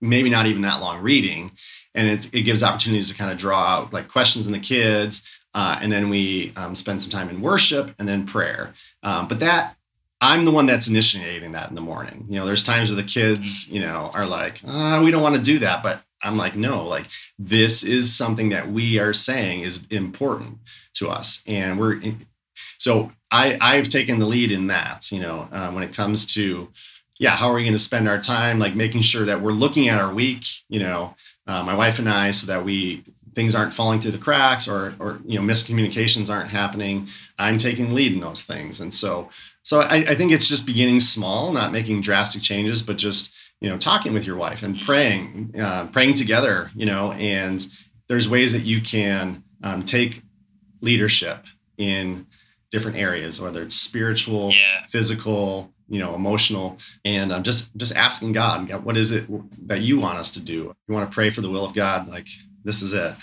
maybe 0.00 0.28
not 0.28 0.46
even 0.46 0.62
that 0.62 0.80
long 0.80 1.00
reading. 1.00 1.52
And 1.94 2.06
it, 2.06 2.34
it 2.34 2.42
gives 2.42 2.62
opportunities 2.62 3.08
to 3.08 3.16
kind 3.16 3.30
of 3.30 3.38
draw 3.38 3.64
out 3.64 3.92
like 3.92 4.08
questions 4.08 4.46
in 4.46 4.52
the 4.52 4.58
kids. 4.58 5.26
Uh, 5.54 5.78
and 5.80 5.90
then 5.90 6.10
we 6.10 6.52
um, 6.56 6.74
spend 6.74 7.02
some 7.02 7.10
time 7.10 7.30
in 7.30 7.40
worship 7.40 7.94
and 7.98 8.06
then 8.06 8.26
prayer. 8.26 8.74
Um, 9.02 9.26
but 9.26 9.40
that 9.40 9.76
I'm 10.20 10.44
the 10.44 10.50
one 10.50 10.66
that's 10.66 10.88
initiating 10.88 11.52
that 11.52 11.68
in 11.68 11.76
the 11.76 11.80
morning. 11.80 12.26
You 12.28 12.40
know, 12.40 12.46
there's 12.46 12.64
times 12.64 12.90
where 12.90 13.00
the 13.00 13.08
kids, 13.08 13.68
you 13.70 13.80
know, 13.80 14.10
are 14.12 14.26
like, 14.26 14.60
oh, 14.66 15.02
we 15.02 15.10
don't 15.10 15.22
want 15.22 15.36
to 15.36 15.42
do 15.42 15.60
that. 15.60 15.82
But 15.82 16.02
I'm 16.22 16.36
like, 16.36 16.56
no, 16.56 16.84
like 16.84 17.06
this 17.38 17.84
is 17.84 18.16
something 18.16 18.48
that 18.48 18.70
we 18.70 18.98
are 18.98 19.12
saying 19.12 19.60
is 19.60 19.84
important 19.90 20.58
to 20.94 21.08
us. 21.08 21.42
And 21.46 21.78
we're, 21.78 22.00
so 22.78 23.12
I, 23.30 23.58
I've 23.60 23.88
taken 23.88 24.18
the 24.18 24.26
lead 24.26 24.50
in 24.50 24.66
that, 24.66 25.10
you 25.12 25.20
know, 25.20 25.48
uh, 25.52 25.70
when 25.70 25.84
it 25.84 25.94
comes 25.94 26.26
to, 26.34 26.68
yeah, 27.18 27.30
how 27.30 27.50
are 27.50 27.54
we 27.54 27.62
going 27.62 27.72
to 27.72 27.78
spend 27.78 28.08
our 28.08 28.20
time? 28.20 28.58
Like 28.58 28.74
making 28.74 29.02
sure 29.02 29.24
that 29.24 29.40
we're 29.40 29.52
looking 29.52 29.88
at 29.88 30.00
our 30.00 30.12
week, 30.12 30.44
you 30.68 30.78
know, 30.80 31.14
uh, 31.46 31.62
my 31.62 31.74
wife 31.74 31.98
and 31.98 32.08
I, 32.08 32.30
so 32.30 32.46
that 32.46 32.64
we 32.64 33.02
things 33.34 33.54
aren't 33.54 33.72
falling 33.72 34.00
through 34.00 34.10
the 34.10 34.18
cracks 34.18 34.66
or 34.68 34.94
or 34.98 35.20
you 35.24 35.38
know 35.38 35.44
miscommunications 35.44 36.28
aren't 36.30 36.50
happening. 36.50 37.08
I'm 37.38 37.58
taking 37.58 37.94
lead 37.94 38.12
in 38.12 38.20
those 38.20 38.42
things, 38.42 38.80
and 38.80 38.92
so 38.92 39.28
so 39.62 39.80
I, 39.80 39.96
I 39.96 40.14
think 40.14 40.32
it's 40.32 40.48
just 40.48 40.66
beginning 40.66 41.00
small, 41.00 41.52
not 41.52 41.72
making 41.72 42.00
drastic 42.00 42.42
changes, 42.42 42.82
but 42.82 42.96
just 42.96 43.34
you 43.60 43.68
know 43.68 43.78
talking 43.78 44.12
with 44.12 44.24
your 44.24 44.36
wife 44.36 44.62
and 44.62 44.80
praying, 44.80 45.54
uh, 45.60 45.86
praying 45.88 46.14
together, 46.14 46.70
you 46.74 46.86
know, 46.86 47.12
and 47.12 47.66
there's 48.08 48.28
ways 48.28 48.52
that 48.52 48.62
you 48.62 48.80
can 48.80 49.42
um, 49.62 49.82
take 49.84 50.22
leadership 50.80 51.44
in 51.76 52.26
different 52.70 52.96
areas, 52.96 53.40
whether 53.40 53.62
it's 53.62 53.76
spiritual, 53.76 54.52
yeah. 54.52 54.86
physical, 54.88 55.72
you 55.88 55.98
know, 55.98 56.14
emotional. 56.14 56.78
And 57.04 57.32
I'm 57.32 57.42
just 57.42 57.76
just 57.76 57.94
asking 57.94 58.32
God, 58.32 58.68
God, 58.68 58.84
what 58.84 58.96
is 58.96 59.10
it 59.10 59.26
that 59.66 59.80
you 59.80 59.98
want 59.98 60.18
us 60.18 60.30
to 60.32 60.40
do? 60.40 60.74
You 60.86 60.94
want 60.94 61.10
to 61.10 61.14
pray 61.14 61.30
for 61.30 61.40
the 61.40 61.50
will 61.50 61.64
of 61.64 61.74
God? 61.74 62.08
Like 62.08 62.28
this 62.64 62.82
is 62.82 62.92
it. 62.92 63.14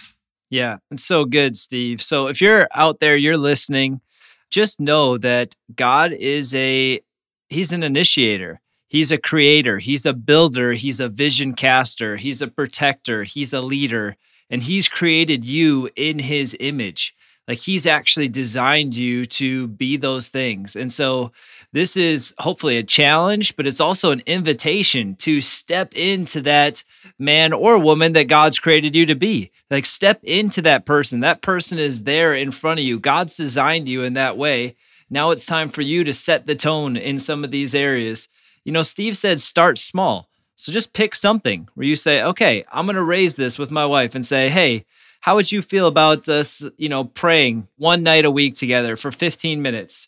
Yeah, 0.49 0.77
it's 0.91 1.03
so 1.03 1.25
good, 1.25 1.57
Steve. 1.57 2.01
So 2.01 2.27
if 2.27 2.41
you're 2.41 2.67
out 2.73 2.99
there, 2.99 3.17
you're 3.17 3.37
listening, 3.37 4.01
just 4.49 4.79
know 4.79 5.17
that 5.17 5.55
God 5.75 6.11
is 6.11 6.53
a 6.53 7.01
he's 7.49 7.71
an 7.71 7.83
initiator. 7.83 8.61
He's 8.87 9.11
a 9.11 9.17
creator, 9.17 9.79
he's 9.79 10.05
a 10.05 10.13
builder, 10.13 10.73
he's 10.73 10.99
a 10.99 11.09
vision 11.09 11.53
caster, 11.53 12.17
he's 12.17 12.41
a 12.41 12.47
protector, 12.47 13.23
he's 13.23 13.51
a 13.51 13.59
leader, 13.59 14.15
and 14.49 14.61
he's 14.61 14.87
created 14.87 15.43
you 15.43 15.89
in 15.95 16.19
his 16.19 16.55
image. 16.59 17.14
Like 17.47 17.59
he's 17.59 17.85
actually 17.85 18.27
designed 18.27 18.95
you 18.95 19.25
to 19.25 19.67
be 19.67 19.97
those 19.97 20.29
things. 20.29 20.75
And 20.75 20.91
so 20.91 21.31
this 21.71 21.95
is 21.95 22.33
hopefully 22.39 22.77
a 22.77 22.83
challenge, 22.83 23.55
but 23.55 23.67
it's 23.67 23.79
also 23.79 24.11
an 24.11 24.23
invitation 24.25 25.15
to 25.17 25.41
step 25.41 25.93
into 25.93 26.41
that 26.41 26.83
man 27.19 27.53
or 27.53 27.77
woman 27.77 28.13
that 28.13 28.27
God's 28.27 28.59
created 28.59 28.95
you 28.95 29.05
to 29.05 29.15
be. 29.15 29.51
Like 29.69 29.85
step 29.85 30.19
into 30.23 30.61
that 30.63 30.85
person. 30.85 31.19
That 31.19 31.41
person 31.41 31.77
is 31.77 32.03
there 32.03 32.33
in 32.33 32.51
front 32.51 32.79
of 32.79 32.85
you. 32.85 32.99
God's 32.99 33.37
designed 33.37 33.87
you 33.87 34.01
in 34.01 34.13
that 34.13 34.37
way. 34.37 34.75
Now 35.09 35.29
it's 35.29 35.45
time 35.45 35.69
for 35.69 35.81
you 35.81 36.03
to 36.03 36.13
set 36.13 36.47
the 36.47 36.55
tone 36.55 36.97
in 36.97 37.19
some 37.19 37.43
of 37.43 37.51
these 37.51 37.75
areas. 37.75 38.27
You 38.63 38.71
know, 38.71 38.83
Steve 38.83 39.15
said 39.17 39.39
start 39.39 39.77
small. 39.77 40.29
So 40.55 40.71
just 40.71 40.93
pick 40.93 41.13
something 41.13 41.67
where 41.75 41.85
you 41.85 41.95
say, 41.95 42.23
okay, 42.23 42.63
I'm 42.71 42.85
going 42.85 42.95
to 42.95 43.03
raise 43.03 43.35
this 43.35 43.59
with 43.59 43.69
my 43.69 43.85
wife 43.85 44.15
and 44.15 44.25
say, 44.25 44.49
hey, 44.49 44.85
how 45.25 45.33
would 45.33 45.51
you 45.51 45.63
feel 45.63 45.87
about 45.87 46.29
us, 46.29 46.63
you 46.77 46.87
know, 46.87 47.03
praying 47.03 47.67
one 47.77 48.03
night 48.03 48.25
a 48.25 48.29
week 48.29 48.55
together 48.55 48.95
for 48.95 49.11
15 49.11 49.59
minutes? 49.59 50.07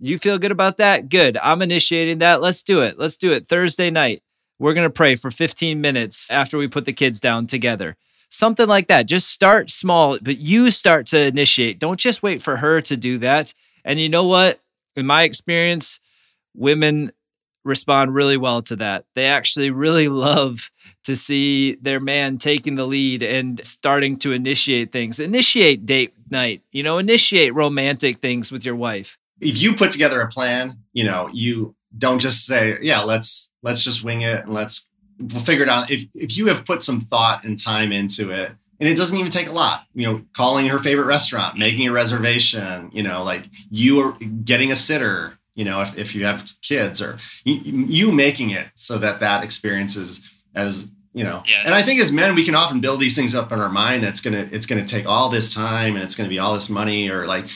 You 0.00 0.18
feel 0.18 0.40
good 0.40 0.50
about 0.50 0.78
that? 0.78 1.08
Good. 1.08 1.38
I'm 1.40 1.62
initiating 1.62 2.18
that. 2.18 2.42
Let's 2.42 2.64
do 2.64 2.80
it. 2.80 2.98
Let's 2.98 3.16
do 3.16 3.30
it 3.30 3.46
Thursday 3.46 3.90
night. 3.90 4.24
We're 4.58 4.74
going 4.74 4.88
to 4.88 4.92
pray 4.92 5.14
for 5.14 5.30
15 5.30 5.80
minutes 5.80 6.28
after 6.32 6.58
we 6.58 6.66
put 6.66 6.84
the 6.84 6.92
kids 6.92 7.20
down 7.20 7.46
together. 7.46 7.96
Something 8.28 8.66
like 8.66 8.88
that. 8.88 9.06
Just 9.06 9.30
start 9.30 9.70
small, 9.70 10.18
but 10.20 10.38
you 10.38 10.72
start 10.72 11.06
to 11.06 11.26
initiate. 11.26 11.78
Don't 11.78 12.00
just 12.00 12.24
wait 12.24 12.42
for 12.42 12.56
her 12.56 12.80
to 12.80 12.96
do 12.96 13.18
that. 13.18 13.54
And 13.84 14.00
you 14.00 14.08
know 14.08 14.24
what? 14.24 14.58
In 14.96 15.06
my 15.06 15.22
experience, 15.22 16.00
women 16.56 17.12
respond 17.66 18.14
really 18.14 18.36
well 18.36 18.62
to 18.62 18.76
that. 18.76 19.04
They 19.14 19.26
actually 19.26 19.70
really 19.70 20.08
love 20.08 20.70
to 21.04 21.16
see 21.16 21.74
their 21.76 22.00
man 22.00 22.38
taking 22.38 22.76
the 22.76 22.86
lead 22.86 23.22
and 23.22 23.64
starting 23.64 24.18
to 24.20 24.32
initiate 24.32 24.92
things. 24.92 25.20
Initiate 25.20 25.84
date 25.84 26.14
night, 26.30 26.62
you 26.72 26.82
know, 26.82 26.98
initiate 26.98 27.54
romantic 27.54 28.20
things 28.20 28.50
with 28.50 28.64
your 28.64 28.76
wife. 28.76 29.18
If 29.40 29.60
you 29.60 29.74
put 29.74 29.92
together 29.92 30.20
a 30.20 30.28
plan, 30.28 30.78
you 30.92 31.04
know, 31.04 31.28
you 31.32 31.74
don't 31.96 32.20
just 32.20 32.46
say, 32.46 32.78
yeah, 32.80 33.02
let's 33.02 33.50
let's 33.62 33.84
just 33.84 34.02
wing 34.02 34.22
it 34.22 34.44
and 34.44 34.54
let's 34.54 34.88
we'll 35.18 35.42
figure 35.42 35.64
it 35.64 35.68
out. 35.68 35.90
If 35.90 36.06
if 36.14 36.36
you 36.36 36.46
have 36.46 36.64
put 36.64 36.82
some 36.82 37.02
thought 37.02 37.44
and 37.44 37.58
time 37.58 37.92
into 37.92 38.30
it, 38.30 38.52
and 38.80 38.88
it 38.88 38.96
doesn't 38.96 39.16
even 39.16 39.30
take 39.30 39.48
a 39.48 39.52
lot, 39.52 39.84
you 39.94 40.06
know, 40.06 40.22
calling 40.34 40.66
her 40.66 40.78
favorite 40.78 41.06
restaurant, 41.06 41.58
making 41.58 41.88
a 41.88 41.92
reservation, 41.92 42.90
you 42.92 43.02
know, 43.02 43.22
like 43.22 43.44
you 43.70 44.00
are 44.00 44.12
getting 44.44 44.72
a 44.72 44.76
sitter, 44.76 45.38
you 45.56 45.64
know, 45.64 45.80
if, 45.80 45.98
if 45.98 46.14
you 46.14 46.24
have 46.24 46.48
kids 46.62 47.02
or 47.02 47.18
you, 47.44 47.54
you 47.64 48.12
making 48.12 48.50
it 48.50 48.68
so 48.74 48.98
that 48.98 49.20
that 49.20 49.42
experience 49.42 49.96
is 49.96 50.28
as, 50.54 50.88
you 51.12 51.24
know, 51.24 51.42
yes. 51.46 51.62
and 51.64 51.74
I 51.74 51.82
think 51.82 52.00
as 52.00 52.12
men, 52.12 52.34
we 52.34 52.44
can 52.44 52.54
often 52.54 52.80
build 52.80 53.00
these 53.00 53.16
things 53.16 53.34
up 53.34 53.50
in 53.50 53.60
our 53.60 53.70
mind. 53.70 54.04
That's 54.04 54.20
to, 54.20 54.54
it's 54.54 54.66
to 54.66 54.84
take 54.84 55.06
all 55.06 55.30
this 55.30 55.52
time 55.52 55.96
and 55.96 56.04
it's 56.04 56.14
to 56.14 56.28
be 56.28 56.38
all 56.38 56.54
this 56.54 56.68
money 56.68 57.10
or 57.10 57.26
like, 57.26 57.46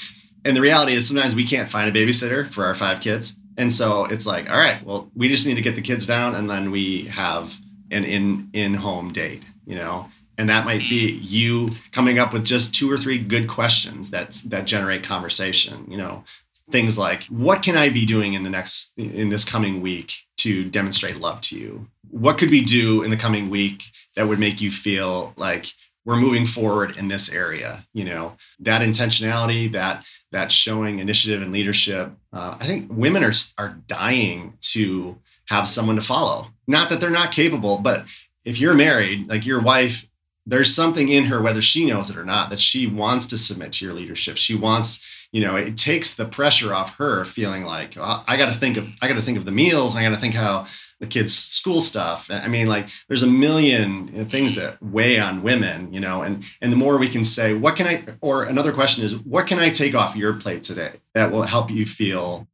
and 0.45 0.57
the 0.57 0.61
reality 0.61 0.95
is 0.95 1.07
sometimes 1.07 1.35
we 1.35 1.47
can't 1.47 1.69
find 1.69 1.89
a 1.89 1.93
babysitter 1.93 2.51
for 2.51 2.65
our 2.65 2.75
five 2.75 3.01
kids. 3.01 3.37
And 3.59 3.73
so 3.73 4.07
it's 4.07 4.25
like, 4.25 4.49
all 4.49 4.59
right, 4.59 4.83
well, 4.85 5.11
we 5.15 5.29
just 5.29 5.47
need 5.47 5.57
to 5.57 5.63
get 5.63 5.77
the 5.77 5.83
kids 5.83 6.07
down 6.07 6.35
and 6.35 6.49
then 6.49 6.71
we 6.71 7.05
have 7.05 7.55
an 7.91 8.05
in, 8.05 8.49
in 8.55 8.75
home 8.75 9.13
date, 9.13 9.43
you 9.67 9.75
know, 9.75 10.09
and 10.41 10.49
that 10.49 10.65
might 10.65 10.81
be 10.89 11.13
mm. 11.13 11.19
you 11.21 11.69
coming 11.93 12.19
up 12.19 12.33
with 12.33 12.45
just 12.47 12.75
two 12.75 12.91
or 12.91 12.97
three 12.97 13.19
good 13.19 13.47
questions 13.47 14.09
that 14.09 14.31
that 14.47 14.65
generate 14.65 15.05
conversation 15.05 15.85
you 15.87 15.99
know 15.99 16.25
things 16.71 16.97
like 16.99 17.25
what 17.25 17.63
can 17.63 17.77
i 17.77 17.89
be 17.89 18.07
doing 18.07 18.35
in 18.35 18.43
the 18.43 18.51
next 18.51 18.93
in 18.97 19.29
this 19.29 19.45
coming 19.45 19.81
week 19.81 20.13
to 20.39 20.65
demonstrate 20.65 21.17
love 21.17 21.41
to 21.43 21.59
you? 21.59 21.87
What 22.11 22.39
could 22.39 22.51
we 22.51 22.63
do 22.63 23.03
in 23.03 23.11
the 23.11 23.17
coming 23.17 23.51
week 23.51 23.85
that 24.17 24.27
would 24.27 24.39
make 24.39 24.61
you 24.61 24.71
feel 24.71 25.35
like 25.37 25.67
we're 26.05 26.17
moving 26.17 26.47
forward 26.47 26.97
in 26.97 27.09
this 27.09 27.31
area? 27.31 27.87
You 27.93 28.05
know 28.05 28.37
that 28.61 28.83
intentionality 28.83 29.71
that 29.73 30.05
that 30.33 30.51
showing 30.53 30.99
initiative 30.99 31.43
and 31.43 31.53
leadership 31.53 32.13
uh, 32.33 32.57
i 32.61 32.67
think 32.67 32.91
women 32.91 33.25
are 33.25 33.33
are 33.59 33.77
dying 33.87 34.55
to 34.61 35.19
have 35.49 35.69
someone 35.69 35.97
to 35.97 36.03
follow. 36.03 36.47
Not 36.69 36.89
that 36.91 37.01
they're 37.01 37.11
not 37.11 37.33
capable 37.33 37.79
but 37.79 38.05
if 38.45 38.59
you're 38.59 38.75
married 38.75 39.29
like 39.29 39.45
your 39.45 39.61
wife 39.61 40.07
there's 40.47 40.75
something 40.75 41.09
in 41.09 41.27
her 41.27 41.41
whether 41.43 41.63
she 41.63 41.87
knows 41.87 42.11
it 42.11 42.17
or 42.17 42.25
not 42.25 42.51
that 42.51 42.61
she 42.61 42.87
wants 42.87 43.27
to 43.27 43.39
submit 43.39 43.73
to 43.73 43.85
your 43.85 43.95
leadership. 43.95 44.37
She 44.37 44.55
wants 44.55 45.05
you 45.33 45.41
know 45.41 45.57
it 45.57 45.77
takes 45.77 46.15
the 46.15 46.27
pressure 46.27 46.75
off 46.75 46.97
her 46.97 47.25
feeling 47.25 47.65
like 47.65 47.97
oh, 47.99 48.23
i 48.27 48.37
got 48.37 48.53
to 48.53 48.59
think 48.59 48.77
of 48.77 48.89
i 49.01 49.09
got 49.09 49.15
to 49.15 49.23
think 49.23 49.39
of 49.39 49.45
the 49.45 49.53
meals 49.53 49.97
i 49.97 50.03
got 50.03 50.11
to 50.11 50.17
think 50.17 50.35
how 50.35 50.67
the 51.01 51.07
kids 51.07 51.35
school 51.35 51.81
stuff. 51.81 52.31
I 52.31 52.47
mean 52.47 52.67
like 52.67 52.89
there's 53.09 53.23
a 53.23 53.27
million 53.27 54.27
things 54.27 54.55
that 54.55 54.81
weigh 54.83 55.19
on 55.19 55.43
women 55.43 55.93
you 55.93 56.01
know 56.01 56.23
and 56.23 56.45
and 56.61 56.71
the 56.71 56.77
more 56.77 56.99
we 56.99 57.09
can 57.09 57.25
say 57.25 57.55
what 57.55 57.75
can 57.75 57.87
i 57.87 58.05
or 58.21 58.45
another 58.45 58.73
question 58.73 59.03
is 59.03 59.17
what 59.17 59.47
can 59.47 59.59
i 59.59 59.71
take 59.71 59.95
off 59.95 60.15
your 60.15 60.35
plate 60.35 60.63
today 60.63 60.93
that 61.15 61.33
will 61.33 61.43
help 61.43 61.71
you 61.71 61.87
feel 61.87 62.47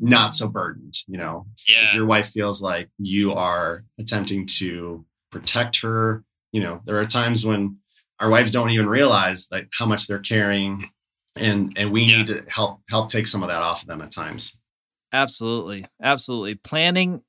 not 0.00 0.34
so 0.34 0.48
burdened? 0.48 0.94
You 1.06 1.18
know? 1.18 1.46
Yeah. 1.66 1.88
if 1.88 1.94
your 1.94 2.04
wife 2.06 2.28
feels 2.28 2.60
like 2.60 2.90
you 2.98 3.32
are 3.32 3.84
attempting 3.98 4.46
to 4.58 5.04
protect 5.32 5.80
her 5.80 6.22
you 6.52 6.60
know 6.60 6.82
there 6.84 6.98
are 6.98 7.06
times 7.06 7.44
when 7.44 7.78
our 8.20 8.28
wives 8.28 8.52
don't 8.52 8.70
even 8.70 8.86
realize 8.86 9.48
like 9.50 9.68
how 9.76 9.86
much 9.86 10.06
they're 10.06 10.18
carrying 10.18 10.84
and 11.36 11.72
and 11.76 11.90
we 11.90 12.02
yeah. 12.02 12.18
need 12.18 12.26
to 12.28 12.44
help 12.48 12.80
help 12.88 13.10
take 13.10 13.26
some 13.26 13.42
of 13.42 13.48
that 13.48 13.62
off 13.62 13.82
of 13.82 13.88
them 13.88 14.00
at 14.00 14.10
times. 14.10 14.56
Absolutely. 15.12 15.86
Absolutely. 16.02 16.56
Planning 16.56 17.22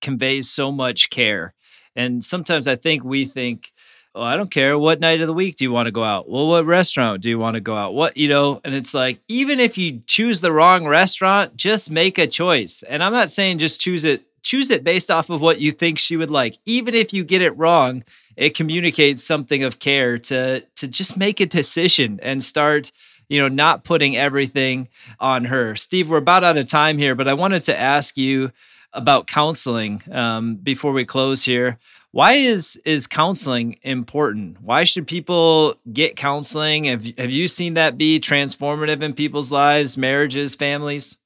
conveys 0.00 0.48
so 0.48 0.70
much 0.70 1.10
care. 1.10 1.54
And 1.96 2.24
sometimes 2.24 2.68
i 2.68 2.76
think 2.76 3.02
we 3.04 3.24
think 3.24 3.72
oh 4.14 4.22
i 4.22 4.36
don't 4.36 4.50
care 4.50 4.78
what 4.78 5.00
night 5.00 5.20
of 5.20 5.26
the 5.26 5.32
week 5.32 5.56
do 5.56 5.64
you 5.64 5.72
want 5.72 5.86
to 5.86 5.92
go 5.92 6.04
out? 6.04 6.28
Well 6.28 6.48
what 6.48 6.64
restaurant 6.64 7.22
do 7.22 7.28
you 7.28 7.38
want 7.38 7.54
to 7.54 7.60
go 7.60 7.74
out? 7.74 7.94
What 7.94 8.16
you 8.16 8.28
know? 8.28 8.60
And 8.64 8.74
it's 8.74 8.94
like 8.94 9.20
even 9.28 9.60
if 9.60 9.76
you 9.76 10.02
choose 10.06 10.40
the 10.40 10.52
wrong 10.52 10.86
restaurant 10.86 11.56
just 11.56 11.90
make 11.90 12.18
a 12.18 12.26
choice. 12.26 12.82
And 12.84 13.02
i'm 13.02 13.12
not 13.12 13.30
saying 13.30 13.58
just 13.58 13.80
choose 13.80 14.04
it 14.04 14.22
choose 14.42 14.70
it 14.70 14.84
based 14.84 15.10
off 15.10 15.28
of 15.28 15.42
what 15.42 15.60
you 15.60 15.70
think 15.70 15.98
she 15.98 16.16
would 16.16 16.30
like. 16.30 16.56
Even 16.64 16.94
if 16.94 17.12
you 17.12 17.24
get 17.24 17.42
it 17.42 17.56
wrong 17.58 18.04
it 18.36 18.54
communicates 18.54 19.22
something 19.22 19.62
of 19.64 19.80
care 19.80 20.18
to 20.18 20.60
to 20.76 20.88
just 20.88 21.16
make 21.16 21.40
a 21.40 21.46
decision 21.46 22.18
and 22.22 22.42
start 22.42 22.92
you 23.30 23.40
know, 23.40 23.48
not 23.48 23.84
putting 23.84 24.16
everything 24.16 24.88
on 25.18 25.46
her. 25.46 25.76
Steve, 25.76 26.10
we're 26.10 26.18
about 26.18 26.44
out 26.44 26.58
of 26.58 26.66
time 26.66 26.98
here, 26.98 27.14
but 27.14 27.28
I 27.28 27.32
wanted 27.32 27.62
to 27.64 27.78
ask 27.78 28.18
you 28.18 28.52
about 28.92 29.28
counseling 29.28 30.02
um, 30.10 30.56
before 30.56 30.92
we 30.92 31.04
close 31.06 31.44
here. 31.44 31.78
Why 32.10 32.32
is 32.32 32.78
is 32.84 33.06
counseling 33.06 33.78
important? 33.82 34.60
Why 34.60 34.82
should 34.82 35.06
people 35.06 35.76
get 35.92 36.16
counseling? 36.16 36.84
Have 36.84 37.06
have 37.16 37.30
you 37.30 37.46
seen 37.46 37.74
that 37.74 37.96
be 37.96 38.18
transformative 38.18 39.00
in 39.00 39.14
people's 39.14 39.52
lives, 39.52 39.96
marriages, 39.96 40.56
families? 40.56 41.16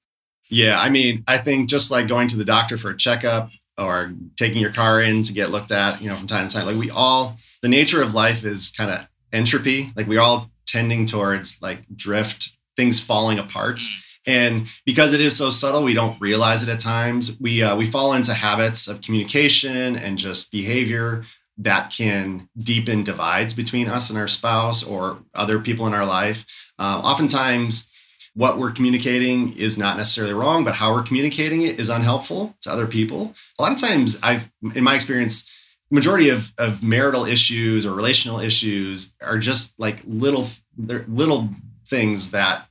Yeah, 0.50 0.78
I 0.78 0.90
mean, 0.90 1.24
I 1.26 1.38
think 1.38 1.70
just 1.70 1.90
like 1.90 2.06
going 2.06 2.28
to 2.28 2.36
the 2.36 2.44
doctor 2.44 2.76
for 2.76 2.90
a 2.90 2.96
checkup 2.96 3.50
or 3.78 4.12
taking 4.36 4.60
your 4.60 4.72
car 4.72 5.00
in 5.00 5.22
to 5.22 5.32
get 5.32 5.50
looked 5.50 5.72
at, 5.72 6.02
you 6.02 6.08
know, 6.08 6.16
from 6.18 6.26
time 6.26 6.48
to 6.48 6.54
time, 6.54 6.66
like 6.66 6.76
we 6.76 6.90
all, 6.90 7.38
the 7.62 7.68
nature 7.68 8.02
of 8.02 8.12
life 8.12 8.44
is 8.44 8.70
kind 8.70 8.90
of 8.90 9.00
entropy. 9.32 9.90
Like 9.96 10.06
we 10.06 10.18
all 10.18 10.50
tending 10.74 11.06
towards 11.06 11.62
like 11.62 11.80
drift, 11.94 12.50
things 12.76 12.98
falling 12.98 13.38
apart. 13.38 13.80
And 14.26 14.66
because 14.84 15.12
it 15.12 15.20
is 15.20 15.36
so 15.36 15.50
subtle, 15.50 15.84
we 15.84 15.94
don't 15.94 16.20
realize 16.20 16.62
it 16.64 16.68
at 16.68 16.80
times. 16.80 17.38
We 17.40 17.62
uh, 17.62 17.76
we 17.76 17.90
fall 17.90 18.12
into 18.14 18.34
habits 18.34 18.88
of 18.88 19.02
communication 19.02 19.96
and 19.96 20.18
just 20.18 20.50
behavior 20.50 21.24
that 21.58 21.92
can 21.96 22.48
deepen 22.58 23.04
divides 23.04 23.54
between 23.54 23.88
us 23.88 24.10
and 24.10 24.18
our 24.18 24.26
spouse 24.26 24.82
or 24.82 25.18
other 25.34 25.60
people 25.60 25.86
in 25.86 25.94
our 25.94 26.06
life. 26.06 26.44
Uh, 26.76 27.00
oftentimes, 27.04 27.88
what 28.34 28.58
we're 28.58 28.72
communicating 28.72 29.56
is 29.56 29.78
not 29.78 29.96
necessarily 29.96 30.34
wrong, 30.34 30.64
but 30.64 30.74
how 30.74 30.92
we're 30.92 31.04
communicating 31.04 31.62
it 31.62 31.78
is 31.78 31.88
unhelpful 31.88 32.56
to 32.62 32.72
other 32.72 32.88
people. 32.88 33.32
A 33.58 33.62
lot 33.62 33.70
of 33.70 33.78
times, 33.78 34.18
I've, 34.24 34.50
in 34.74 34.82
my 34.82 34.96
experience, 34.96 35.48
majority 35.90 36.28
of, 36.30 36.52
of 36.58 36.82
marital 36.82 37.24
issues 37.24 37.86
or 37.86 37.94
relational 37.94 38.40
issues 38.40 39.14
are 39.22 39.38
just 39.38 39.78
like 39.78 40.00
little 40.04 40.48
they're 40.76 41.04
little 41.08 41.50
things 41.86 42.30
that 42.30 42.66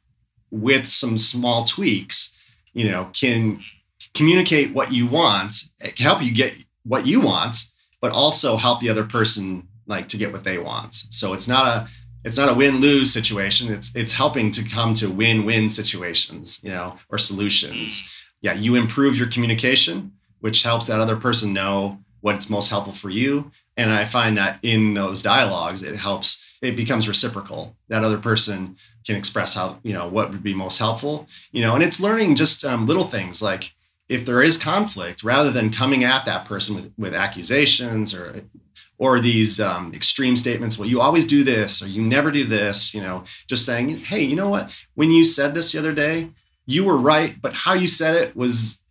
with 0.52 0.88
some 0.88 1.18
small 1.18 1.64
tweaks, 1.64 2.32
you 2.74 2.90
know, 2.90 3.10
can 3.14 3.64
communicate 4.14 4.74
what 4.74 4.92
you 4.92 5.08
want, 5.08 5.56
help 5.98 6.22
you 6.22 6.34
get 6.34 6.54
what 6.84 7.08
you 7.08 7.20
want, 7.20 7.58
but 8.02 8.12
also 8.12 8.58
help 8.58 8.80
the 8.80 8.90
other 8.90 9.04
person 9.04 9.68
like 9.88 10.08
to 10.10 10.18
get 10.18 10.32
what 10.32 10.44
they 10.44 10.58
want. 10.58 10.94
So 11.10 11.34
it's 11.34 11.48
not 11.48 11.68
a 11.68 11.88
it's 12.26 12.38
not 12.38 12.48
a 12.48 12.54
win-lose 12.54 13.12
situation. 13.12 13.72
It's 13.72 13.94
it's 13.96 14.14
helping 14.14 14.52
to 14.52 14.64
come 14.64 14.94
to 14.96 15.10
win-win 15.10 15.70
situations, 15.70 16.60
you 16.64 16.70
know, 16.70 16.98
or 17.10 17.18
solutions. 17.18 18.04
yeah, 18.42 18.54
you 18.54 18.76
improve 18.76 19.18
your 19.18 19.28
communication, 19.28 20.12
which 20.42 20.64
helps 20.64 20.88
that 20.88 21.00
other 21.00 21.16
person 21.16 21.54
know 21.54 21.98
what's 22.24 22.50
most 22.50 22.70
helpful 22.70 22.94
for 22.94 23.10
you. 23.10 23.52
And 23.76 23.92
I 23.92 24.06
find 24.06 24.38
that 24.38 24.58
in 24.64 24.94
those 24.94 25.22
dialogues, 25.22 25.84
it 25.84 25.98
helps, 25.98 26.42
it 26.62 26.78
becomes 26.78 27.06
reciprocal. 27.06 27.76
That 27.90 28.06
other 28.06 28.18
person 28.18 28.78
can 29.06 29.18
express 29.18 29.54
how, 29.54 29.80
you 29.84 29.92
know, 29.92 30.08
what 30.08 30.30
would 30.32 30.42
be 30.42 30.54
most 30.54 30.78
helpful, 30.78 31.28
you 31.52 31.62
know, 31.62 31.76
and 31.76 31.84
it's 31.84 32.00
learning 32.00 32.36
just 32.36 32.64
um, 32.64 32.88
little 32.88 33.04
things 33.04 33.42
like 33.42 33.74
if 34.08 34.26
there 34.26 34.42
is 34.42 34.58
conflict, 34.58 35.22
rather 35.22 35.52
than 35.52 35.70
coming 35.70 36.06
at 36.06 36.26
that 36.26 36.46
person 36.46 36.76
with, 36.76 36.94
with 36.98 37.14
accusations 37.14 38.14
or 38.14 38.42
or 39.00 39.20
these 39.20 39.60
um, 39.60 39.92
extreme 39.94 40.38
statements 40.38 40.78
well 40.78 40.88
you 40.88 41.02
always 41.02 41.26
do 41.26 41.44
this 41.44 41.82
or 41.82 41.88
you 41.88 42.02
never 42.02 42.30
do 42.30 42.46
this 42.46 42.94
you 42.94 43.02
know 43.02 43.24
just 43.48 43.66
saying 43.66 43.90
hey 43.90 44.22
you 44.22 44.36
know 44.36 44.50
what 44.50 44.72
when 44.94 45.10
you 45.10 45.26
said 45.26 45.56
this 45.56 45.72
the 45.72 45.80
other 45.80 45.94
day 45.94 46.30
you 46.68 46.84
were 46.84 46.96
right 46.96 47.42
but 47.42 47.56
how 47.56 47.74
you 47.74 47.88
said 47.88 48.16
it 48.16 48.36
was 48.36 48.83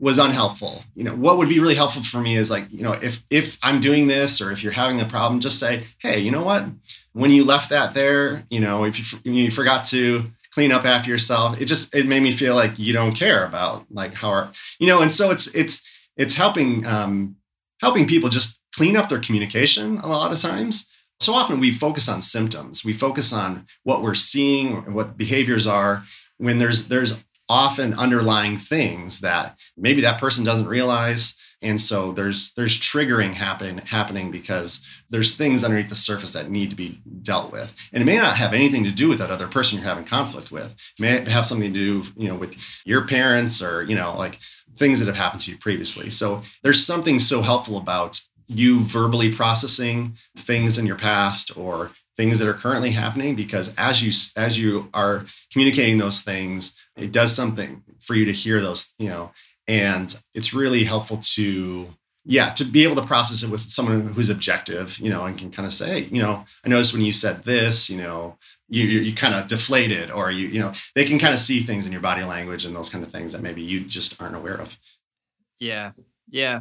was 0.00 0.18
unhelpful 0.18 0.82
you 0.94 1.04
know 1.04 1.14
what 1.14 1.36
would 1.36 1.48
be 1.48 1.60
really 1.60 1.74
helpful 1.74 2.02
for 2.02 2.20
me 2.20 2.36
is 2.36 2.50
like 2.50 2.70
you 2.72 2.82
know 2.82 2.92
if 2.92 3.22
if 3.30 3.58
i'm 3.62 3.80
doing 3.80 4.06
this 4.06 4.40
or 4.40 4.50
if 4.50 4.62
you're 4.62 4.72
having 4.72 5.00
a 5.00 5.04
problem 5.04 5.40
just 5.40 5.58
say 5.58 5.84
hey 5.98 6.18
you 6.18 6.30
know 6.30 6.42
what 6.42 6.64
when 7.12 7.30
you 7.30 7.44
left 7.44 7.70
that 7.70 7.94
there 7.94 8.44
you 8.50 8.60
know 8.60 8.84
if 8.84 8.98
you, 8.98 9.32
you 9.32 9.50
forgot 9.50 9.84
to 9.84 10.24
clean 10.52 10.72
up 10.72 10.84
after 10.84 11.10
yourself 11.10 11.60
it 11.60 11.66
just 11.66 11.94
it 11.94 12.06
made 12.06 12.22
me 12.22 12.32
feel 12.32 12.54
like 12.54 12.78
you 12.78 12.92
don't 12.92 13.12
care 13.12 13.44
about 13.44 13.84
like 13.90 14.14
how 14.14 14.28
our 14.28 14.50
you 14.78 14.86
know 14.86 15.00
and 15.00 15.12
so 15.12 15.30
it's 15.30 15.46
it's 15.54 15.82
it's 16.16 16.34
helping 16.34 16.84
um 16.86 17.36
helping 17.80 18.06
people 18.06 18.28
just 18.28 18.60
clean 18.74 18.96
up 18.96 19.08
their 19.08 19.18
communication 19.18 19.98
a 19.98 20.08
lot 20.08 20.32
of 20.32 20.40
times. 20.40 20.88
So 21.18 21.34
often 21.34 21.60
we 21.60 21.72
focus 21.72 22.08
on 22.08 22.22
symptoms. 22.22 22.84
We 22.84 22.92
focus 22.92 23.32
on 23.32 23.66
what 23.82 24.02
we're 24.02 24.14
seeing, 24.14 24.94
what 24.94 25.16
behaviors 25.16 25.66
are, 25.66 26.02
when 26.38 26.58
there's 26.58 26.88
there's 26.88 27.14
often 27.50 27.92
underlying 27.94 28.56
things 28.56 29.20
that 29.20 29.58
maybe 29.76 30.00
that 30.00 30.20
person 30.20 30.44
doesn't 30.44 30.68
realize. 30.68 31.34
And 31.62 31.80
so 31.80 32.12
there's 32.12 32.54
there's 32.54 32.78
triggering 32.78 33.34
happen 33.34 33.78
happening 33.78 34.30
because 34.30 34.80
there's 35.10 35.34
things 35.34 35.64
underneath 35.64 35.88
the 35.88 35.96
surface 35.96 36.32
that 36.32 36.48
need 36.48 36.70
to 36.70 36.76
be 36.76 37.02
dealt 37.22 37.52
with. 37.52 37.74
And 37.92 38.02
it 38.02 38.06
may 38.06 38.16
not 38.16 38.36
have 38.36 38.54
anything 38.54 38.84
to 38.84 38.92
do 38.92 39.08
with 39.08 39.18
that 39.18 39.32
other 39.32 39.48
person 39.48 39.76
you're 39.76 39.88
having 39.88 40.04
conflict 40.04 40.52
with. 40.52 40.70
It 40.70 41.00
may 41.00 41.30
have 41.30 41.44
something 41.44 41.74
to 41.74 42.02
do, 42.02 42.08
you 42.16 42.28
know, 42.28 42.36
with 42.36 42.54
your 42.84 43.06
parents 43.06 43.60
or, 43.60 43.82
you 43.82 43.96
know, 43.96 44.16
like 44.16 44.38
things 44.76 45.00
that 45.00 45.06
have 45.06 45.16
happened 45.16 45.42
to 45.42 45.50
you 45.50 45.58
previously. 45.58 46.08
So 46.08 46.42
there's 46.62 46.86
something 46.86 47.18
so 47.18 47.42
helpful 47.42 47.76
about 47.76 48.20
you 48.46 48.84
verbally 48.84 49.32
processing 49.32 50.16
things 50.36 50.78
in 50.78 50.86
your 50.86 50.96
past 50.96 51.56
or 51.56 51.90
things 52.16 52.38
that 52.38 52.48
are 52.48 52.54
currently 52.54 52.90
happening 52.90 53.34
because 53.34 53.74
as 53.78 54.02
you 54.02 54.12
as 54.36 54.58
you 54.58 54.88
are 54.92 55.24
communicating 55.52 55.98
those 55.98 56.20
things 56.20 56.76
it 57.00 57.12
does 57.12 57.34
something 57.34 57.82
for 58.00 58.14
you 58.14 58.24
to 58.24 58.32
hear 58.32 58.60
those 58.60 58.92
you 58.98 59.08
know 59.08 59.30
and 59.68 60.20
it's 60.34 60.52
really 60.52 60.84
helpful 60.84 61.18
to 61.18 61.88
yeah 62.24 62.50
to 62.50 62.64
be 62.64 62.84
able 62.84 62.96
to 62.96 63.06
process 63.06 63.42
it 63.42 63.50
with 63.50 63.60
someone 63.60 64.12
who's 64.12 64.28
objective 64.28 64.98
you 64.98 65.10
know 65.10 65.24
and 65.24 65.38
can 65.38 65.50
kind 65.50 65.66
of 65.66 65.72
say 65.72 66.00
you 66.10 66.20
know 66.20 66.44
i 66.64 66.68
noticed 66.68 66.92
when 66.92 67.02
you 67.02 67.12
said 67.12 67.44
this 67.44 67.88
you 67.88 67.96
know 67.96 68.36
you 68.68 68.84
you, 68.84 69.00
you 69.00 69.14
kind 69.14 69.34
of 69.34 69.46
deflated 69.46 70.10
or 70.10 70.30
you 70.30 70.48
you 70.48 70.60
know 70.60 70.72
they 70.94 71.04
can 71.04 71.18
kind 71.18 71.34
of 71.34 71.40
see 71.40 71.62
things 71.62 71.86
in 71.86 71.92
your 71.92 72.00
body 72.00 72.22
language 72.22 72.64
and 72.64 72.74
those 72.74 72.88
kind 72.88 73.04
of 73.04 73.10
things 73.10 73.32
that 73.32 73.42
maybe 73.42 73.62
you 73.62 73.80
just 73.80 74.20
aren't 74.22 74.36
aware 74.36 74.54
of. 74.54 74.78
Yeah. 75.58 75.92
Yeah 76.30 76.60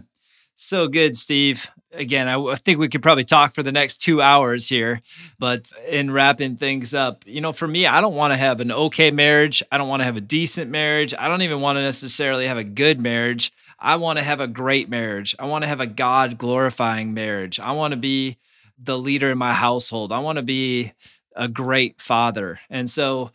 so 0.59 0.87
good, 0.87 1.17
Steve. 1.17 1.69
Again, 1.91 2.27
I, 2.27 2.55
think 2.55 2.79
we 2.79 2.89
could 2.89 3.01
probably 3.01 3.25
talk 3.25 3.53
for 3.53 3.63
the 3.63 3.71
next 3.71 3.97
two 3.97 4.21
hours 4.21 4.69
here, 4.69 5.01
but 5.39 5.71
in 5.87 6.11
wrapping 6.11 6.57
things 6.57 6.93
up, 6.93 7.23
you 7.25 7.41
know, 7.41 7.51
for 7.51 7.67
me, 7.67 7.87
I 7.87 7.99
don't 7.99 8.13
want 8.13 8.31
to 8.33 8.37
have 8.37 8.59
an 8.59 8.71
okay 8.71 9.09
marriage. 9.09 9.63
I 9.71 9.77
don't 9.77 9.87
want 9.87 10.01
to 10.01 10.05
have 10.05 10.17
a 10.17 10.21
decent 10.21 10.69
marriage. 10.69 11.13
I 11.17 11.27
don't 11.27 11.41
even 11.41 11.61
want 11.61 11.77
to 11.77 11.81
necessarily 11.81 12.45
have 12.45 12.57
a 12.57 12.63
good 12.63 12.99
marriage. 12.99 13.51
I 13.79 13.95
want 13.95 14.19
to 14.19 14.23
have 14.23 14.39
a 14.39 14.47
great 14.47 14.89
marriage. 14.89 15.35
I 15.39 15.45
want 15.45 15.63
to 15.63 15.67
have 15.67 15.79
a 15.79 15.87
God 15.87 16.37
glorifying 16.37 17.13
marriage. 17.13 17.59
I 17.59 17.71
want 17.71 17.93
to 17.93 17.97
be 17.97 18.37
the 18.77 18.97
leader 18.97 19.31
in 19.31 19.37
my 19.37 19.53
household. 19.53 20.11
I 20.11 20.19
want 20.19 20.37
to 20.37 20.43
be 20.43 20.93
a 21.35 21.47
great 21.47 21.99
father. 21.99 22.59
And 22.69 22.89
so, 22.89 23.31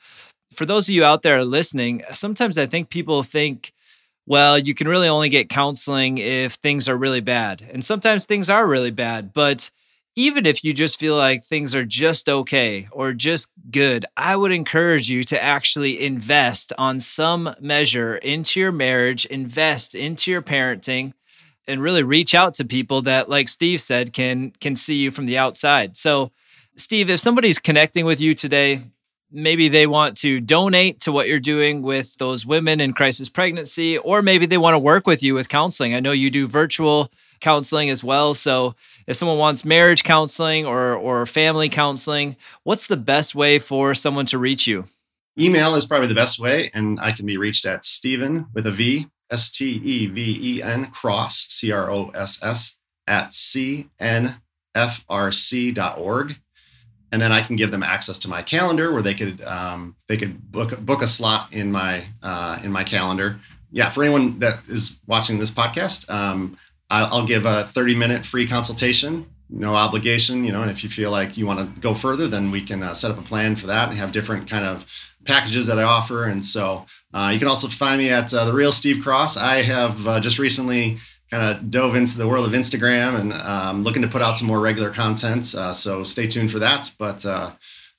for 0.52 0.66
those 0.66 0.88
of 0.88 0.94
you 0.94 1.02
out 1.04 1.22
there 1.22 1.44
listening, 1.44 2.02
sometimes 2.12 2.56
I 2.56 2.66
think 2.66 2.88
people 2.88 3.22
think, 3.24 3.72
well, 4.26 4.58
you 4.58 4.74
can 4.74 4.88
really 4.88 5.08
only 5.08 5.28
get 5.28 5.48
counseling 5.48 6.18
if 6.18 6.54
things 6.54 6.88
are 6.88 6.96
really 6.96 7.20
bad. 7.20 7.68
And 7.72 7.84
sometimes 7.84 8.24
things 8.24 8.48
are 8.48 8.66
really 8.66 8.90
bad. 8.90 9.32
But 9.34 9.70
even 10.16 10.46
if 10.46 10.62
you 10.62 10.72
just 10.72 10.98
feel 10.98 11.16
like 11.16 11.44
things 11.44 11.74
are 11.74 11.84
just 11.84 12.28
okay 12.28 12.88
or 12.92 13.12
just 13.12 13.48
good, 13.70 14.06
I 14.16 14.36
would 14.36 14.52
encourage 14.52 15.10
you 15.10 15.24
to 15.24 15.42
actually 15.42 16.04
invest 16.04 16.72
on 16.78 17.00
some 17.00 17.54
measure 17.60 18.16
into 18.16 18.60
your 18.60 18.72
marriage, 18.72 19.26
invest 19.26 19.94
into 19.94 20.30
your 20.30 20.42
parenting 20.42 21.12
and 21.66 21.82
really 21.82 22.02
reach 22.02 22.34
out 22.34 22.54
to 22.54 22.64
people 22.64 23.02
that 23.02 23.28
like 23.28 23.48
Steve 23.48 23.80
said 23.80 24.12
can 24.12 24.52
can 24.60 24.76
see 24.76 24.96
you 24.96 25.10
from 25.10 25.26
the 25.26 25.38
outside. 25.38 25.96
So 25.96 26.30
Steve, 26.76 27.10
if 27.10 27.20
somebody's 27.20 27.58
connecting 27.58 28.04
with 28.04 28.20
you 28.20 28.34
today, 28.34 28.82
maybe 29.34 29.68
they 29.68 29.86
want 29.86 30.16
to 30.18 30.40
donate 30.40 31.00
to 31.00 31.12
what 31.12 31.28
you're 31.28 31.40
doing 31.40 31.82
with 31.82 32.16
those 32.18 32.46
women 32.46 32.80
in 32.80 32.92
crisis 32.92 33.28
pregnancy, 33.28 33.98
or 33.98 34.22
maybe 34.22 34.46
they 34.46 34.58
want 34.58 34.74
to 34.74 34.78
work 34.78 35.06
with 35.06 35.22
you 35.22 35.34
with 35.34 35.48
counseling. 35.48 35.94
I 35.94 36.00
know 36.00 36.12
you 36.12 36.30
do 36.30 36.46
virtual 36.46 37.10
counseling 37.40 37.90
as 37.90 38.02
well. 38.02 38.32
So 38.34 38.74
if 39.06 39.16
someone 39.16 39.38
wants 39.38 39.64
marriage 39.64 40.04
counseling 40.04 40.64
or 40.64 40.94
or 40.94 41.26
family 41.26 41.68
counseling, 41.68 42.36
what's 42.62 42.86
the 42.86 42.96
best 42.96 43.34
way 43.34 43.58
for 43.58 43.94
someone 43.94 44.26
to 44.26 44.38
reach 44.38 44.66
you? 44.66 44.84
Email 45.38 45.74
is 45.74 45.84
probably 45.84 46.06
the 46.06 46.14
best 46.14 46.38
way, 46.38 46.70
and 46.72 47.00
I 47.00 47.10
can 47.12 47.26
be 47.26 47.36
reached 47.36 47.66
at 47.66 47.84
Stephen 47.84 48.46
with 48.54 48.66
a 48.66 48.70
V, 48.70 49.08
S 49.30 49.50
T 49.50 49.66
E 49.66 50.06
V 50.06 50.38
E 50.40 50.62
N 50.62 50.86
cross 50.86 51.46
C 51.48 51.72
R 51.72 51.90
O 51.90 52.10
S 52.10 52.40
S 52.42 52.76
at 53.06 53.32
cnfrc.org 53.32 54.40
and 57.14 57.22
then 57.22 57.30
I 57.30 57.42
can 57.42 57.54
give 57.54 57.70
them 57.70 57.84
access 57.84 58.18
to 58.18 58.28
my 58.28 58.42
calendar 58.42 58.92
where 58.92 59.00
they 59.00 59.14
could 59.14 59.40
um, 59.44 59.94
they 60.08 60.16
could 60.16 60.50
book 60.50 60.76
book 60.80 61.00
a 61.00 61.06
slot 61.06 61.52
in 61.52 61.70
my 61.70 62.04
uh, 62.24 62.58
in 62.64 62.72
my 62.72 62.82
calendar. 62.82 63.38
Yeah, 63.70 63.90
for 63.90 64.02
anyone 64.02 64.40
that 64.40 64.66
is 64.68 64.98
watching 65.06 65.38
this 65.38 65.52
podcast, 65.52 66.10
um, 66.10 66.58
I'll 66.90 67.24
give 67.24 67.46
a 67.46 67.66
30 67.72 67.94
minute 67.94 68.26
free 68.26 68.48
consultation, 68.48 69.26
no 69.48 69.76
obligation. 69.76 70.44
You 70.44 70.50
know, 70.50 70.62
and 70.62 70.72
if 70.72 70.82
you 70.82 70.90
feel 70.90 71.12
like 71.12 71.36
you 71.36 71.46
want 71.46 71.60
to 71.60 71.80
go 71.80 71.94
further, 71.94 72.26
then 72.26 72.50
we 72.50 72.60
can 72.62 72.82
uh, 72.82 72.94
set 72.94 73.12
up 73.12 73.18
a 73.18 73.22
plan 73.22 73.54
for 73.54 73.68
that 73.68 73.90
and 73.90 73.96
have 73.96 74.10
different 74.10 74.50
kind 74.50 74.64
of 74.64 74.84
packages 75.24 75.68
that 75.68 75.78
I 75.78 75.84
offer. 75.84 76.24
And 76.24 76.44
so 76.44 76.84
uh, 77.12 77.30
you 77.32 77.38
can 77.38 77.46
also 77.46 77.68
find 77.68 78.00
me 78.00 78.10
at 78.10 78.34
uh, 78.34 78.44
the 78.44 78.52
Real 78.52 78.72
Steve 78.72 79.04
Cross. 79.04 79.36
I 79.36 79.62
have 79.62 80.04
uh, 80.04 80.18
just 80.18 80.40
recently 80.40 80.98
kind 81.34 81.56
of 81.56 81.68
dove 81.68 81.96
into 81.96 82.16
the 82.16 82.28
world 82.28 82.46
of 82.46 82.52
Instagram 82.52 83.18
and 83.18 83.32
um, 83.32 83.82
looking 83.82 84.02
to 84.02 84.08
put 84.08 84.22
out 84.22 84.38
some 84.38 84.46
more 84.46 84.60
regular 84.60 84.90
content. 84.90 85.52
Uh, 85.52 85.72
so 85.72 86.04
stay 86.04 86.28
tuned 86.28 86.48
for 86.48 86.60
that. 86.60 86.92
But 86.96 87.26
uh, 87.26 87.50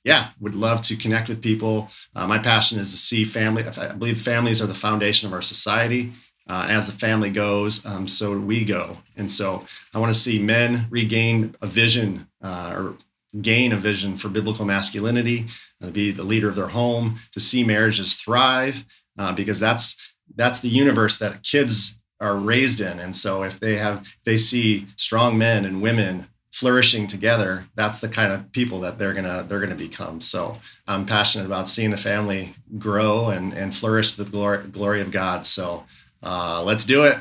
yeah, 0.04 0.30
would 0.40 0.54
love 0.54 0.80
to 0.82 0.96
connect 0.96 1.28
with 1.28 1.42
people. 1.42 1.90
Uh, 2.14 2.26
my 2.26 2.38
passion 2.38 2.78
is 2.78 2.92
to 2.92 2.96
see 2.96 3.26
family. 3.26 3.62
I 3.62 3.92
believe 3.92 4.22
families 4.22 4.62
are 4.62 4.66
the 4.66 4.74
foundation 4.74 5.26
of 5.26 5.34
our 5.34 5.42
society. 5.42 6.12
Uh, 6.48 6.66
as 6.70 6.86
the 6.86 6.92
family 6.92 7.28
goes, 7.28 7.84
um, 7.84 8.08
so 8.08 8.32
do 8.32 8.40
we 8.40 8.64
go. 8.64 8.96
And 9.16 9.30
so 9.30 9.66
I 9.92 9.98
want 9.98 10.14
to 10.14 10.18
see 10.18 10.38
men 10.38 10.86
regain 10.90 11.56
a 11.60 11.66
vision 11.66 12.28
uh, 12.40 12.72
or 12.74 12.94
gain 13.42 13.72
a 13.72 13.76
vision 13.76 14.16
for 14.16 14.28
biblical 14.28 14.64
masculinity, 14.64 15.46
uh, 15.82 15.90
be 15.90 16.10
the 16.10 16.22
leader 16.22 16.48
of 16.48 16.54
their 16.54 16.68
home, 16.68 17.18
to 17.32 17.40
see 17.40 17.64
marriages 17.64 18.14
thrive, 18.14 18.86
because 19.34 19.60
that's 19.60 19.96
that's 20.36 20.60
the 20.60 20.68
universe 20.68 21.18
that 21.18 21.42
kids 21.42 21.98
are 22.20 22.36
raised 22.36 22.80
in. 22.80 22.98
And 22.98 23.14
so 23.14 23.42
if 23.42 23.60
they 23.60 23.76
have 23.76 24.06
they 24.24 24.36
see 24.36 24.86
strong 24.96 25.36
men 25.36 25.64
and 25.64 25.82
women 25.82 26.26
flourishing 26.52 27.06
together 27.06 27.66
that's 27.74 27.98
the 27.98 28.08
kind 28.08 28.32
of 28.32 28.50
people 28.52 28.80
that 28.80 28.98
they're 28.98 29.12
gonna 29.12 29.44
they're 29.48 29.60
gonna 29.60 29.74
become. 29.74 30.20
So 30.20 30.58
i'm 30.88 31.04
passionate 31.04 31.46
about 31.46 31.68
seeing 31.68 31.90
the 31.90 31.96
family 31.96 32.54
grow 32.78 33.28
and 33.28 33.52
and 33.52 33.76
flourish 33.76 34.16
the 34.16 34.24
glory 34.24 34.66
glory 34.68 35.00
of 35.00 35.10
god. 35.10 35.46
So 35.46 35.84
uh, 36.22 36.62
let's 36.62 36.84
do 36.84 37.04
it. 37.04 37.18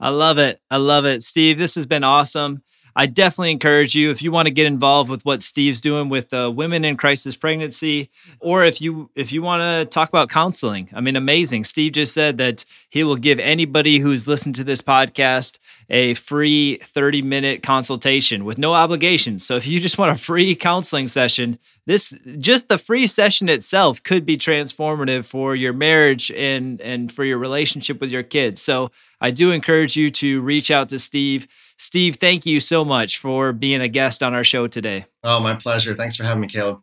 I 0.00 0.08
love 0.08 0.38
it. 0.38 0.60
I 0.70 0.78
love 0.78 1.04
it. 1.04 1.22
Steve 1.22 1.58
this 1.58 1.74
has 1.74 1.86
been 1.86 2.04
awesome 2.04 2.62
I 2.98 3.06
definitely 3.06 3.52
encourage 3.52 3.94
you 3.94 4.10
if 4.10 4.22
you 4.22 4.32
want 4.32 4.46
to 4.46 4.50
get 4.50 4.66
involved 4.66 5.08
with 5.08 5.24
what 5.24 5.44
Steve's 5.44 5.80
doing 5.80 6.08
with 6.08 6.34
uh, 6.34 6.50
women 6.50 6.84
in 6.84 6.96
crisis 6.96 7.36
pregnancy, 7.36 8.10
or 8.40 8.64
if 8.64 8.80
you 8.80 9.08
if 9.14 9.30
you 9.30 9.40
want 9.40 9.60
to 9.60 9.88
talk 9.88 10.08
about 10.08 10.28
counseling. 10.28 10.90
I 10.92 11.00
mean, 11.00 11.14
amazing. 11.14 11.62
Steve 11.62 11.92
just 11.92 12.12
said 12.12 12.38
that 12.38 12.64
he 12.88 13.04
will 13.04 13.14
give 13.14 13.38
anybody 13.38 14.00
who's 14.00 14.26
listened 14.26 14.56
to 14.56 14.64
this 14.64 14.82
podcast 14.82 15.58
a 15.88 16.14
free 16.14 16.80
30 16.82 17.22
minute 17.22 17.62
consultation 17.62 18.44
with 18.44 18.58
no 18.58 18.74
obligation. 18.74 19.38
So 19.38 19.54
if 19.54 19.64
you 19.64 19.78
just 19.78 19.96
want 19.96 20.18
a 20.18 20.20
free 20.20 20.56
counseling 20.56 21.06
session, 21.06 21.60
this 21.86 22.12
just 22.38 22.68
the 22.68 22.78
free 22.78 23.06
session 23.06 23.48
itself 23.48 24.02
could 24.02 24.26
be 24.26 24.36
transformative 24.36 25.24
for 25.24 25.54
your 25.54 25.72
marriage 25.72 26.32
and 26.32 26.80
and 26.80 27.12
for 27.12 27.24
your 27.24 27.38
relationship 27.38 28.00
with 28.00 28.10
your 28.10 28.24
kids. 28.24 28.60
So 28.60 28.90
I 29.20 29.30
do 29.30 29.52
encourage 29.52 29.96
you 29.96 30.10
to 30.10 30.40
reach 30.40 30.70
out 30.70 30.88
to 30.88 30.98
Steve. 30.98 31.46
Steve, 31.78 32.16
thank 32.16 32.44
you 32.44 32.60
so 32.60 32.84
much 32.84 33.18
for 33.18 33.52
being 33.52 33.80
a 33.80 33.88
guest 33.88 34.22
on 34.22 34.34
our 34.34 34.44
show 34.44 34.66
today. 34.66 35.06
Oh, 35.22 35.40
my 35.40 35.54
pleasure. 35.54 35.94
Thanks 35.94 36.16
for 36.16 36.24
having 36.24 36.40
me, 36.40 36.48
Caleb. 36.48 36.80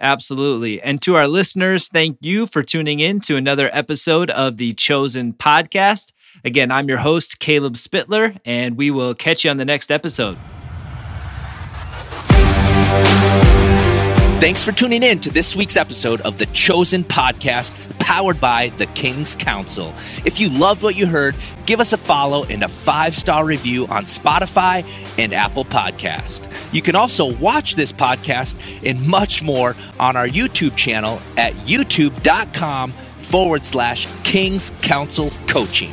Absolutely. 0.00 0.80
And 0.80 1.00
to 1.02 1.14
our 1.14 1.28
listeners, 1.28 1.88
thank 1.88 2.16
you 2.22 2.46
for 2.46 2.62
tuning 2.62 3.00
in 3.00 3.20
to 3.20 3.36
another 3.36 3.68
episode 3.72 4.30
of 4.30 4.56
the 4.56 4.72
Chosen 4.72 5.34
Podcast. 5.34 6.12
Again, 6.42 6.70
I'm 6.70 6.88
your 6.88 6.98
host, 6.98 7.38
Caleb 7.38 7.74
Spittler, 7.74 8.38
and 8.46 8.78
we 8.78 8.90
will 8.90 9.14
catch 9.14 9.44
you 9.44 9.50
on 9.50 9.58
the 9.58 9.64
next 9.66 9.90
episode. 9.90 10.38
Thanks 14.40 14.64
for 14.64 14.72
tuning 14.72 15.02
in 15.02 15.18
to 15.18 15.30
this 15.30 15.54
week's 15.54 15.76
episode 15.76 16.22
of 16.22 16.38
the 16.38 16.46
Chosen 16.46 17.04
Podcast, 17.04 17.74
powered 17.98 18.40
by 18.40 18.70
the 18.78 18.86
King's 18.86 19.36
Council. 19.36 19.92
If 20.24 20.40
you 20.40 20.48
loved 20.58 20.82
what 20.82 20.96
you 20.96 21.06
heard, 21.06 21.36
give 21.66 21.78
us 21.78 21.92
a 21.92 21.98
follow 21.98 22.44
and 22.44 22.62
a 22.62 22.68
five 22.68 23.14
star 23.14 23.44
review 23.44 23.86
on 23.88 24.04
Spotify 24.04 24.82
and 25.18 25.34
Apple 25.34 25.66
Podcast. 25.66 26.50
You 26.72 26.80
can 26.80 26.96
also 26.96 27.36
watch 27.36 27.74
this 27.74 27.92
podcast 27.92 28.56
and 28.82 29.06
much 29.06 29.42
more 29.42 29.76
on 29.98 30.16
our 30.16 30.26
YouTube 30.26 30.74
channel 30.74 31.20
at 31.36 31.52
youtube.com 31.66 32.92
forward 33.18 33.66
slash 33.66 34.08
King's 34.24 34.70
Council 34.80 35.30
Coaching. 35.48 35.92